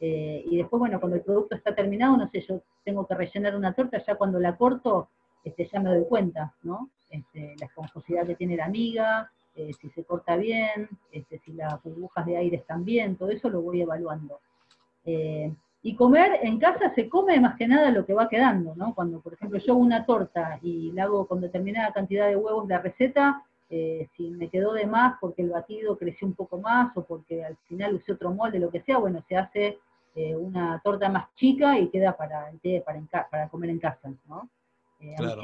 [0.00, 3.54] Eh, y después, bueno, cuando el producto está terminado, no sé, yo tengo que rellenar
[3.54, 5.10] una torta, ya cuando la corto,
[5.44, 6.88] este, ya me doy cuenta, ¿no?
[7.10, 11.82] Este, la esponjosidad que tiene la miga, eh, si se corta bien, este, si las
[11.82, 14.40] burbujas de aire están bien, todo eso lo voy evaluando.
[15.04, 15.52] Eh,
[15.84, 18.92] y comer en casa se come más que nada lo que va quedando, ¿no?
[18.92, 22.66] Cuando, por ejemplo, yo hago una torta y la hago con determinada cantidad de huevos
[22.66, 26.96] la receta, eh, si me quedó de más porque el batido creció un poco más
[26.96, 29.78] o porque al final usé otro molde, lo que sea, bueno, se hace
[30.38, 32.48] una torta más chica y queda para,
[32.84, 34.48] para, para comer en casa, ¿no?
[35.16, 35.42] Claro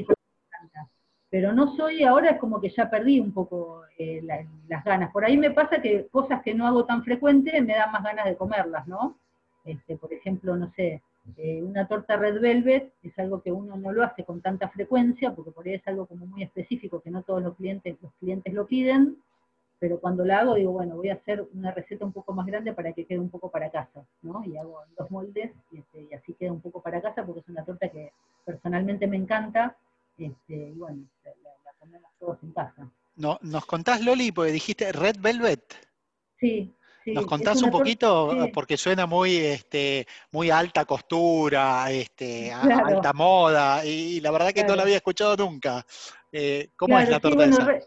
[1.30, 4.20] pero no soy, ahora es como que ya perdí un poco eh,
[4.68, 5.12] las ganas.
[5.12, 8.24] Por ahí me pasa que cosas que no hago tan frecuente me dan más ganas
[8.24, 9.16] de comerlas, ¿no?
[9.64, 11.02] Este, por ejemplo, no sé,
[11.36, 15.34] eh, una torta red velvet es algo que uno no lo hace con tanta frecuencia,
[15.34, 18.52] porque por ahí es algo como muy específico, que no todos los clientes, los clientes
[18.52, 19.18] lo piden,
[19.78, 22.72] pero cuando la hago digo, bueno, voy a hacer una receta un poco más grande
[22.74, 24.44] para que quede un poco para casa, ¿no?
[24.44, 27.48] Y hago dos moldes y, este, y así queda un poco para casa, porque es
[27.48, 28.12] una torta que
[28.44, 29.76] personalmente me encanta,
[30.18, 32.90] este, y bueno, la, comemos todos en casa.
[33.16, 35.62] No, ¿Nos contás, Loli, porque dijiste Red Velvet?
[36.38, 36.74] Sí.
[37.06, 38.48] ¿Nos contás un poquito?
[38.52, 44.76] Porque suena muy, este, muy alta costura, este, alta moda, y, la verdad que no
[44.76, 45.84] la había escuchado nunca.
[46.32, 47.80] Eh, ¿Cómo es la torta esa?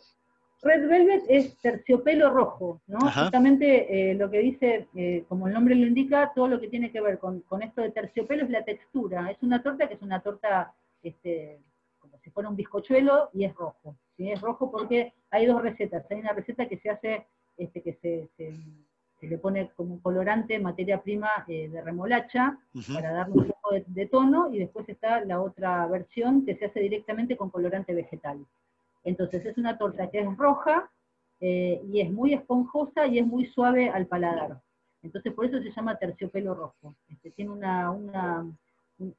[0.63, 2.99] Red Velvet es terciopelo rojo, ¿no?
[3.11, 6.89] Justamente eh, lo que dice, eh, como el nombre lo indica, todo lo que tiene
[6.89, 9.29] que ver con, con, esto de terciopelo es la textura.
[9.29, 10.73] Es una torta que es una torta
[11.03, 11.59] este,
[12.23, 13.97] si fuera un bizcochuelo y es rojo.
[14.15, 14.31] ¿sí?
[14.31, 16.05] Es rojo porque hay dos recetas.
[16.09, 17.27] Hay una receta que se hace,
[17.57, 18.29] este, que se,
[19.27, 22.57] le pone como colorante materia prima eh, de remolacha
[22.93, 26.79] para darle un poco de, tono, y después está la otra versión que se hace
[26.79, 28.45] directamente con colorante vegetal.
[29.03, 30.89] Entonces es una torta que es roja
[31.39, 34.61] eh, y es muy esponjosa y es muy suave al paladar.
[35.01, 36.95] Entonces por eso se llama terciopelo rojo.
[37.09, 38.45] Este, tiene una, una,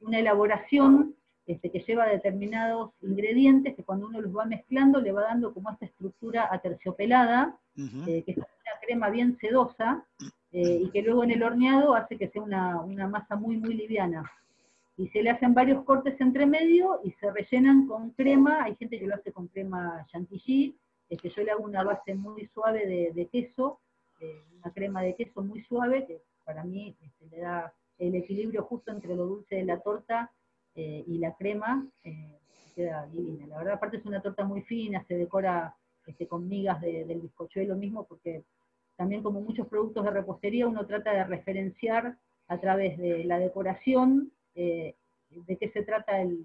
[0.00, 1.14] una elaboración
[1.46, 5.70] este, que lleva determinados ingredientes que cuando uno los va mezclando le va dando como
[5.70, 10.06] esta estructura aterciopelada, eh, que es una crema bien sedosa,
[10.52, 14.30] eh, y que luego en el horneado hace que sea una, masa muy, muy liviana.
[14.96, 18.98] Y se le hacen varios cortes entre medio y se rellenan con crema, hay gente
[18.98, 20.74] que lo hace con crema chantilly,
[21.10, 23.80] este, yo le hago una base muy suave de, queso,
[24.20, 28.62] eh, una crema de queso muy suave, que para mí este, le da el equilibrio
[28.62, 30.32] justo entre lo dulce de la torta
[30.74, 32.38] eh, y la crema eh,
[32.74, 33.46] queda divina.
[33.46, 35.74] La verdad, aparte es una torta muy fina, se decora
[36.06, 38.42] este, con migas del bizcochuelo mismo, porque
[38.96, 42.16] también como muchos productos de repostería, uno trata de referenciar
[42.48, 44.94] a través de la decoración eh,
[45.30, 46.44] de qué se trata el,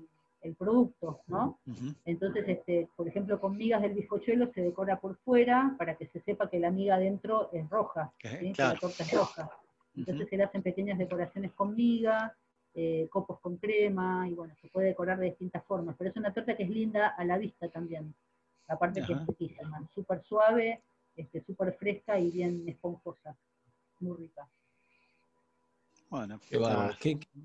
[0.58, 1.60] producto, ¿no?
[2.06, 6.22] Entonces, este, por ejemplo, con migas del bizcochuelo se decora por fuera para que se
[6.22, 9.52] sepa que la miga dentro es roja, que la torta es roja.
[9.98, 12.34] Entonces se le hacen pequeñas decoraciones con miga,
[12.74, 16.34] eh, copos con crema, y bueno, se puede decorar de distintas formas, pero es una
[16.34, 18.14] torta que es linda a la vista también,
[18.68, 20.82] aparte que es riquísima, súper suave,
[21.16, 23.36] este, súper fresca y bien esponjosa,
[24.00, 24.48] muy rica.
[26.10, 26.40] Bueno,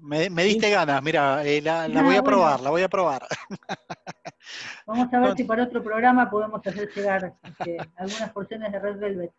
[0.01, 3.27] me, diste ganas, mira, eh, la, voy a probar, la voy a probar.
[4.87, 8.99] Vamos a ver si para otro programa podemos hacer llegar este, algunas porciones de Red
[8.99, 9.33] Velvet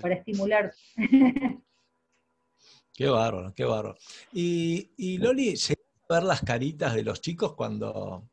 [0.00, 0.72] para estimular.
[2.96, 3.96] Qué bárbaro, qué bárbaro.
[4.32, 8.24] Y, y Loli, ¿llegas a ver las caritas de los chicos cuando,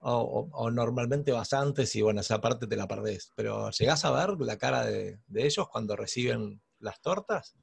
[0.00, 4.40] o, normalmente vas antes y bueno, esa parte te la perdés, pero ¿llegás a ver
[4.40, 7.56] la cara de, ellos cuando reciben las tortas?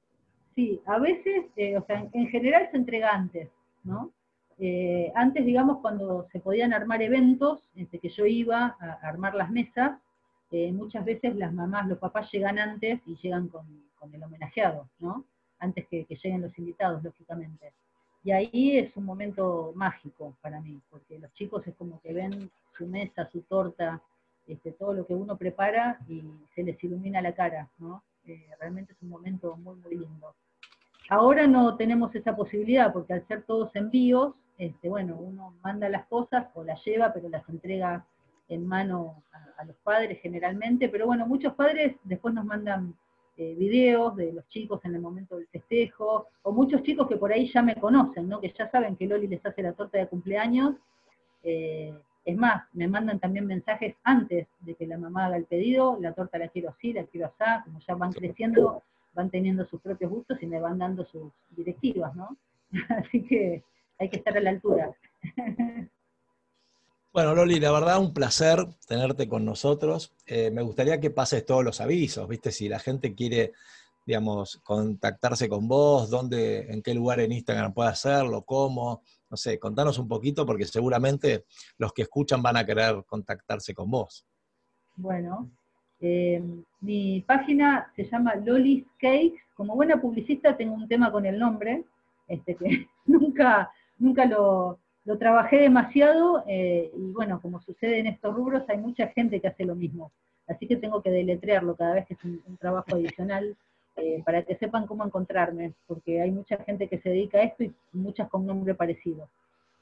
[0.56, 3.50] Sí, a veces, eh, o sea, en, general se entrega antes,
[3.84, 4.12] ¿no?
[4.58, 9.52] Eh, antes, digamos, cuando se podían armar eventos, desde que yo iba a armar las
[9.52, 10.00] mesas,
[10.52, 13.66] eh, muchas veces las mamás, los papás llegan antes y llegan con,
[13.98, 15.26] con el homenajeado, ¿no?
[15.60, 17.74] Antes que, lleguen los invitados, lógicamente.
[18.24, 22.50] Y ahí es un momento mágico para mí, porque los chicos es como que ven
[22.78, 24.02] su mesa, su torta,
[24.48, 26.24] este, todo lo que uno prepara y
[26.56, 28.04] se les ilumina la cara, ¿no?
[28.26, 30.36] Eh, realmente es un momento muy, muy lindo.
[31.10, 36.06] Ahora no tenemos esa posibilidad, porque al ser todos envíos, este, bueno, uno manda las
[36.08, 38.06] cosas o las lleva, pero las entrega
[38.50, 39.24] en mano
[39.58, 42.96] a los padres generalmente, pero bueno, muchos padres después nos mandan
[43.40, 47.32] eh, videos de los chicos en el momento del festejo, o muchos chicos que por
[47.32, 48.42] ahí ya me conocen, ¿no?
[48.42, 50.76] que ya saben que Loli les hace la torta de cumpleaños.
[51.44, 51.94] Eh,
[52.26, 56.12] es más, me mandan también mensajes antes de que la mamá haga el pedido, la
[56.12, 58.84] torta la quiero así, la quiero así, como ya van creciendo,
[59.14, 62.36] van teniendo sus propios gustos y me van dando sus directivas, ¿no?
[62.90, 63.64] Así que
[64.00, 64.92] hay que estar a la altura.
[67.12, 70.14] Bueno, Loli, la verdad, un placer tenerte con nosotros.
[70.26, 72.52] Eh, me gustaría que pases todos los avisos, ¿viste?
[72.52, 73.54] Si la gente quiere
[74.10, 79.60] digamos, contactarse con vos, dónde, en qué lugar en Instagram puede hacerlo, cómo, no sé,
[79.60, 81.46] contanos un poquito porque seguramente
[81.78, 84.26] los que escuchan van a querer contactarse con vos.
[84.96, 85.52] Bueno,
[86.00, 86.42] eh,
[86.82, 89.40] mi página se llama Lolis Cakes.
[89.54, 91.84] Como buena publicista tengo un tema con el nombre,
[92.28, 94.80] este, que nunca, nunca lo,
[95.10, 99.48] lo trabajé demasiado eh, y bueno, como sucede en estos rubros, hay mucha gente que
[99.48, 100.12] hace lo mismo.
[100.48, 103.58] Así que tengo que deletrearlo cada vez que es un, trabajo adicional
[103.96, 107.64] eh, para que sepan cómo encontrarme, porque hay mucha gente que se dedica a esto
[107.64, 109.28] y muchas con nombre parecido.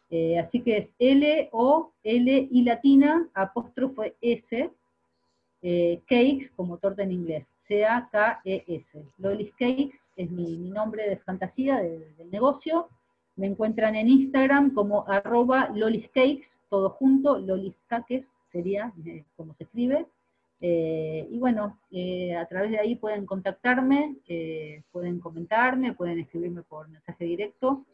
[0.09, 4.71] Eh, así que es L, O, L y latina, apóstrofe S,
[6.07, 9.05] cakes, como torta en inglés, C-A-K-E-S.
[9.17, 12.87] Lolis Cakes es mi, nombre de fantasía del negocio,
[13.37, 20.07] me encuentran en Instagram como arroba loliscakes, todo junto, loliscakes sería eh, como se escribe.
[20.59, 24.15] Eh, y bueno, eh, a través de ahí pueden contactarme,
[24.91, 27.85] pueden comentarme, pueden escribirme por mensaje directo,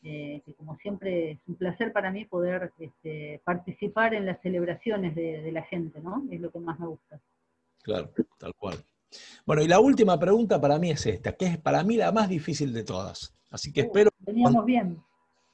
[0.00, 5.40] que como siempre es un placer para mí poder este, participar en las celebraciones de,
[5.40, 6.22] de, la gente, ¿no?
[6.30, 7.18] Es lo que más me gusta.
[7.82, 8.84] Claro, tal cual.
[9.46, 12.28] Bueno, y la última pregunta para mí es esta, que es para mí la más
[12.28, 13.34] difícil de todas.
[13.50, 14.10] Así que uh, espero.
[14.26, 15.02] Veníamos bien.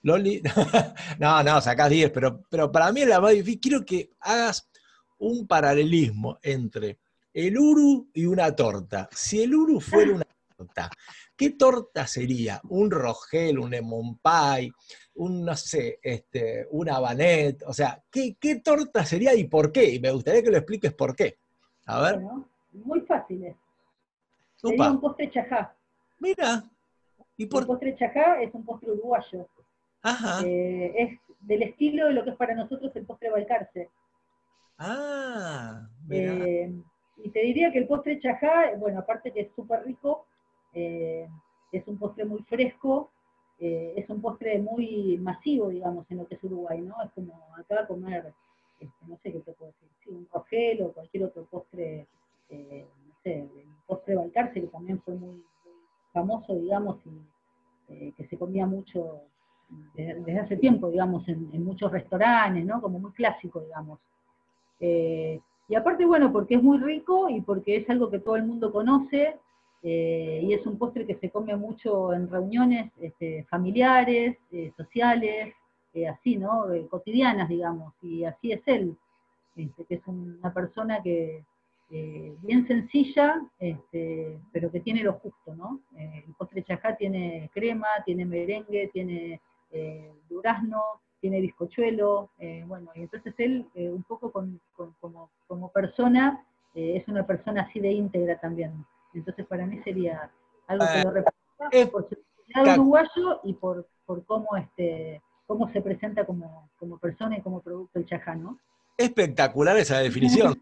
[0.02, 0.42] Loli,
[1.18, 3.60] no, no, sacás 10, pero, pero para mí es la más difícil.
[3.60, 4.70] Quiero que hagas
[5.18, 6.98] un paralelismo entre
[7.32, 9.08] el uru y una torta.
[9.12, 10.26] Si el uru fuera una
[10.56, 10.90] torta,
[11.36, 12.60] ¿qué torta sería?
[12.68, 14.72] ¿Un rogel, un lemon pie,
[15.14, 17.62] un, no sé, este, un habanet?
[17.66, 19.94] O sea, ¿qué, torta sería y por qué?
[19.94, 21.38] Y me gustaría que lo expliques por qué.
[21.86, 22.20] A ver.
[22.72, 23.54] muy fácil.
[24.56, 25.74] Sería un postre chajá.
[26.18, 26.64] Mira,
[27.44, 29.48] el postre chacá es un postre uruguayo.
[30.44, 33.90] Eh, es del estilo de lo que es para nosotros el postre balcarce.
[34.78, 36.72] Ah, eh,
[37.18, 40.26] y te diría que el postre chajá, bueno, aparte que es súper rico,
[40.72, 41.28] eh,
[41.72, 43.10] es un postre muy fresco,
[43.58, 46.94] es un postre muy masivo, digamos, en lo que es Uruguay, ¿no?
[47.04, 48.32] Es como acá comer,
[48.80, 52.06] este, no sé qué te puedo decir, un rogel o cualquier otro postre,
[52.48, 55.44] no sé, el postre balcarce, que también fue muy
[56.12, 57.10] famoso, digamos, y
[57.92, 59.22] eh, que se comía mucho
[59.94, 62.80] desde, hace tiempo, digamos, en, muchos restaurantes, ¿no?
[62.80, 64.00] Como muy clásico, digamos.
[64.80, 68.44] Eh, y aparte, bueno, porque es muy rico y porque es algo que todo el
[68.44, 69.36] mundo conoce,
[69.82, 74.36] eh, y es un postre que se come mucho en reuniones este, familiares,
[74.76, 75.54] sociales,
[76.08, 76.66] así, ¿no?
[76.88, 78.96] cotidianas, digamos, y así es él,
[79.56, 81.44] este, que es una persona que
[81.92, 85.80] eh, bien sencilla, este, pero que tiene lo justo, ¿no?
[85.96, 89.40] Eh, el postre chajá tiene crema, tiene merengue, tiene
[89.72, 90.80] eh, durazno,
[91.20, 92.30] tiene bizcochuelo,
[92.66, 96.42] bueno, y entonces él, un poco como, persona,
[96.72, 98.86] es una persona así de íntegra también.
[99.12, 100.30] Entonces para mí sería
[100.66, 103.86] algo que lo representa por su uruguayo y por,
[104.24, 108.58] cómo, este, cómo se presenta como, como persona y como producto el chajá, ¿no?
[108.96, 110.54] Espectacular esa definición.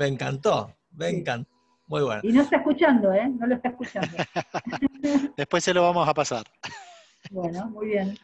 [0.00, 1.50] Me encantó, me encantó.
[1.86, 2.22] Muy bueno.
[2.24, 3.28] Y no está escuchando, ¿eh?
[3.28, 4.16] No lo está escuchando.
[5.36, 6.46] Después se lo vamos a pasar.
[7.30, 8.16] Bueno, muy bien.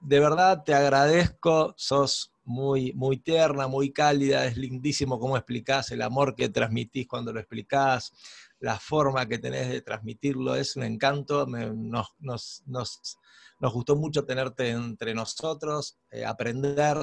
[0.00, 6.00] De verdad te agradezco, sos muy, muy tierna, muy cálida, es lindísimo cómo explicás el
[6.00, 8.10] amor que transmitís cuando lo explicás,
[8.58, 13.18] la forma que tenés de transmitirlo, es un encanto, nos, nos, nos,
[13.60, 16.96] gustó mucho tenerte entre nosotros, eh, aprender,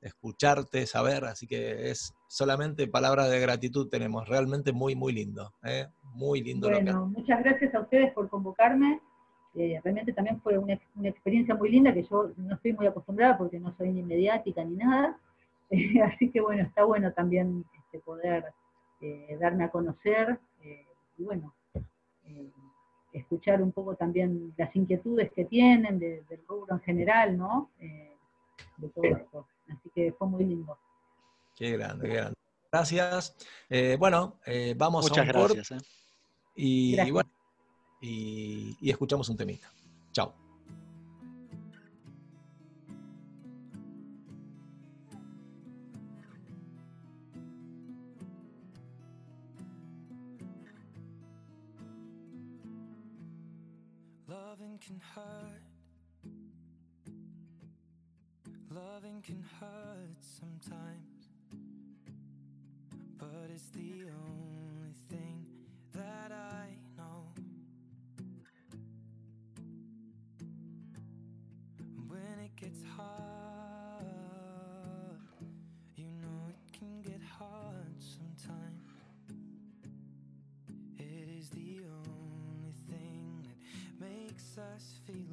[0.00, 5.86] escucharte, saber, así que es solamente palabras de gratitud tenemos, realmente muy, muy lindo, ¿eh?
[6.14, 6.70] muy lindo.
[6.70, 9.02] Bueno, muchas gracias a ustedes por convocarme,
[9.54, 13.60] eh, realmente también fue una, experiencia muy linda que yo no estoy muy acostumbrada porque
[13.60, 15.18] no soy ni mediática ni nada,
[16.06, 18.46] así que bueno, está bueno también este, poder
[19.02, 20.40] eh, darme a conocer
[21.18, 21.52] y bueno,
[23.12, 27.68] escuchar un poco también las inquietudes que tienen del rubro en general, ¿no?
[27.78, 29.46] de todo esto.
[29.68, 30.78] Así que fue muy lindo.
[31.56, 32.34] Qué grande, qué grande.
[32.70, 33.36] Gracias.
[33.68, 35.72] Eh, bueno, eh, vamos a un gracias.
[35.72, 35.78] Eh.
[36.56, 37.30] Y, bueno,
[38.00, 39.70] y, y escuchamos un temita.
[40.12, 40.34] Chao.
[54.26, 55.62] Loving can hurt.
[58.70, 61.11] Loving can hurt sometimes,
[63.54, 65.44] it's the only thing
[65.92, 67.26] that I know.
[72.08, 74.06] When it gets hard,
[75.96, 78.80] you know it can get hard sometimes.
[80.98, 85.31] It is the only thing that makes us feel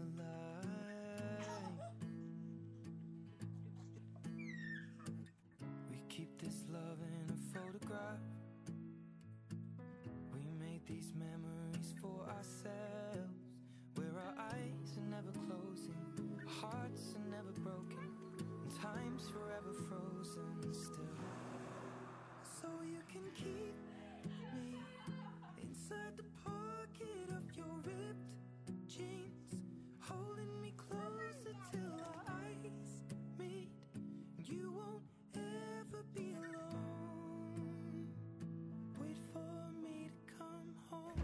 [18.82, 21.04] time's forever frozen still.
[22.62, 23.76] So you can keep
[24.26, 24.80] me
[25.62, 29.56] inside the pocket of your ripped jeans,
[30.00, 33.04] holding me closer till our eyes
[33.38, 33.70] meet.
[34.46, 35.04] You won't
[35.36, 38.08] ever be alone.
[39.02, 41.22] Wait for me to come home.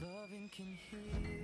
[0.00, 1.39] Loving can heal.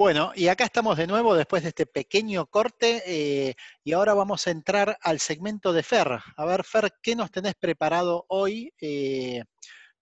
[0.00, 3.54] Bueno, y acá estamos de nuevo después de este pequeño corte eh,
[3.84, 6.18] y ahora vamos a entrar al segmento de Fer.
[6.38, 9.44] A ver, Fer, ¿qué nos tenés preparado hoy eh,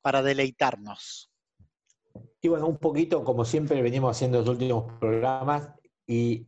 [0.01, 1.33] para deleitarnos?
[2.41, 5.71] Y bueno, un poquito, como siempre venimos haciendo los últimos programas,
[6.07, 6.47] y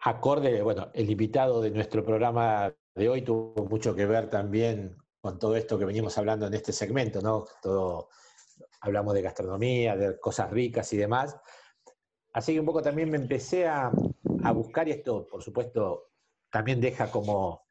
[0.00, 5.38] acorde, bueno, el invitado de nuestro programa de hoy tuvo mucho que ver también con
[5.38, 7.46] todo esto que venimos hablando en este segmento, ¿no?
[7.62, 8.10] Todo,
[8.82, 11.38] hablamos de gastronomía, de cosas ricas y demás.
[12.32, 13.90] Así que un poco también me empecé a,
[14.44, 16.10] a buscar, y esto, por supuesto,
[16.50, 17.66] también deja como,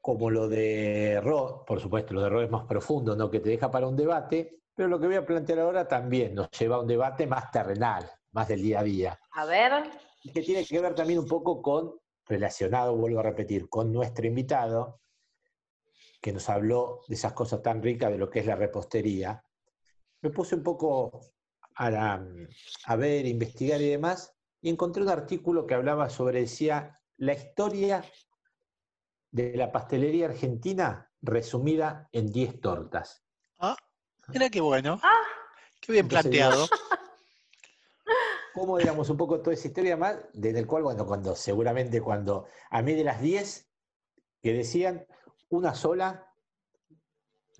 [0.00, 3.30] como lo de Ro, por supuesto, lo de Ro es más profundo, ¿no?
[3.30, 6.50] Que te deja para un debate, pero lo que voy a plantear ahora también nos
[6.50, 9.90] lleva a un debate más terrenal, más del día a día, A ver,
[10.32, 11.94] que tiene que ver también un poco con,
[12.26, 15.00] relacionado, vuelvo a repetir, con nuestro invitado,
[16.20, 19.44] que nos habló de esas cosas tan ricas de lo que es la repostería.
[20.20, 21.20] Me puse un poco
[21.74, 22.26] a, la-
[22.86, 28.04] a ver, investigar y demás, y encontré un artículo que hablaba sobre, decía, la historia
[29.30, 33.24] de la pastelería argentina resumida en 10 tortas.
[33.58, 33.76] Ah,
[34.28, 35.16] mira qué bueno, ah,
[35.80, 36.66] qué bien Entonces, planteado.
[38.52, 42.46] cómo digamos un poco toda esa historia más, desde el cual, bueno, cuando seguramente cuando
[42.70, 43.70] a mí de las 10
[44.42, 45.06] que decían,
[45.48, 46.31] una sola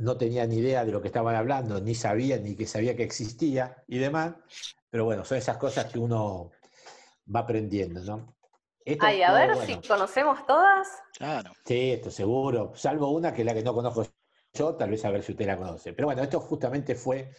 [0.02, 3.04] no tenía ni idea de lo que estaban hablando, ni sabía ni que sabía que
[3.04, 4.34] existía y demás,
[4.90, 6.50] pero bueno, son esas cosas que uno
[7.34, 8.36] va aprendiendo, ¿no?
[8.84, 10.88] Esto ay, a ver bueno, si conocemos todas.
[11.16, 11.52] Claro.
[11.64, 14.04] Sí, esto seguro, salvo una que es la que no conozco
[14.52, 15.92] yo, tal vez a ver si usted la conoce.
[15.92, 17.30] Pero bueno, esto justamente fue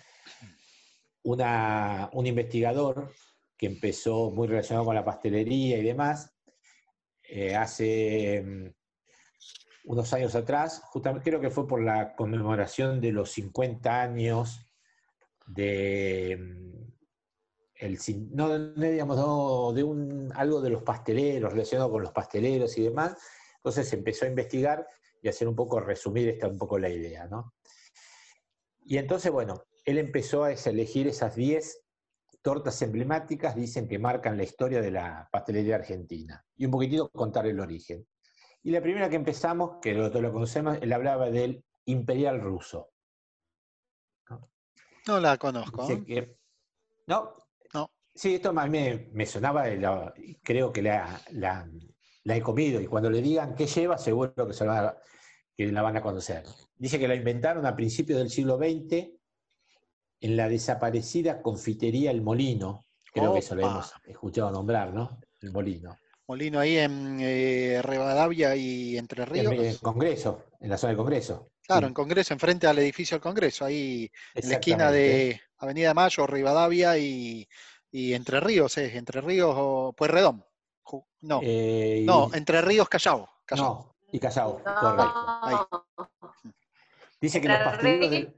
[1.24, 3.12] una, un investigador
[3.58, 6.34] que empezó muy relacionado con la pastelería y demás,
[7.24, 8.83] eh, hace mm,
[9.84, 14.66] unos años atrás, justamente creo que fue por la conmemoración de los 50 años
[15.48, 16.84] de mm,
[17.76, 18.00] el,
[18.32, 23.18] no, digamos, de un, algo de los pasteleros, relacionado con los pasteleros y demás.
[23.58, 24.88] Entonces empezó a investigar
[25.22, 27.54] y hacer un poco, resumir esta un poco la idea, ¿no?
[28.86, 31.82] Y entonces, bueno, él empezó a elegir esas 10
[32.42, 36.46] tortas emblemáticas, dicen que marcan la historia de la pastelería argentina.
[36.58, 38.06] Y un poquitito contar el origen.
[38.64, 42.90] Y la primera que empezamos, que todos lo conocemos, él hablaba del imperial ruso.
[45.08, 45.86] No la conozco.
[46.06, 46.38] Que-
[47.08, 47.34] ¿No?
[47.74, 47.92] No.
[48.16, 51.70] Sí, esto más me, me sonaba, la- creo que la, la-
[52.24, 54.98] la he comido y cuando le digan qué lleva, seguro que, se la,
[55.58, 56.44] que la van a conocer.
[56.78, 59.10] Dice que la inventaron a principios del siglo XX
[60.22, 62.86] en la desaparecida confitería El Molino.
[63.12, 65.20] Creo que eso lo hemos escuchado nombrar, ¿no?
[65.42, 65.98] El Molino.
[66.28, 69.54] Molino ahí en eh, Rivadavia y Entre En Ríos.
[69.54, 71.50] el Congreso, en la zona del Congreso.
[71.66, 75.90] Claro, Sí, en Congreso, enfrente al edificio del Congreso, ahí en la esquina de Avenida
[75.90, 77.48] de Mayo, Rivadavia y,
[77.92, 78.96] y Entre Ríos, ¿es?
[78.96, 80.46] Entre Ríos o Pueyrredón.
[81.22, 83.30] No, Eh, y- no, Entre Ríos, Callao.
[83.46, 83.66] Callao.
[83.96, 85.40] no, y Callao, correcto.
[85.42, 85.56] Ahí.
[87.22, 88.36] Dice que los pasteleros del-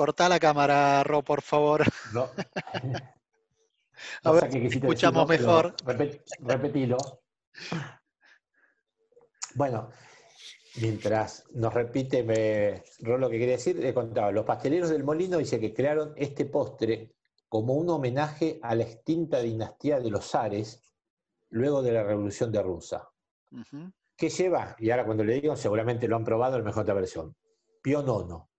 [0.00, 1.82] Cortá la cámara, Ro, por favor.
[2.14, 2.30] No.
[4.24, 5.76] A No ver si escuchamos mejor.
[5.84, 6.96] Repet- repetilo.
[9.56, 9.90] Bueno,
[10.80, 15.36] mientras nos repite me, Ro, lo que quería decir, le contaba, los pasteleros del Molino
[15.36, 17.12] dice que crearon este postre
[17.46, 20.82] como un homenaje a la extinta dinastía de los zares
[21.50, 23.02] luego de la Revolución de Rusia.
[23.52, 23.92] Ujú.
[24.16, 24.74] ¿Qué lleva?
[24.78, 27.36] Y ahora cuando le digo, seguramente lo han probado en mejor otra versión.
[27.82, 28.49] Pionono,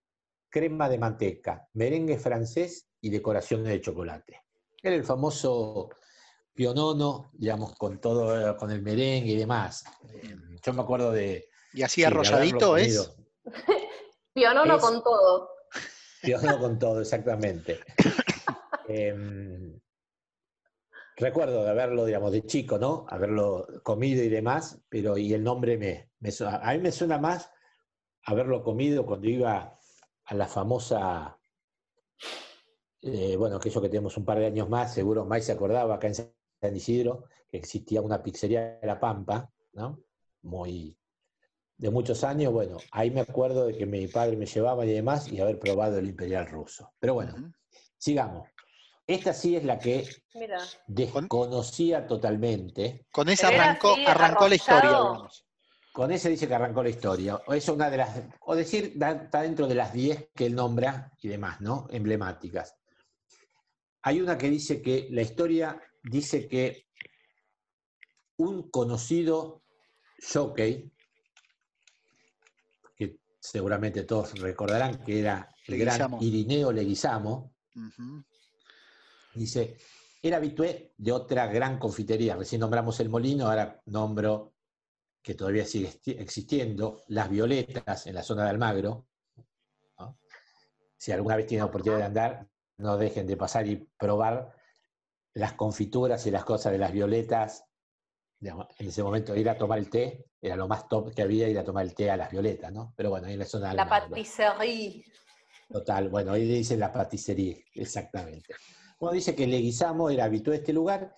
[0.52, 4.44] crema de manteca, merengue francés y decoraciones de chocolate.
[4.84, 5.90] Era el famoso
[6.54, 9.84] pionono, digamos, con todo, eh, con el merengue y demás.
[10.10, 11.48] Eh, Yo me acuerdo de...
[11.74, 12.98] Y así arrolladito es.
[12.98, 13.16] comido.
[14.34, 15.50] Pionono Es- con todo.
[16.22, 17.80] Pionono con todo, exactamente.
[18.88, 19.80] Em,
[21.16, 23.06] recuerdo de haberlo, digamos, de chico, ¿no?
[23.10, 27.50] Haberlo comido y demás, pero y el nombre me, me a mí me suena más
[28.26, 29.80] haberlo comido cuando iba
[30.32, 31.38] a la famosa,
[33.02, 36.08] eh, bueno, aquello que tenemos un par de años más, seguro May se acordaba acá
[36.08, 40.00] en San Isidro, que existía una pizzería de La Pampa, ¿no?
[40.44, 40.98] Muy
[41.78, 45.30] de muchos años, bueno, ahí me acuerdo de que mi padre me llevaba y demás
[45.30, 46.94] y haber probado el imperial ruso.
[46.98, 47.52] Pero bueno,
[47.98, 48.48] sigamos.
[49.08, 50.60] Esta sí es la que Mira.
[50.88, 53.06] desconocía totalmente.
[53.12, 55.46] Con esa arrancó, arrancó la historia, digamos.
[55.92, 57.42] Con ese dice que arrancó la historia.
[57.48, 61.12] O es una de las, o decir, está dentro de las 10 que él nombra
[61.22, 61.88] y demás, ¿no?
[61.90, 62.76] Emblemáticas.
[64.04, 66.88] Hay una que dice que la historia dice que
[68.38, 69.64] un conocido
[70.34, 70.92] jockey,
[72.96, 76.18] que seguramente todos recordarán que era el gran.
[76.22, 77.54] Irineo Leguizamo.
[79.36, 79.78] Dice,
[80.22, 82.36] era habitué de otra gran confitería.
[82.36, 84.51] Recién nombramos el molino, ahora nombro
[85.22, 89.08] que todavía sigue existiendo, las violetas en la zona de Almagro.
[90.00, 90.18] ¿no?
[90.98, 94.56] Si alguna vez tienen oportunidad de andar, no dejen de pasar y probar
[95.34, 97.66] las confituras y las cosas de las violetas.
[98.40, 101.48] Digamos, en ese momento ir a tomar el té, era lo más top que había
[101.48, 102.94] ir a tomar el té a las violetas, ¿no?
[102.98, 104.10] Pero bueno, ahí en la zona de La Almagro.
[104.10, 105.06] patisserie.
[105.70, 108.54] Total, bueno, ahí dice la paticería, exactamente.
[109.00, 111.16] Bueno, dice que Leguizamo era habitué de este lugar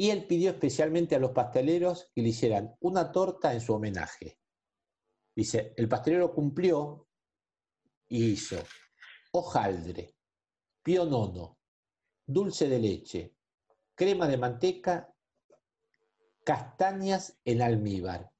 [0.00, 4.38] y él pidió especialmente a los pasteleros que le hicieran una torta en su homenaje.
[5.36, 7.06] Dice, el pastelero cumplió
[8.08, 8.56] y hizo
[9.32, 10.16] hojaldre,
[10.82, 11.58] pionono,
[12.26, 13.36] dulce de leche,
[13.94, 15.14] crema de manteca,
[16.44, 18.32] castañas en almíbar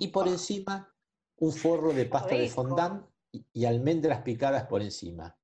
[0.00, 0.96] y por encima
[1.36, 5.38] un forro de pasta de fondant y, almendras picadas por encima.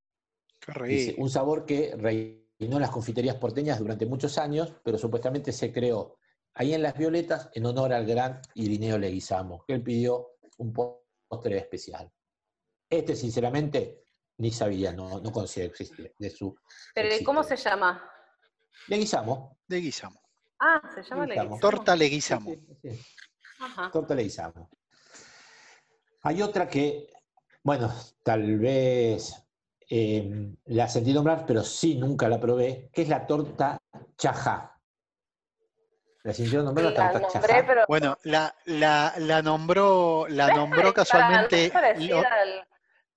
[0.58, 1.22] Qué Dice, rico.
[1.22, 1.94] un sabor que
[2.58, 6.18] en las confiterías porteñas durante muchos años, pero supuestamente se creó
[6.54, 11.58] ahí en Las Violetas en honor al gran Irineo Leguizamo, que él pidió un postre
[11.58, 12.10] especial.
[12.90, 14.02] Este, sinceramente,
[14.38, 16.56] ni sabía, no, no conocía que existía de su
[16.94, 18.10] Pero ¿y ¿cómo se llama?
[18.88, 19.58] Leguizamo.
[19.68, 20.20] Leguizamo.
[20.58, 21.50] Ah, se llama Leguizamo.
[21.50, 21.60] Leguizamo.
[21.60, 22.50] Torta Leguizamo.
[22.50, 23.00] Sí, sí, sí.
[23.60, 23.90] Ajá.
[23.92, 24.70] Torta Leguizamo.
[26.22, 27.12] Hay otra que,
[27.62, 27.92] bueno,
[28.24, 29.47] tal vez
[29.88, 33.78] eh, la sentí nombrar, pero sí nunca la probé, que es la torta
[34.16, 34.74] chajá.
[36.24, 37.64] ¿La sintieron nombrar la torta nombré, chajá?
[37.66, 37.84] pero.
[37.88, 41.70] Bueno, la, la, la nombró, la ¿No es nombró casualmente.
[41.72, 42.68] para- ¿no es Lo- al,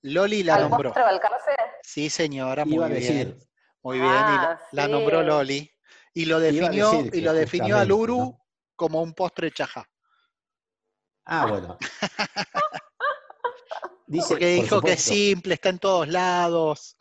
[0.03, 0.93] Loli la al nombró.
[1.84, 2.99] Sí, señora, muy Iba bien.
[3.02, 3.38] decir,
[3.81, 4.27] Muy bien.
[4.30, 5.69] y la, nombró Loli.
[6.14, 8.45] Y lo definió, decir y lo definió al Uru ¿no?
[8.76, 9.89] como un postre chajá.
[11.26, 11.77] Ah, bueno.
[14.11, 16.97] Dice, por dijo que es simple, está en todos lados.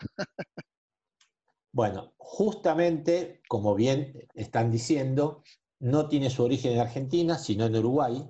[1.73, 5.43] Bueno, justamente, como bien están diciendo,
[5.81, 8.29] no tiene su origen en Argentina, sino en Uruguay.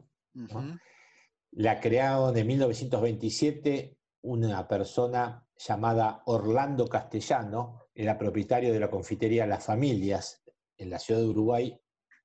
[1.52, 9.64] La crearon en 1927 una persona llamada Orlando Castellano, era propietario de la confitería Las
[9.64, 10.42] Familias
[10.78, 11.78] en la ciudad de Uruguay,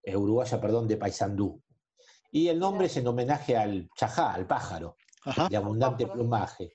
[0.04, 1.62] eh, uruguaya, perdón, de Paysandú.
[2.32, 4.96] Y el nombre es en homenaje al chajá, al pájaro,
[5.26, 5.50] Ajá.
[5.50, 6.74] de abundante plumaje.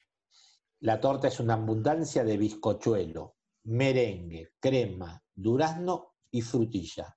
[0.81, 7.17] La torta es una abundancia de bizcochuelo, merengue, crema, durazno y frutilla,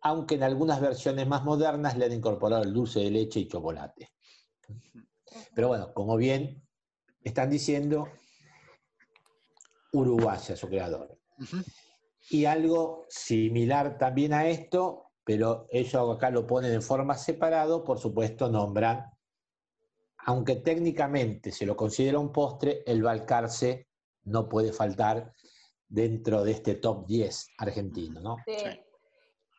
[0.00, 4.12] aunque en algunas versiones más modernas le han incorporado el dulce de leche y chocolate.
[5.54, 6.66] Pero bueno, como bien
[7.22, 8.08] están diciendo,
[9.92, 11.18] uruguaya su creador.
[12.30, 17.98] Y algo similar también a esto, pero ellos acá lo ponen en forma separado, por
[17.98, 19.10] supuesto nombran,
[20.24, 23.88] aunque técnicamente se lo considera un postre, el balcarce
[24.24, 25.32] no puede faltar
[25.88, 28.36] dentro de este top 10 argentino, ¿no?
[28.46, 28.54] Sí.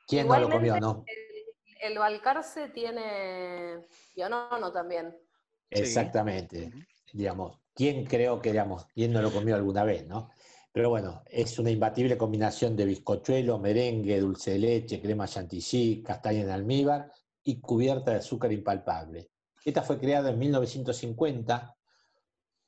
[0.07, 1.03] ¿Quién no lo comió, no?
[1.07, 3.81] El, el Balcarce tiene
[4.13, 5.15] pionono también.
[5.69, 6.71] Exactamente.
[7.11, 10.29] Digamos, ¿quién creo que, digamos, quién no lo comió alguna vez, ¿no?
[10.71, 16.41] Pero bueno, es una imbatible combinación de bizcochuelo, merengue, dulce de leche, crema chantilly, castaña
[16.41, 17.11] en almíbar
[17.43, 19.32] y cubierta de azúcar impalpable.
[19.65, 21.75] Esta fue creada en 1950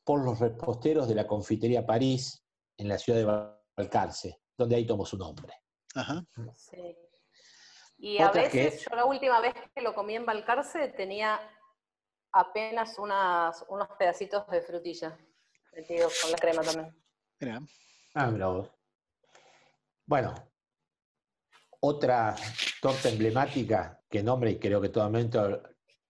[0.04, 2.44] por los reposteros de la confitería París
[2.78, 5.54] en la ciudad de Balcarce, donde ahí tomó su nombre.
[5.96, 6.24] Ajá.
[6.56, 6.96] Sí.
[7.98, 11.40] Y a veces, que- yo la última vez que lo comí en Balcarce tenía
[12.32, 15.18] apenas unas, unos pedacitos de frutilla
[15.74, 17.04] metidos con la crema también.
[17.40, 17.62] Mira.
[18.14, 18.70] Ah, vos.
[20.06, 20.34] Bueno,
[21.80, 22.36] otra
[22.82, 25.64] torta emblemática que nombre y creo que todo el mundo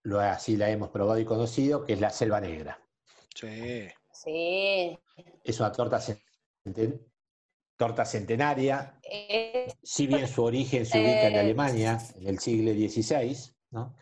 [0.05, 2.79] lo así la hemos probado y conocido, que es la selva negra.
[3.33, 3.87] Sí.
[4.11, 4.97] Sí.
[5.43, 5.99] Es una torta,
[6.63, 7.01] centen-
[7.75, 12.71] torta centenaria, Es- si bien su origen se ubica en Eh, Alemania en el siglo
[12.71, 13.95] XVI, ¿no?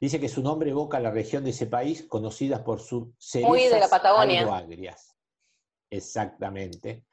[0.00, 3.48] dice que su nombre evoca a la región de ese país conocida por sus cerezas
[3.50, 4.40] Muy de la Patagonia.
[4.40, 5.16] algo agrias.
[5.90, 7.04] Exactamente.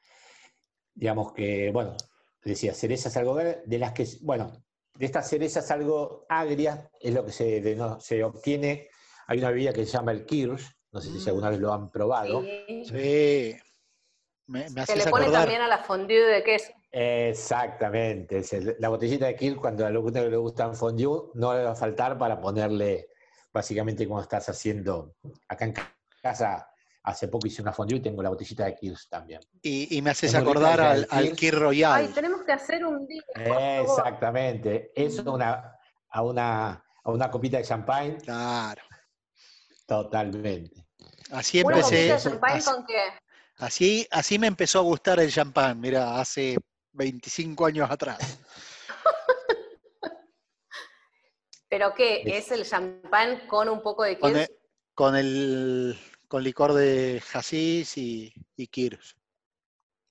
[0.94, 1.96] Digamos que, bueno,
[2.44, 4.52] decía cerezas algo agrias, de las que, bueno,
[4.98, 8.88] de estas cerezas algo agrias es lo que se, se obtiene.
[9.26, 11.28] Hay una bebida que se llama el kirsch, no sé si Mm.
[11.28, 12.42] alguna vez lo han probado.
[12.42, 12.84] sí.
[12.86, 13.56] Sí.
[14.48, 15.42] Me, me Se le pone acordar.
[15.42, 16.72] también a la fondue de queso.
[16.92, 18.42] Exactamente.
[18.78, 21.74] la botellita de Kirk, cuando a alguno le gusta un fondue, no le va a
[21.74, 23.08] faltar para ponerle,
[23.52, 25.16] básicamente, como estás haciendo
[25.48, 26.68] acá en ca- casa.
[27.06, 29.40] Hace poco hice una fondue y tengo la botellita de Kirk también.
[29.62, 31.36] Y, y me haces acordar al, al.
[31.36, 32.12] Kir Ay, Royal.
[32.12, 33.22] tenemos que hacer un día.
[33.80, 34.90] Exactamente.
[34.94, 35.28] Eso Mm.
[35.28, 35.78] una,
[36.10, 38.82] a, una, a una copita de champagne, Claro.
[39.86, 40.84] totalmente.
[41.30, 42.12] Así Una copita empecé.
[42.12, 43.02] de champagne así, con qué?
[43.58, 46.56] así, así me empezó a gustar el champán, mira, hace
[46.92, 48.18] 25 años atrás.
[51.68, 52.22] ¿Pero qué?
[52.22, 54.50] Es- ¿Es el champán con un poco de Con queso?
[54.52, 54.58] el,
[54.94, 59.16] con el con licor de hasís y, y Kirsch.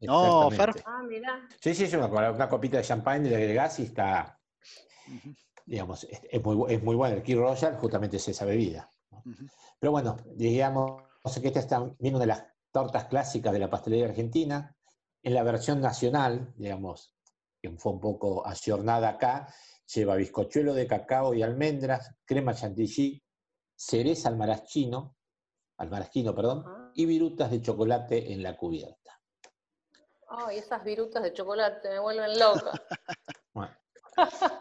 [0.01, 0.83] No, Fer.
[0.85, 1.47] Ah, mira.
[1.59, 4.39] Sí, sí, sí, una, una copita de champagne le agregás y está,
[5.65, 7.15] digamos, es, es muy, es muy bueno.
[7.15, 8.89] El Key Royal justamente es esa bebida.
[9.79, 11.03] Pero bueno, digamos
[11.41, 14.75] que esta es también una de las tortas clásicas de la pastelería argentina.
[15.23, 17.15] En la versión nacional, digamos,
[17.59, 19.51] que fue un poco ayornada acá,
[19.91, 23.23] lleva bizcochuelo de cacao y almendras, crema chantilly,
[23.75, 25.15] cereza al maraschino,
[25.77, 26.91] al maraschino, perdón, Ah.
[26.93, 29.19] y virutas de chocolate en la cubierta.
[30.29, 32.71] Ay, esas virutas de chocolate me vuelven loca.
[33.53, 33.73] Bueno.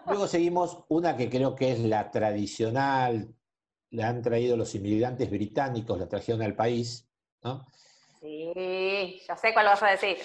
[0.06, 3.34] Luego seguimos una que creo que es la tradicional,
[3.90, 7.08] la han traído los inmigrantes británicos, la trajeron al país,
[7.42, 7.64] ¿no?
[8.20, 10.16] Sí, ya sé cuál vas a decir.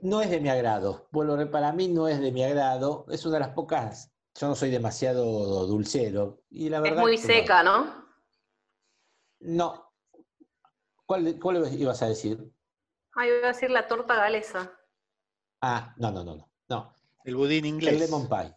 [0.00, 1.08] No es de mi agrado.
[1.10, 3.06] Bueno, para mí no es de mi agrado.
[3.10, 4.10] Es una de las pocas.
[4.38, 6.42] Yo no soy demasiado dulcero.
[6.50, 7.26] Y la Es verdad muy que no.
[7.26, 8.03] seca, ¿no?
[9.44, 9.92] No.
[11.06, 12.38] ¿Cuál, cuál ibas a decir?
[13.14, 14.72] Ay, voy a decir la torta galesa.
[15.60, 16.50] Ah, no, no, no, no.
[16.68, 16.94] no.
[17.24, 17.94] El budín inglés.
[17.94, 18.56] El lemon pie.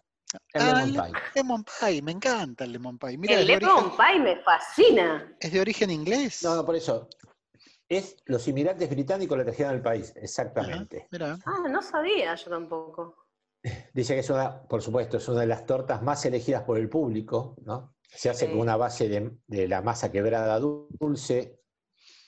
[0.54, 1.22] El Ah, lemon el pie.
[1.36, 3.18] lemon pie, me encanta el lemon pie.
[3.18, 5.36] Mira, el lemon origen, pie me fascina.
[5.40, 6.42] es de origen inglés.
[6.44, 7.08] No, no, por eso.
[7.90, 11.08] Es los inmigrantes británicos la trajeron al país, exactamente.
[11.12, 11.38] mira.
[11.46, 13.27] Ah, no sabía yo tampoco.
[13.94, 16.90] Dice que es una, por supuesto, es una de las tortas más elegidas por el
[16.90, 17.96] público, ¿no?
[18.10, 18.52] Se hace Sí.
[18.52, 21.60] con una base de, de la masa quebrada dulce,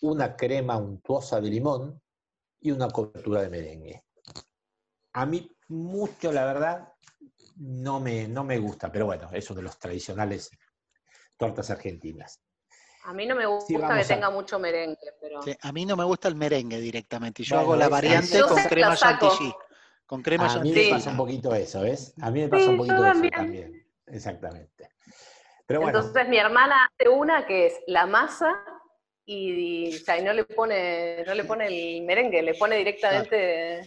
[0.01, 2.01] una crema untuosa de limón
[2.60, 4.03] y una cobertura de merengue.
[5.14, 6.93] A mí mucho, la verdad,
[7.57, 10.49] no me, no me gusta, pero bueno, es uno de los tradicionales
[11.38, 12.41] tortas argentinas.
[13.06, 15.41] A mí no me gusta que a- tenga mucho merengue, pero...
[15.41, 17.43] Sí, a mí no me gusta el merengue directamente.
[17.43, 19.53] Yo Bueno, hago la variante con crema chantilly.
[20.10, 22.15] Con crema A mí me pasa un poquito eso, ¿ves?
[22.19, 23.31] A mí me pasa Sí, un poquito eso también.
[23.31, 23.88] también.
[24.07, 24.90] Exactamente.
[25.68, 28.60] Pero bueno, Entonces mi hermana hace una que es la masa
[29.23, 32.77] y, y, o sea, y no le pone, no le pone el merengue, le pone
[32.77, 33.81] directamente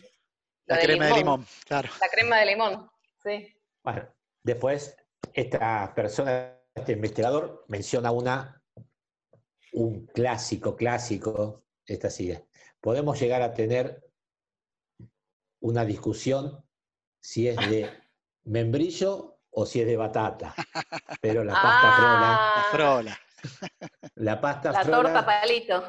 [0.67, 1.89] La crema de limón, claro.
[2.01, 2.89] La crema de limón,
[3.25, 3.53] sí.
[3.83, 4.09] bueno,
[4.45, 4.97] después
[5.35, 8.63] esta persona, este investigador, menciona una,
[9.73, 12.47] un clásico, clásico, esta sigue.
[12.81, 14.05] Podemos llegar a tener
[15.63, 16.65] una discusión
[17.21, 17.91] si es de
[18.45, 20.55] membrillo o si es de batata.
[21.21, 23.19] Pero la pasta frola, La Ah, frola.
[24.17, 25.85] la pasta la frola torta palito.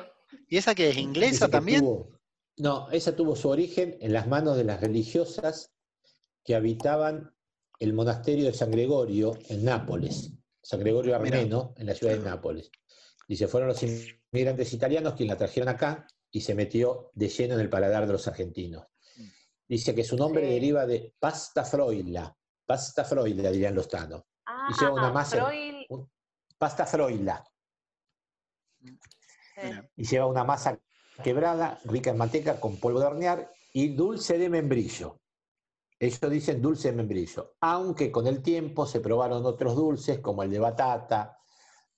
[0.50, 1.82] ¿Y esa que es inglesa también?
[1.82, 2.20] tuvo-
[2.58, 5.72] no, esa tuvo su origen en las manos de las religiosas
[6.44, 7.36] que habitaban
[7.80, 10.32] el monasterio de San Gregorio en Nápoles.
[10.62, 11.16] San Gregorio.
[11.16, 12.70] Armeno, en la ciudad de Nápoles.
[13.28, 17.60] Dice, fueron los inmigrantes italianos quienes la trajeron acá y se metió de lleno en
[17.62, 18.86] el paladar de los argentinos.
[19.68, 20.54] Dice que su nombre Sí.
[20.54, 22.36] deriva de pasta froila.
[22.66, 24.24] Pasta froila, dirían los tanos.
[24.46, 26.08] Ah, lleva una masa- Freud,
[26.58, 27.44] Pasta froila.
[28.82, 29.72] sí.
[29.98, 30.80] Y lleva una masa
[31.24, 35.20] quebrada, rica en manteca, con polvo de hornear y dulce de membrillo.
[36.00, 40.50] Ellos dicen dulce de membrillo, aunque con el tiempo se probaron otros dulces como el
[40.50, 41.38] de batata,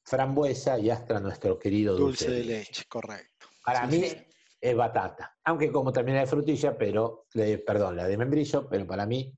[0.04, 3.48] frambuesa y hasta nuestro querido Dulce de leche, correcto.
[3.64, 4.28] Para Sí, mí sí.
[4.62, 8.86] Es batata, aunque como también la de frutilla, pero, de- perdón, la de membrillo, pero
[8.88, 9.32] para mí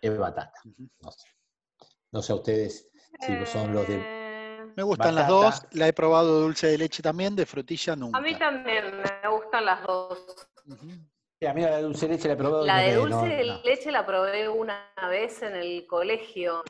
[0.00, 0.52] es batata.
[1.00, 1.28] No sé,
[2.10, 2.90] no sé a ustedes
[3.20, 3.96] si son los de...
[4.00, 5.62] Eh, Me gustan las dos.
[5.72, 8.18] La he probado dulce de leche también, de frutilla nunca.
[8.18, 10.18] A mí también me gustan las dos.
[11.40, 13.24] Sí, A mí la de dulce de leche la he probado La de dulce no-
[13.24, 13.62] de no.
[13.62, 16.62] leche la probé una vez en el colegio.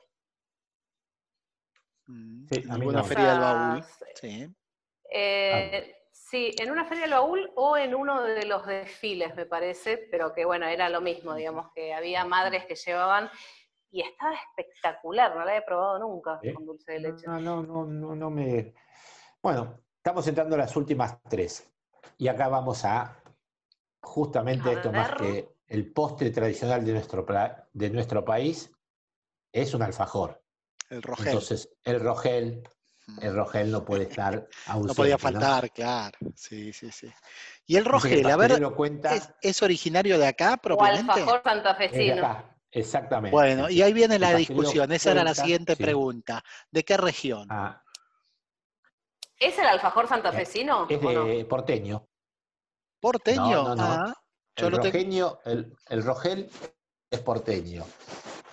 [2.06, 3.04] Mm, Sí, en a mí alguna no.
[3.04, 3.84] feria del baúl.
[4.20, 4.54] Sí.
[5.14, 5.94] Eh,
[6.32, 10.32] sí, en una feria del baúl o en uno de los desfiles, me parece, pero
[10.32, 13.30] que bueno, era lo mismo, digamos, que había madres que llevaban
[13.90, 17.26] y estaba espectacular, no la he probado nunca con dulce de leche.
[17.26, 18.72] No, no, no, no, no me.
[19.42, 21.70] Bueno, estamos entrando a las últimas tres.
[22.16, 23.22] Y acá vamos a
[24.00, 28.72] justamente A esto más que el postre tradicional de nuestro, pla- de nuestro país
[29.52, 30.42] es un alfajor.
[30.88, 31.26] El rogel.
[31.28, 32.62] Entonces, el rogel.
[33.20, 34.88] El rogel no puede estar ausente.
[34.88, 35.18] no podía ¿no?
[35.18, 36.18] faltar, claro.
[36.34, 37.12] Sí, sí, sí.
[37.66, 41.12] Y el rogel, el a ver, cuenta ¿es, es originario de acá O propiamente?
[41.12, 42.44] alfajor es de santafesino.
[42.70, 43.30] exactamente.
[43.30, 44.90] Bueno, y ahí viene la discusión.
[44.92, 45.82] Esa era la siguiente sí.
[45.82, 46.42] pregunta.
[46.70, 47.48] ¿De qué región?
[47.50, 47.82] Ah,
[49.38, 50.86] ¿Es el alfajor santafesino?
[50.88, 51.24] es o no?
[51.24, 52.06] de porteño.
[53.00, 53.40] ¿Porteño?
[53.42, 53.82] No, no, no.
[53.84, 54.14] Ah,
[54.54, 54.74] El,
[55.44, 56.48] el, el rogel
[57.10, 57.84] es porteño.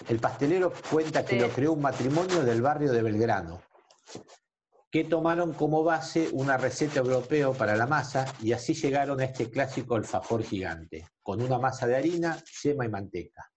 [0.07, 1.39] El pastelero cuenta que Sí.
[1.39, 3.61] lo creó un matrimonio del barrio de Belgrano,
[4.91, 9.49] que tomaron como base una receta europea para la masa y así llegaron a este
[9.52, 13.52] clásico alfajor gigante, con una masa de harina, yema y manteca.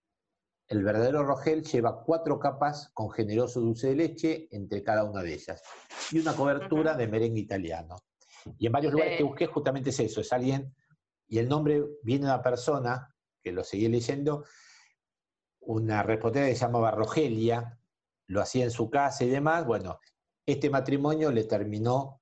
[0.67, 5.33] El verdadero rogel lleva cuatro capas con generoso dulce de leche entre cada una de
[5.33, 5.61] ellas
[6.11, 7.97] y una cobertura de merengue italiano.
[8.57, 10.75] Y en varios lugares que busqué justamente es eso, es alguien,
[11.27, 14.45] y el nombre viene de una persona, que lo seguí leyendo,
[15.61, 17.79] una reportera que se llamaba Rogelia,
[18.27, 19.99] lo hacía en su casa y demás, bueno,
[20.45, 22.21] este matrimonio le terminó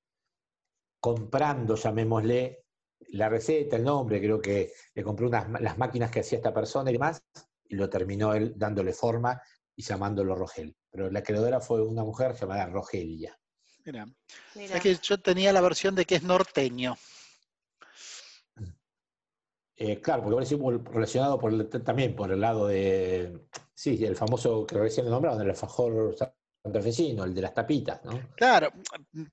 [0.99, 2.65] comprando, llamémosle,
[3.13, 6.89] la receta, el nombre, creo que le compró unas, las máquinas que hacía esta persona
[6.89, 7.23] y demás,
[7.67, 9.41] y lo terminó él dándole forma
[9.75, 10.75] y llamándolo Rogel.
[10.89, 13.37] Pero la creadora fue una mujer llamada Rogelia.
[13.83, 14.05] Mira,
[14.55, 14.75] Mira.
[14.75, 16.95] es que yo tenía la versión de que es norteño.
[19.75, 24.15] Eh, claro, porque parece muy relacionado por el- también por el lado de, sí, el
[24.15, 26.15] famoso que recién nombraron, el alfajor
[26.63, 28.19] santafesino, el de las tapitas, ¿no?
[28.35, 28.71] Claro,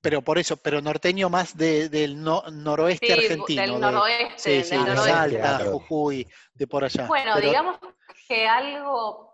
[0.00, 3.62] pero por eso, pero norteño más de- del no- noroeste Sí, argentino.
[3.62, 5.12] del de- noroeste, sí, sí, del de noroeste.
[5.12, 5.72] Salta, Claro.
[5.78, 7.06] Jujuy, de por allá.
[7.06, 7.78] Bueno, Pero- digamos
[8.26, 9.28] que algo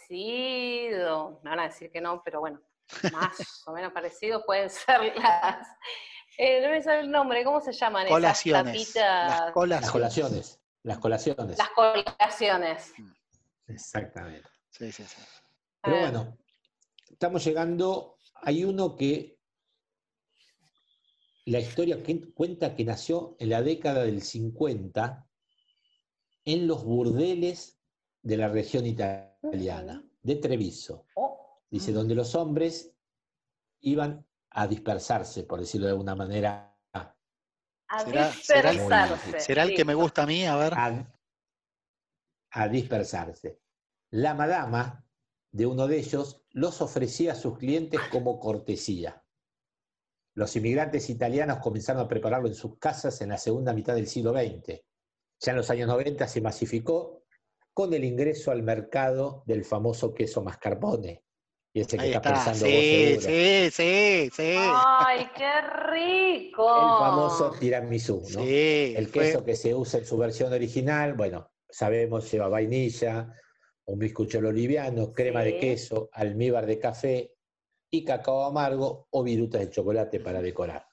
[0.00, 2.60] parecido, me van a decir que no, pero bueno,
[3.12, 3.32] más
[3.66, 5.66] o menos parecido pueden ser las,
[6.38, 8.76] eh, no me sale el nombre, ¿cómo se llaman Colaciones.
[8.76, 9.30] esas tapitas?
[9.30, 9.90] Las Las colaciones.
[9.92, 11.58] colaciones, las colaciones.
[11.58, 12.92] Las colaciones.
[13.66, 14.48] Exactamente.
[14.70, 15.20] Sí, sí, sí.
[15.82, 16.36] Pero Eh, bueno,
[17.20, 19.38] estamos llegando, hay uno que
[21.44, 25.28] la historia que- cuenta que nació en la década del 50
[26.46, 27.78] en los burdeles
[28.22, 31.04] de la región italiana, de Treviso.
[31.14, 31.36] oh,
[31.68, 31.94] Dice, Mm.
[31.94, 32.96] donde los hombres
[33.80, 37.14] iban a dispersarse, por decirlo de alguna manera, a
[38.04, 39.40] ¿Será- será el- dispersarse.
[39.40, 40.44] ¿Será el que me gusta a mí?
[40.46, 40.72] A ver.
[40.74, 41.12] a,
[42.52, 43.60] a dispersarse.
[44.12, 45.04] la madama
[45.52, 49.22] de uno de ellos los ofrecía a sus clientes como cortesía.
[50.34, 54.32] Los inmigrantes italianos comenzaron a prepararlo en sus casas en la segunda mitad del siglo
[54.32, 54.80] XX.
[55.40, 57.24] Ya en los años 90 se masificó
[57.72, 61.24] con el ingreso al mercado del famoso queso mascarpone.
[61.72, 63.20] Y ese que Ahí está, pensando vos Sí, seguro.
[63.20, 64.54] sí, sí, sí.
[64.58, 65.60] ¡Ay, qué
[65.92, 66.76] rico!
[66.76, 68.40] El famoso tiramisú, ¿no?
[68.44, 73.32] Sí, El fue- queso que se usa en su versión original, bueno, sabemos, lleva vainilla,
[73.90, 77.34] un bizcochuelo liviano, crema de queso, almíbar de café
[77.90, 80.86] y cacao amargo o virutas de chocolate para decorar.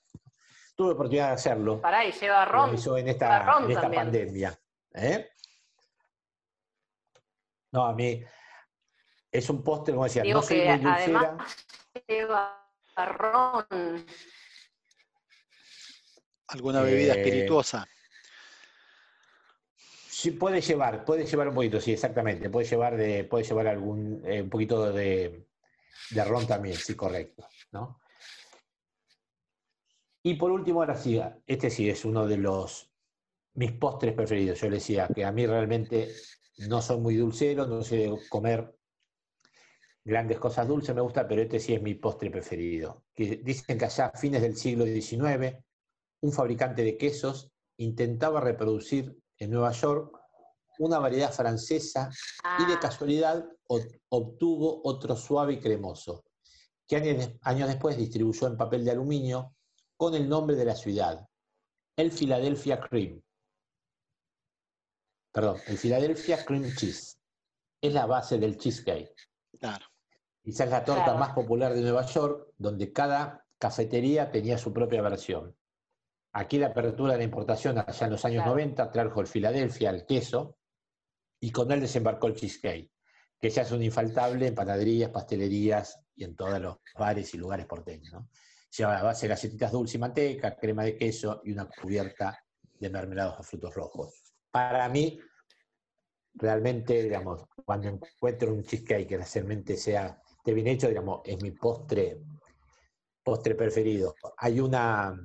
[0.75, 1.79] Tuve oportunidad de hacerlo.
[1.81, 2.73] Pará, y lleva lo ron.
[2.75, 4.03] hizo en esta, ron en esta también.
[4.03, 4.59] pandemia.
[4.93, 5.29] ¿eh?
[7.71, 8.23] No, a mí
[9.31, 11.19] es un postre, como decía, Digo no soy que muy dulcera.
[11.19, 11.55] además
[12.07, 14.05] lleva ron.
[16.47, 17.87] alguna bebida Eh, espirituosa.
[20.19, 22.49] Sí, puede llevar, puede llevar un poquito, sí, exactamente.
[22.49, 25.45] Puede llevar de, puede llevar algún, eh, un poquito de,
[26.09, 27.47] de ron también, sí, correcto.
[27.71, 28.01] ¿no?
[30.23, 32.91] Y por último, ahora sí, este sí es uno de los
[33.53, 34.59] mis postres preferidos.
[34.59, 36.11] Yo le decía que a mí realmente
[36.67, 38.75] no soy muy dulcero, no sé comer
[40.03, 43.03] grandes cosas dulces, me gusta, pero este sí es mi postre preferido.
[43.13, 45.63] Que dicen que allá a fines del siglo XIX,
[46.21, 50.17] un fabricante de quesos intentaba reproducir en Nueva York
[50.79, 52.09] una variedad francesa
[52.59, 53.43] y de Ah, casualidad
[54.09, 56.23] obtuvo otro suave y cremoso,
[56.87, 59.55] que años, años después distribuyó en papel de aluminio
[59.95, 61.27] con el nombre de la ciudad,
[61.95, 63.21] el Philadelphia Cream.
[65.31, 67.17] Perdón, el Philadelphia Cream Cheese.
[67.81, 69.13] Es la base del cheesecake.
[69.59, 69.85] Claro.
[70.43, 71.19] Quizás es la torta Claro.
[71.19, 75.55] más popular de Nueva York, donde cada cafetería tenía su propia versión.
[76.37, 78.51] Aquí la apertura de la importación allá en los años Claro.
[78.51, 80.59] 90 trajo el Filadelfia, el queso,
[81.39, 82.91] y con él desembarcó el cheesecake,
[83.39, 87.65] que ya es un infaltable en panaderías, pastelerías y en todos los bares y lugares
[87.65, 88.13] porteños.
[88.13, 88.29] ¿no?
[88.77, 92.39] Lleva a base de galletitas dulce y manteca, crema de queso y una cubierta
[92.79, 94.13] de mermelados a frutos rojos.
[94.51, 95.19] Para mí,
[96.35, 101.49] realmente, digamos, cuando encuentro un cheesecake que realmente sea esté bien hecho, digamos, es mi
[101.49, 102.21] postre,
[103.23, 104.13] postre preferido.
[104.37, 105.17] Hay una,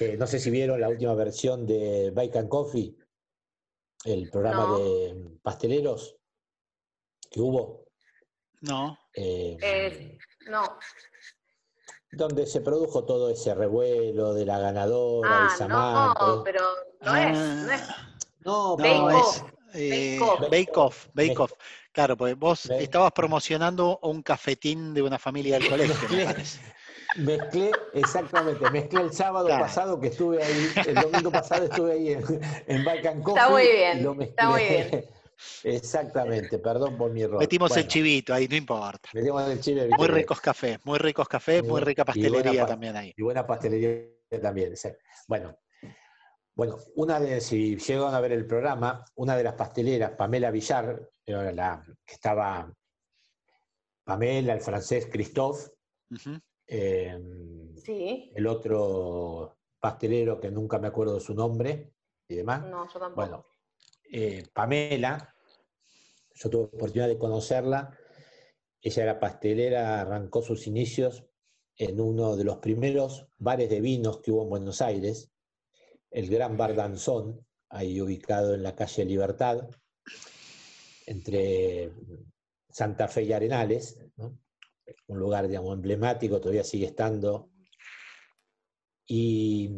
[0.00, 2.94] eh, no sé si vieron la última versión de Bake and Coffee,
[4.04, 4.78] el programa No.
[4.78, 6.16] de pasteleros
[7.30, 7.84] que hubo,
[8.62, 8.98] No.
[9.14, 10.18] eh, eh,
[10.48, 10.78] no.
[12.10, 16.42] donde se produjo todo ese revuelo de la ganadora, Ah, de no, Samantha.
[16.44, 16.60] pero
[17.02, 17.82] no es, no es.
[17.82, 18.14] Ah,
[18.44, 19.42] No, no, Bake es Off,
[19.74, 20.40] eh, Bake Off.
[20.50, 21.52] Bake Off, Bake Off.
[21.92, 26.24] Claro, porque vos estabas promocionando un cafetín de una familia del colegio, me
[27.16, 29.64] Mezclé, exactamente, mezclé el sábado Claro.
[29.64, 32.22] pasado que estuve ahí, el domingo pasado estuve ahí en,
[32.66, 33.40] en Balkan Coffee.
[33.40, 35.08] Está muy bien, lo está muy mezclé.
[35.64, 37.38] Exactamente, perdón por mi error.
[37.40, 39.08] Metimos el chivito ahí, no importa.
[39.14, 39.88] Metimos el chive.
[39.96, 43.14] Muy ricos cafés, muy ricos cafés, Muy rica pastelería pa- también ahí.
[43.16, 44.08] Y buena pastelería
[44.42, 44.76] también.
[44.76, 44.88] sí.
[45.28, 45.56] Bueno,
[46.54, 51.08] bueno, una de, si llegan a ver el programa, una de las pasteleras, Pamela Villar,
[51.24, 52.72] era la que estaba
[54.04, 55.70] Pamela, el francés Christophe.
[56.68, 57.18] Eh,
[57.84, 61.94] Sí, el otro pastelero que nunca me acuerdo de su nombre
[62.28, 62.62] y demás.
[62.66, 63.14] no, yo tampoco.
[63.14, 63.46] Bueno,
[64.10, 65.34] eh, Pamela,
[66.34, 67.96] yo tuve oportunidad de conocerla.
[68.80, 71.24] Ella era pastelera, arrancó sus inicios
[71.76, 75.32] en uno de los primeros bares de vinos que hubo en Buenos Aires,
[76.10, 79.68] el Gran Bar Danzón, ahí ubicado en la calle Libertad,
[81.06, 81.92] entre
[82.68, 84.38] Santa Fe y Arenales, ¿no?
[85.06, 87.50] Un lugar digamos, emblemático, todavía sigue estando.
[89.06, 89.70] Y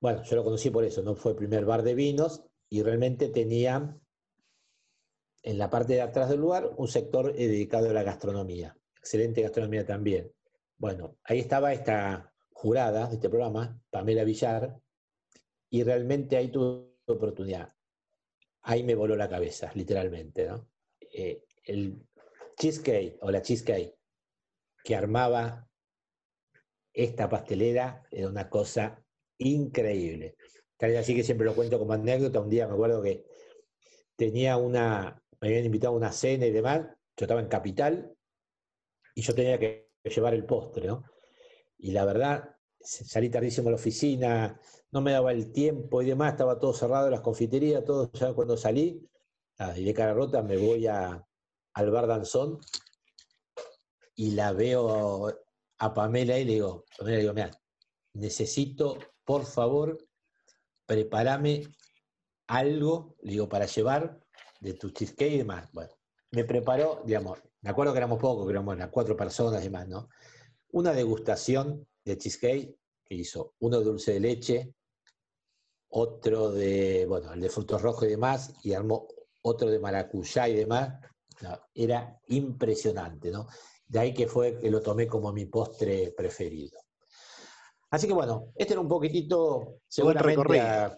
[0.00, 3.28] bueno, yo lo conocí por eso, no fue el primer bar de vinos y realmente
[3.28, 3.96] tenía
[5.42, 8.76] en la parte de atrás del lugar un sector eh, dedicado a la gastronomía.
[8.98, 10.32] Excelente gastronomía también.
[10.76, 14.78] Bueno, ahí estaba esta jurada de este programa, Pamela Villar,
[15.70, 17.72] y realmente ahí tuve oportunidad.
[18.62, 20.68] Ahí me voló la cabeza, literalmente, ¿no?
[21.12, 22.06] Eh, el
[22.58, 23.99] cheesecake o la cheesecake
[24.84, 25.68] que armaba
[26.92, 29.02] esta pastelera era una cosa
[29.38, 30.36] increíble.
[30.76, 32.40] Tal así que siempre lo cuento como anécdota.
[32.40, 33.24] Un día me acuerdo que
[34.16, 36.80] tenía una, me habían invitado a una cena y demás.
[37.16, 38.16] Yo estaba en Capital
[39.14, 40.88] y yo tenía que llevar el postre.
[41.78, 46.32] Y la verdad, salí tardísimo a la oficina, no me daba el tiempo y demás,
[46.32, 48.10] estaba todo cerrado, las confiterías, todo.
[48.12, 49.06] Ya cuando salí,
[49.58, 51.24] ah, y de cara rota me voy a,
[51.74, 52.58] al bar Danzón
[54.14, 55.32] y la veo
[55.78, 57.50] a Pamela y le digo, Pamela, digo, mira,
[58.14, 59.98] necesito, por favor,
[60.86, 61.68] prepárame
[62.46, 64.20] algo, digo, para llevar,
[64.60, 65.68] de tu cheesecake y demás.
[65.72, 65.92] Bueno,
[66.32, 69.88] me preparó, digamos, me acuerdo que éramos pocos, que éramos las cuatro personas y demás,
[69.88, 70.08] ¿no?
[70.72, 74.74] Una degustación de cheesecake que hizo uno dulce de leche,
[75.88, 79.08] otro de, bueno, el de frutos rojos y demás, y armó
[79.42, 81.00] otro de maracuyá y demás.
[81.74, 83.48] Era impresionante, ¿no?
[83.90, 86.78] De ahí que fue que lo tomé como mi postre preferido.
[87.90, 90.94] Así que bueno, este era un poquitito, seguramente a,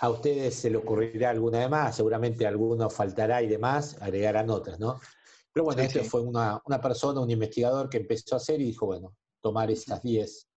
[0.00, 4.80] a, ustedes se le ocurrirá alguna de más, seguramente alguno faltará y demás, agregarán otras,
[4.80, 5.00] ¿no?
[5.52, 6.08] Pero bueno, sí, este sí.
[6.08, 10.02] fue una, una, persona, un investigador que empezó a hacer y dijo, bueno, tomar esas
[10.02, 10.48] 10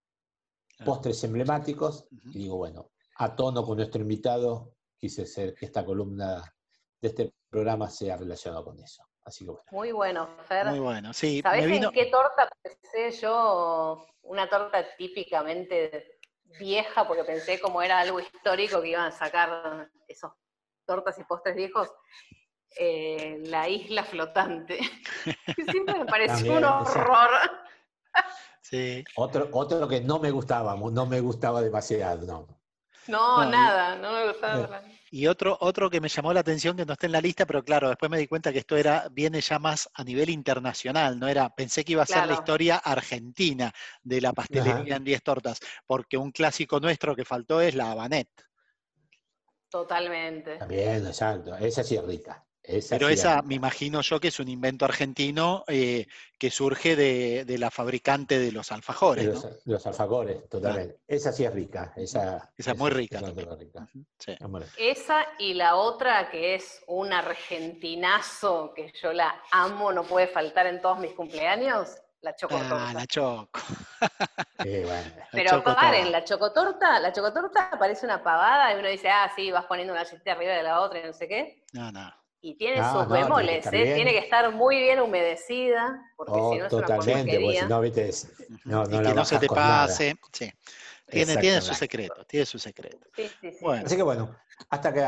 [0.83, 6.51] postres emblemáticos, y digo, bueno, a tono con nuestro invitado, quise hacer que esta columna
[6.99, 9.08] de este programa sea relacionada con eso.
[9.29, 9.65] Así que bueno.
[9.71, 10.65] Muy bueno, Fer.
[10.65, 11.41] Muy bueno, sí.
[11.41, 11.89] ¿Sabés vino...
[11.89, 14.05] en qué torta pensé yo?
[14.23, 16.19] Una torta típicamente
[16.59, 20.31] vieja, porque pensé como era algo histórico que iban a sacar esos
[20.85, 21.89] tortas y postres viejos.
[22.75, 24.79] Eh, la isla flotante.
[25.71, 27.29] Siempre me pareció También, un horror.
[28.61, 29.03] Sí.
[29.15, 32.47] Otro, otro que no me gustaba, no me gustaba demasiado, no.
[33.07, 34.83] No, no nada, y, no me gustaba nada.
[35.11, 37.63] Y otro, otro que me llamó la atención que no está en la lista, pero
[37.63, 41.27] claro, después me di cuenta que esto era, viene ya más a nivel internacional, no
[41.27, 42.27] era, pensé que iba a ser Claro.
[42.27, 43.71] la historia argentina
[44.03, 44.95] de la pastelería Ajá.
[44.95, 48.29] en 10 tortas, porque un clásico nuestro que faltó es la Habanet.
[49.69, 50.57] Totalmente.
[50.57, 51.55] También, exacto.
[51.55, 52.45] Esa sí es rica.
[52.71, 56.05] Esa Pero esa, me imagino yo que es un invento argentino eh,
[56.37, 59.49] que surge de, de la fabricante de los alfajores, De los, ¿no?
[59.49, 60.99] de los alfajores, totalmente.
[61.07, 61.93] Esa sí es rica.
[61.95, 63.49] Esa, Esa es muy rica esa también.
[63.51, 63.87] es rica.
[64.19, 64.37] Sí.
[64.77, 70.67] Esa y la otra que es un argentinazo que yo la amo, no puede faltar
[70.67, 71.89] en todos mis cumpleaños,
[72.21, 72.89] la chocotorta.
[72.89, 73.59] Ah, la choco.
[74.65, 75.09] Eh, bueno.
[75.17, 75.79] la Pero chocotorta.
[75.79, 79.93] paren, la chocotorta, la chocotorta parece una pavada y uno dice, ah, sí, vas poniendo
[79.93, 81.63] una galletita arriba de la otra y no sé qué.
[81.71, 82.13] No, no.
[82.41, 83.95] Y tiene No, sus no, tiene que bemoles, estar ¿eh?
[83.95, 87.63] tiene que estar muy bien humedecida, porque Oh, si no es una totalmente, porque porquería.
[87.63, 88.59] si no, viste, es- Ujú.
[88.65, 90.19] no, y no que no se te pase.
[90.31, 90.51] Sí.
[91.09, 92.97] Tiene, tiene su secreto, tiene su secreto.
[93.15, 93.57] Sí, sí, sí.
[93.65, 94.35] Bueno, Así que bueno,
[94.69, 95.01] hasta que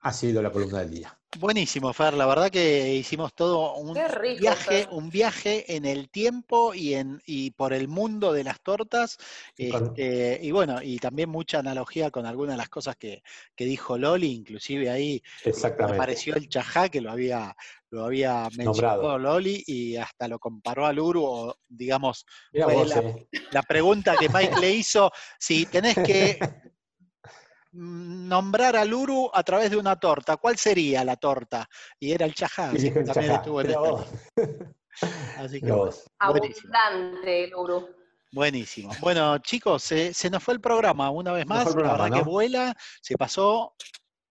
[0.00, 1.18] ha, sido la columna del día.
[1.38, 2.14] buenísimo, Fer.
[2.14, 4.88] La verdad que hicimos todo un rico, viaje, Fer.
[4.90, 9.16] un viaje en el tiempo y en y por el mundo de las tortas.
[9.56, 13.22] Este, y bueno, y también mucha analogía con algunas de las cosas que,
[13.54, 15.96] que dijo Loli, inclusive ahí Exactamente.
[15.96, 17.54] apareció el chajá que lo había,
[17.90, 19.18] lo había mencionado Nombrado.
[19.18, 23.28] Loli y hasta lo comparó al Uru, o digamos, fue vos, la- eh.
[23.52, 26.38] la pregunta que Mike le hizo, si tenés que
[27.72, 31.68] nombrar al Uru a través de una torta, ¿cuál sería la torta?
[31.98, 33.34] Y era el chajá, el también chajá.
[33.36, 34.06] estuvo en vos.
[34.10, 34.74] lista.
[35.38, 35.92] Así que bueno.
[36.18, 37.88] Abundante el Uru.
[38.32, 38.92] Buenísimo.
[39.00, 41.60] Bueno, chicos, se, se nos fue el programa una vez más.
[41.60, 43.74] el la programa, verdad que vuela, se pasó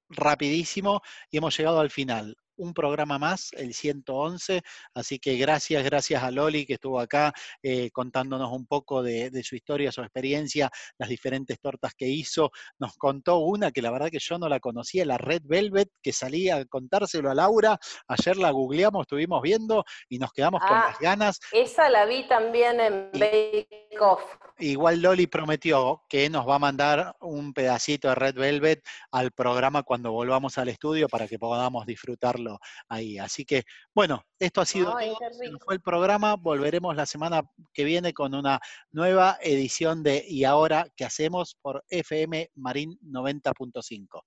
[0.09, 2.35] rapidísimo y hemos llegado al final.
[2.59, 4.61] Un programa más, el 111.
[4.93, 7.31] Así que gracias, gracias a Loli que estuvo acá
[7.63, 12.51] eh, contándonos un poco de, de su historia, su experiencia, las diferentes tortas que hizo.
[12.77, 16.11] Nos contó una que la verdad que yo no la conocía, la Red Velvet, que
[16.11, 17.79] salía a contárselo a Laura.
[18.09, 20.87] Ayer la googleamos, estuvimos viendo y nos quedamos con Ah.
[20.89, 21.39] las ganas.
[21.53, 24.21] Esa la vi también en Y- Bake Off.
[24.57, 29.83] Igual Loli prometió que nos va a mandar un pedacito de Red Velvet al programa
[29.83, 32.48] cuando volvamos al estudio para que podamos disfrutarlo
[32.87, 33.17] ahí.
[33.19, 33.63] Así que,
[33.93, 35.59] bueno, esto ha sido Ay, todo.
[35.65, 36.35] fue el programa.
[36.37, 37.41] Volveremos la semana
[37.73, 38.59] que viene con una
[38.91, 44.21] nueva edición de Y ahora qué hacemos por FM Marín 90.5.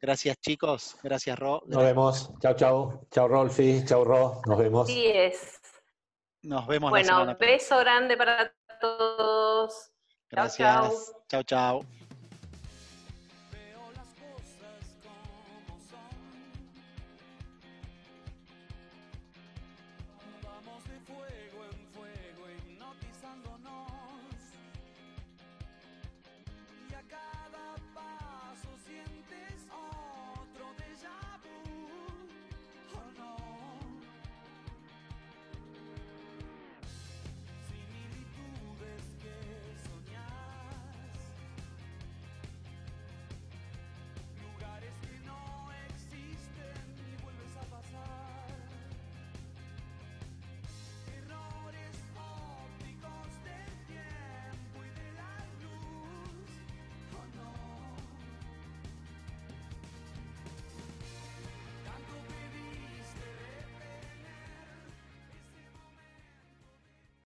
[0.00, 0.96] Gracias, chicos.
[1.02, 1.62] Gracias, Ro.
[1.66, 2.32] Nos vemos.
[2.40, 3.06] Chau, chau.
[3.10, 3.84] Chau, Rolfi.
[3.84, 4.40] Chau, Ro.
[4.46, 4.86] Nos vemos.
[4.86, 5.60] Sí es.
[6.42, 7.58] Nos vemos la Bueno, semana que viene.
[7.58, 9.92] beso grande para todos.
[10.30, 11.12] Gracias.
[11.28, 11.99] Chau, chau.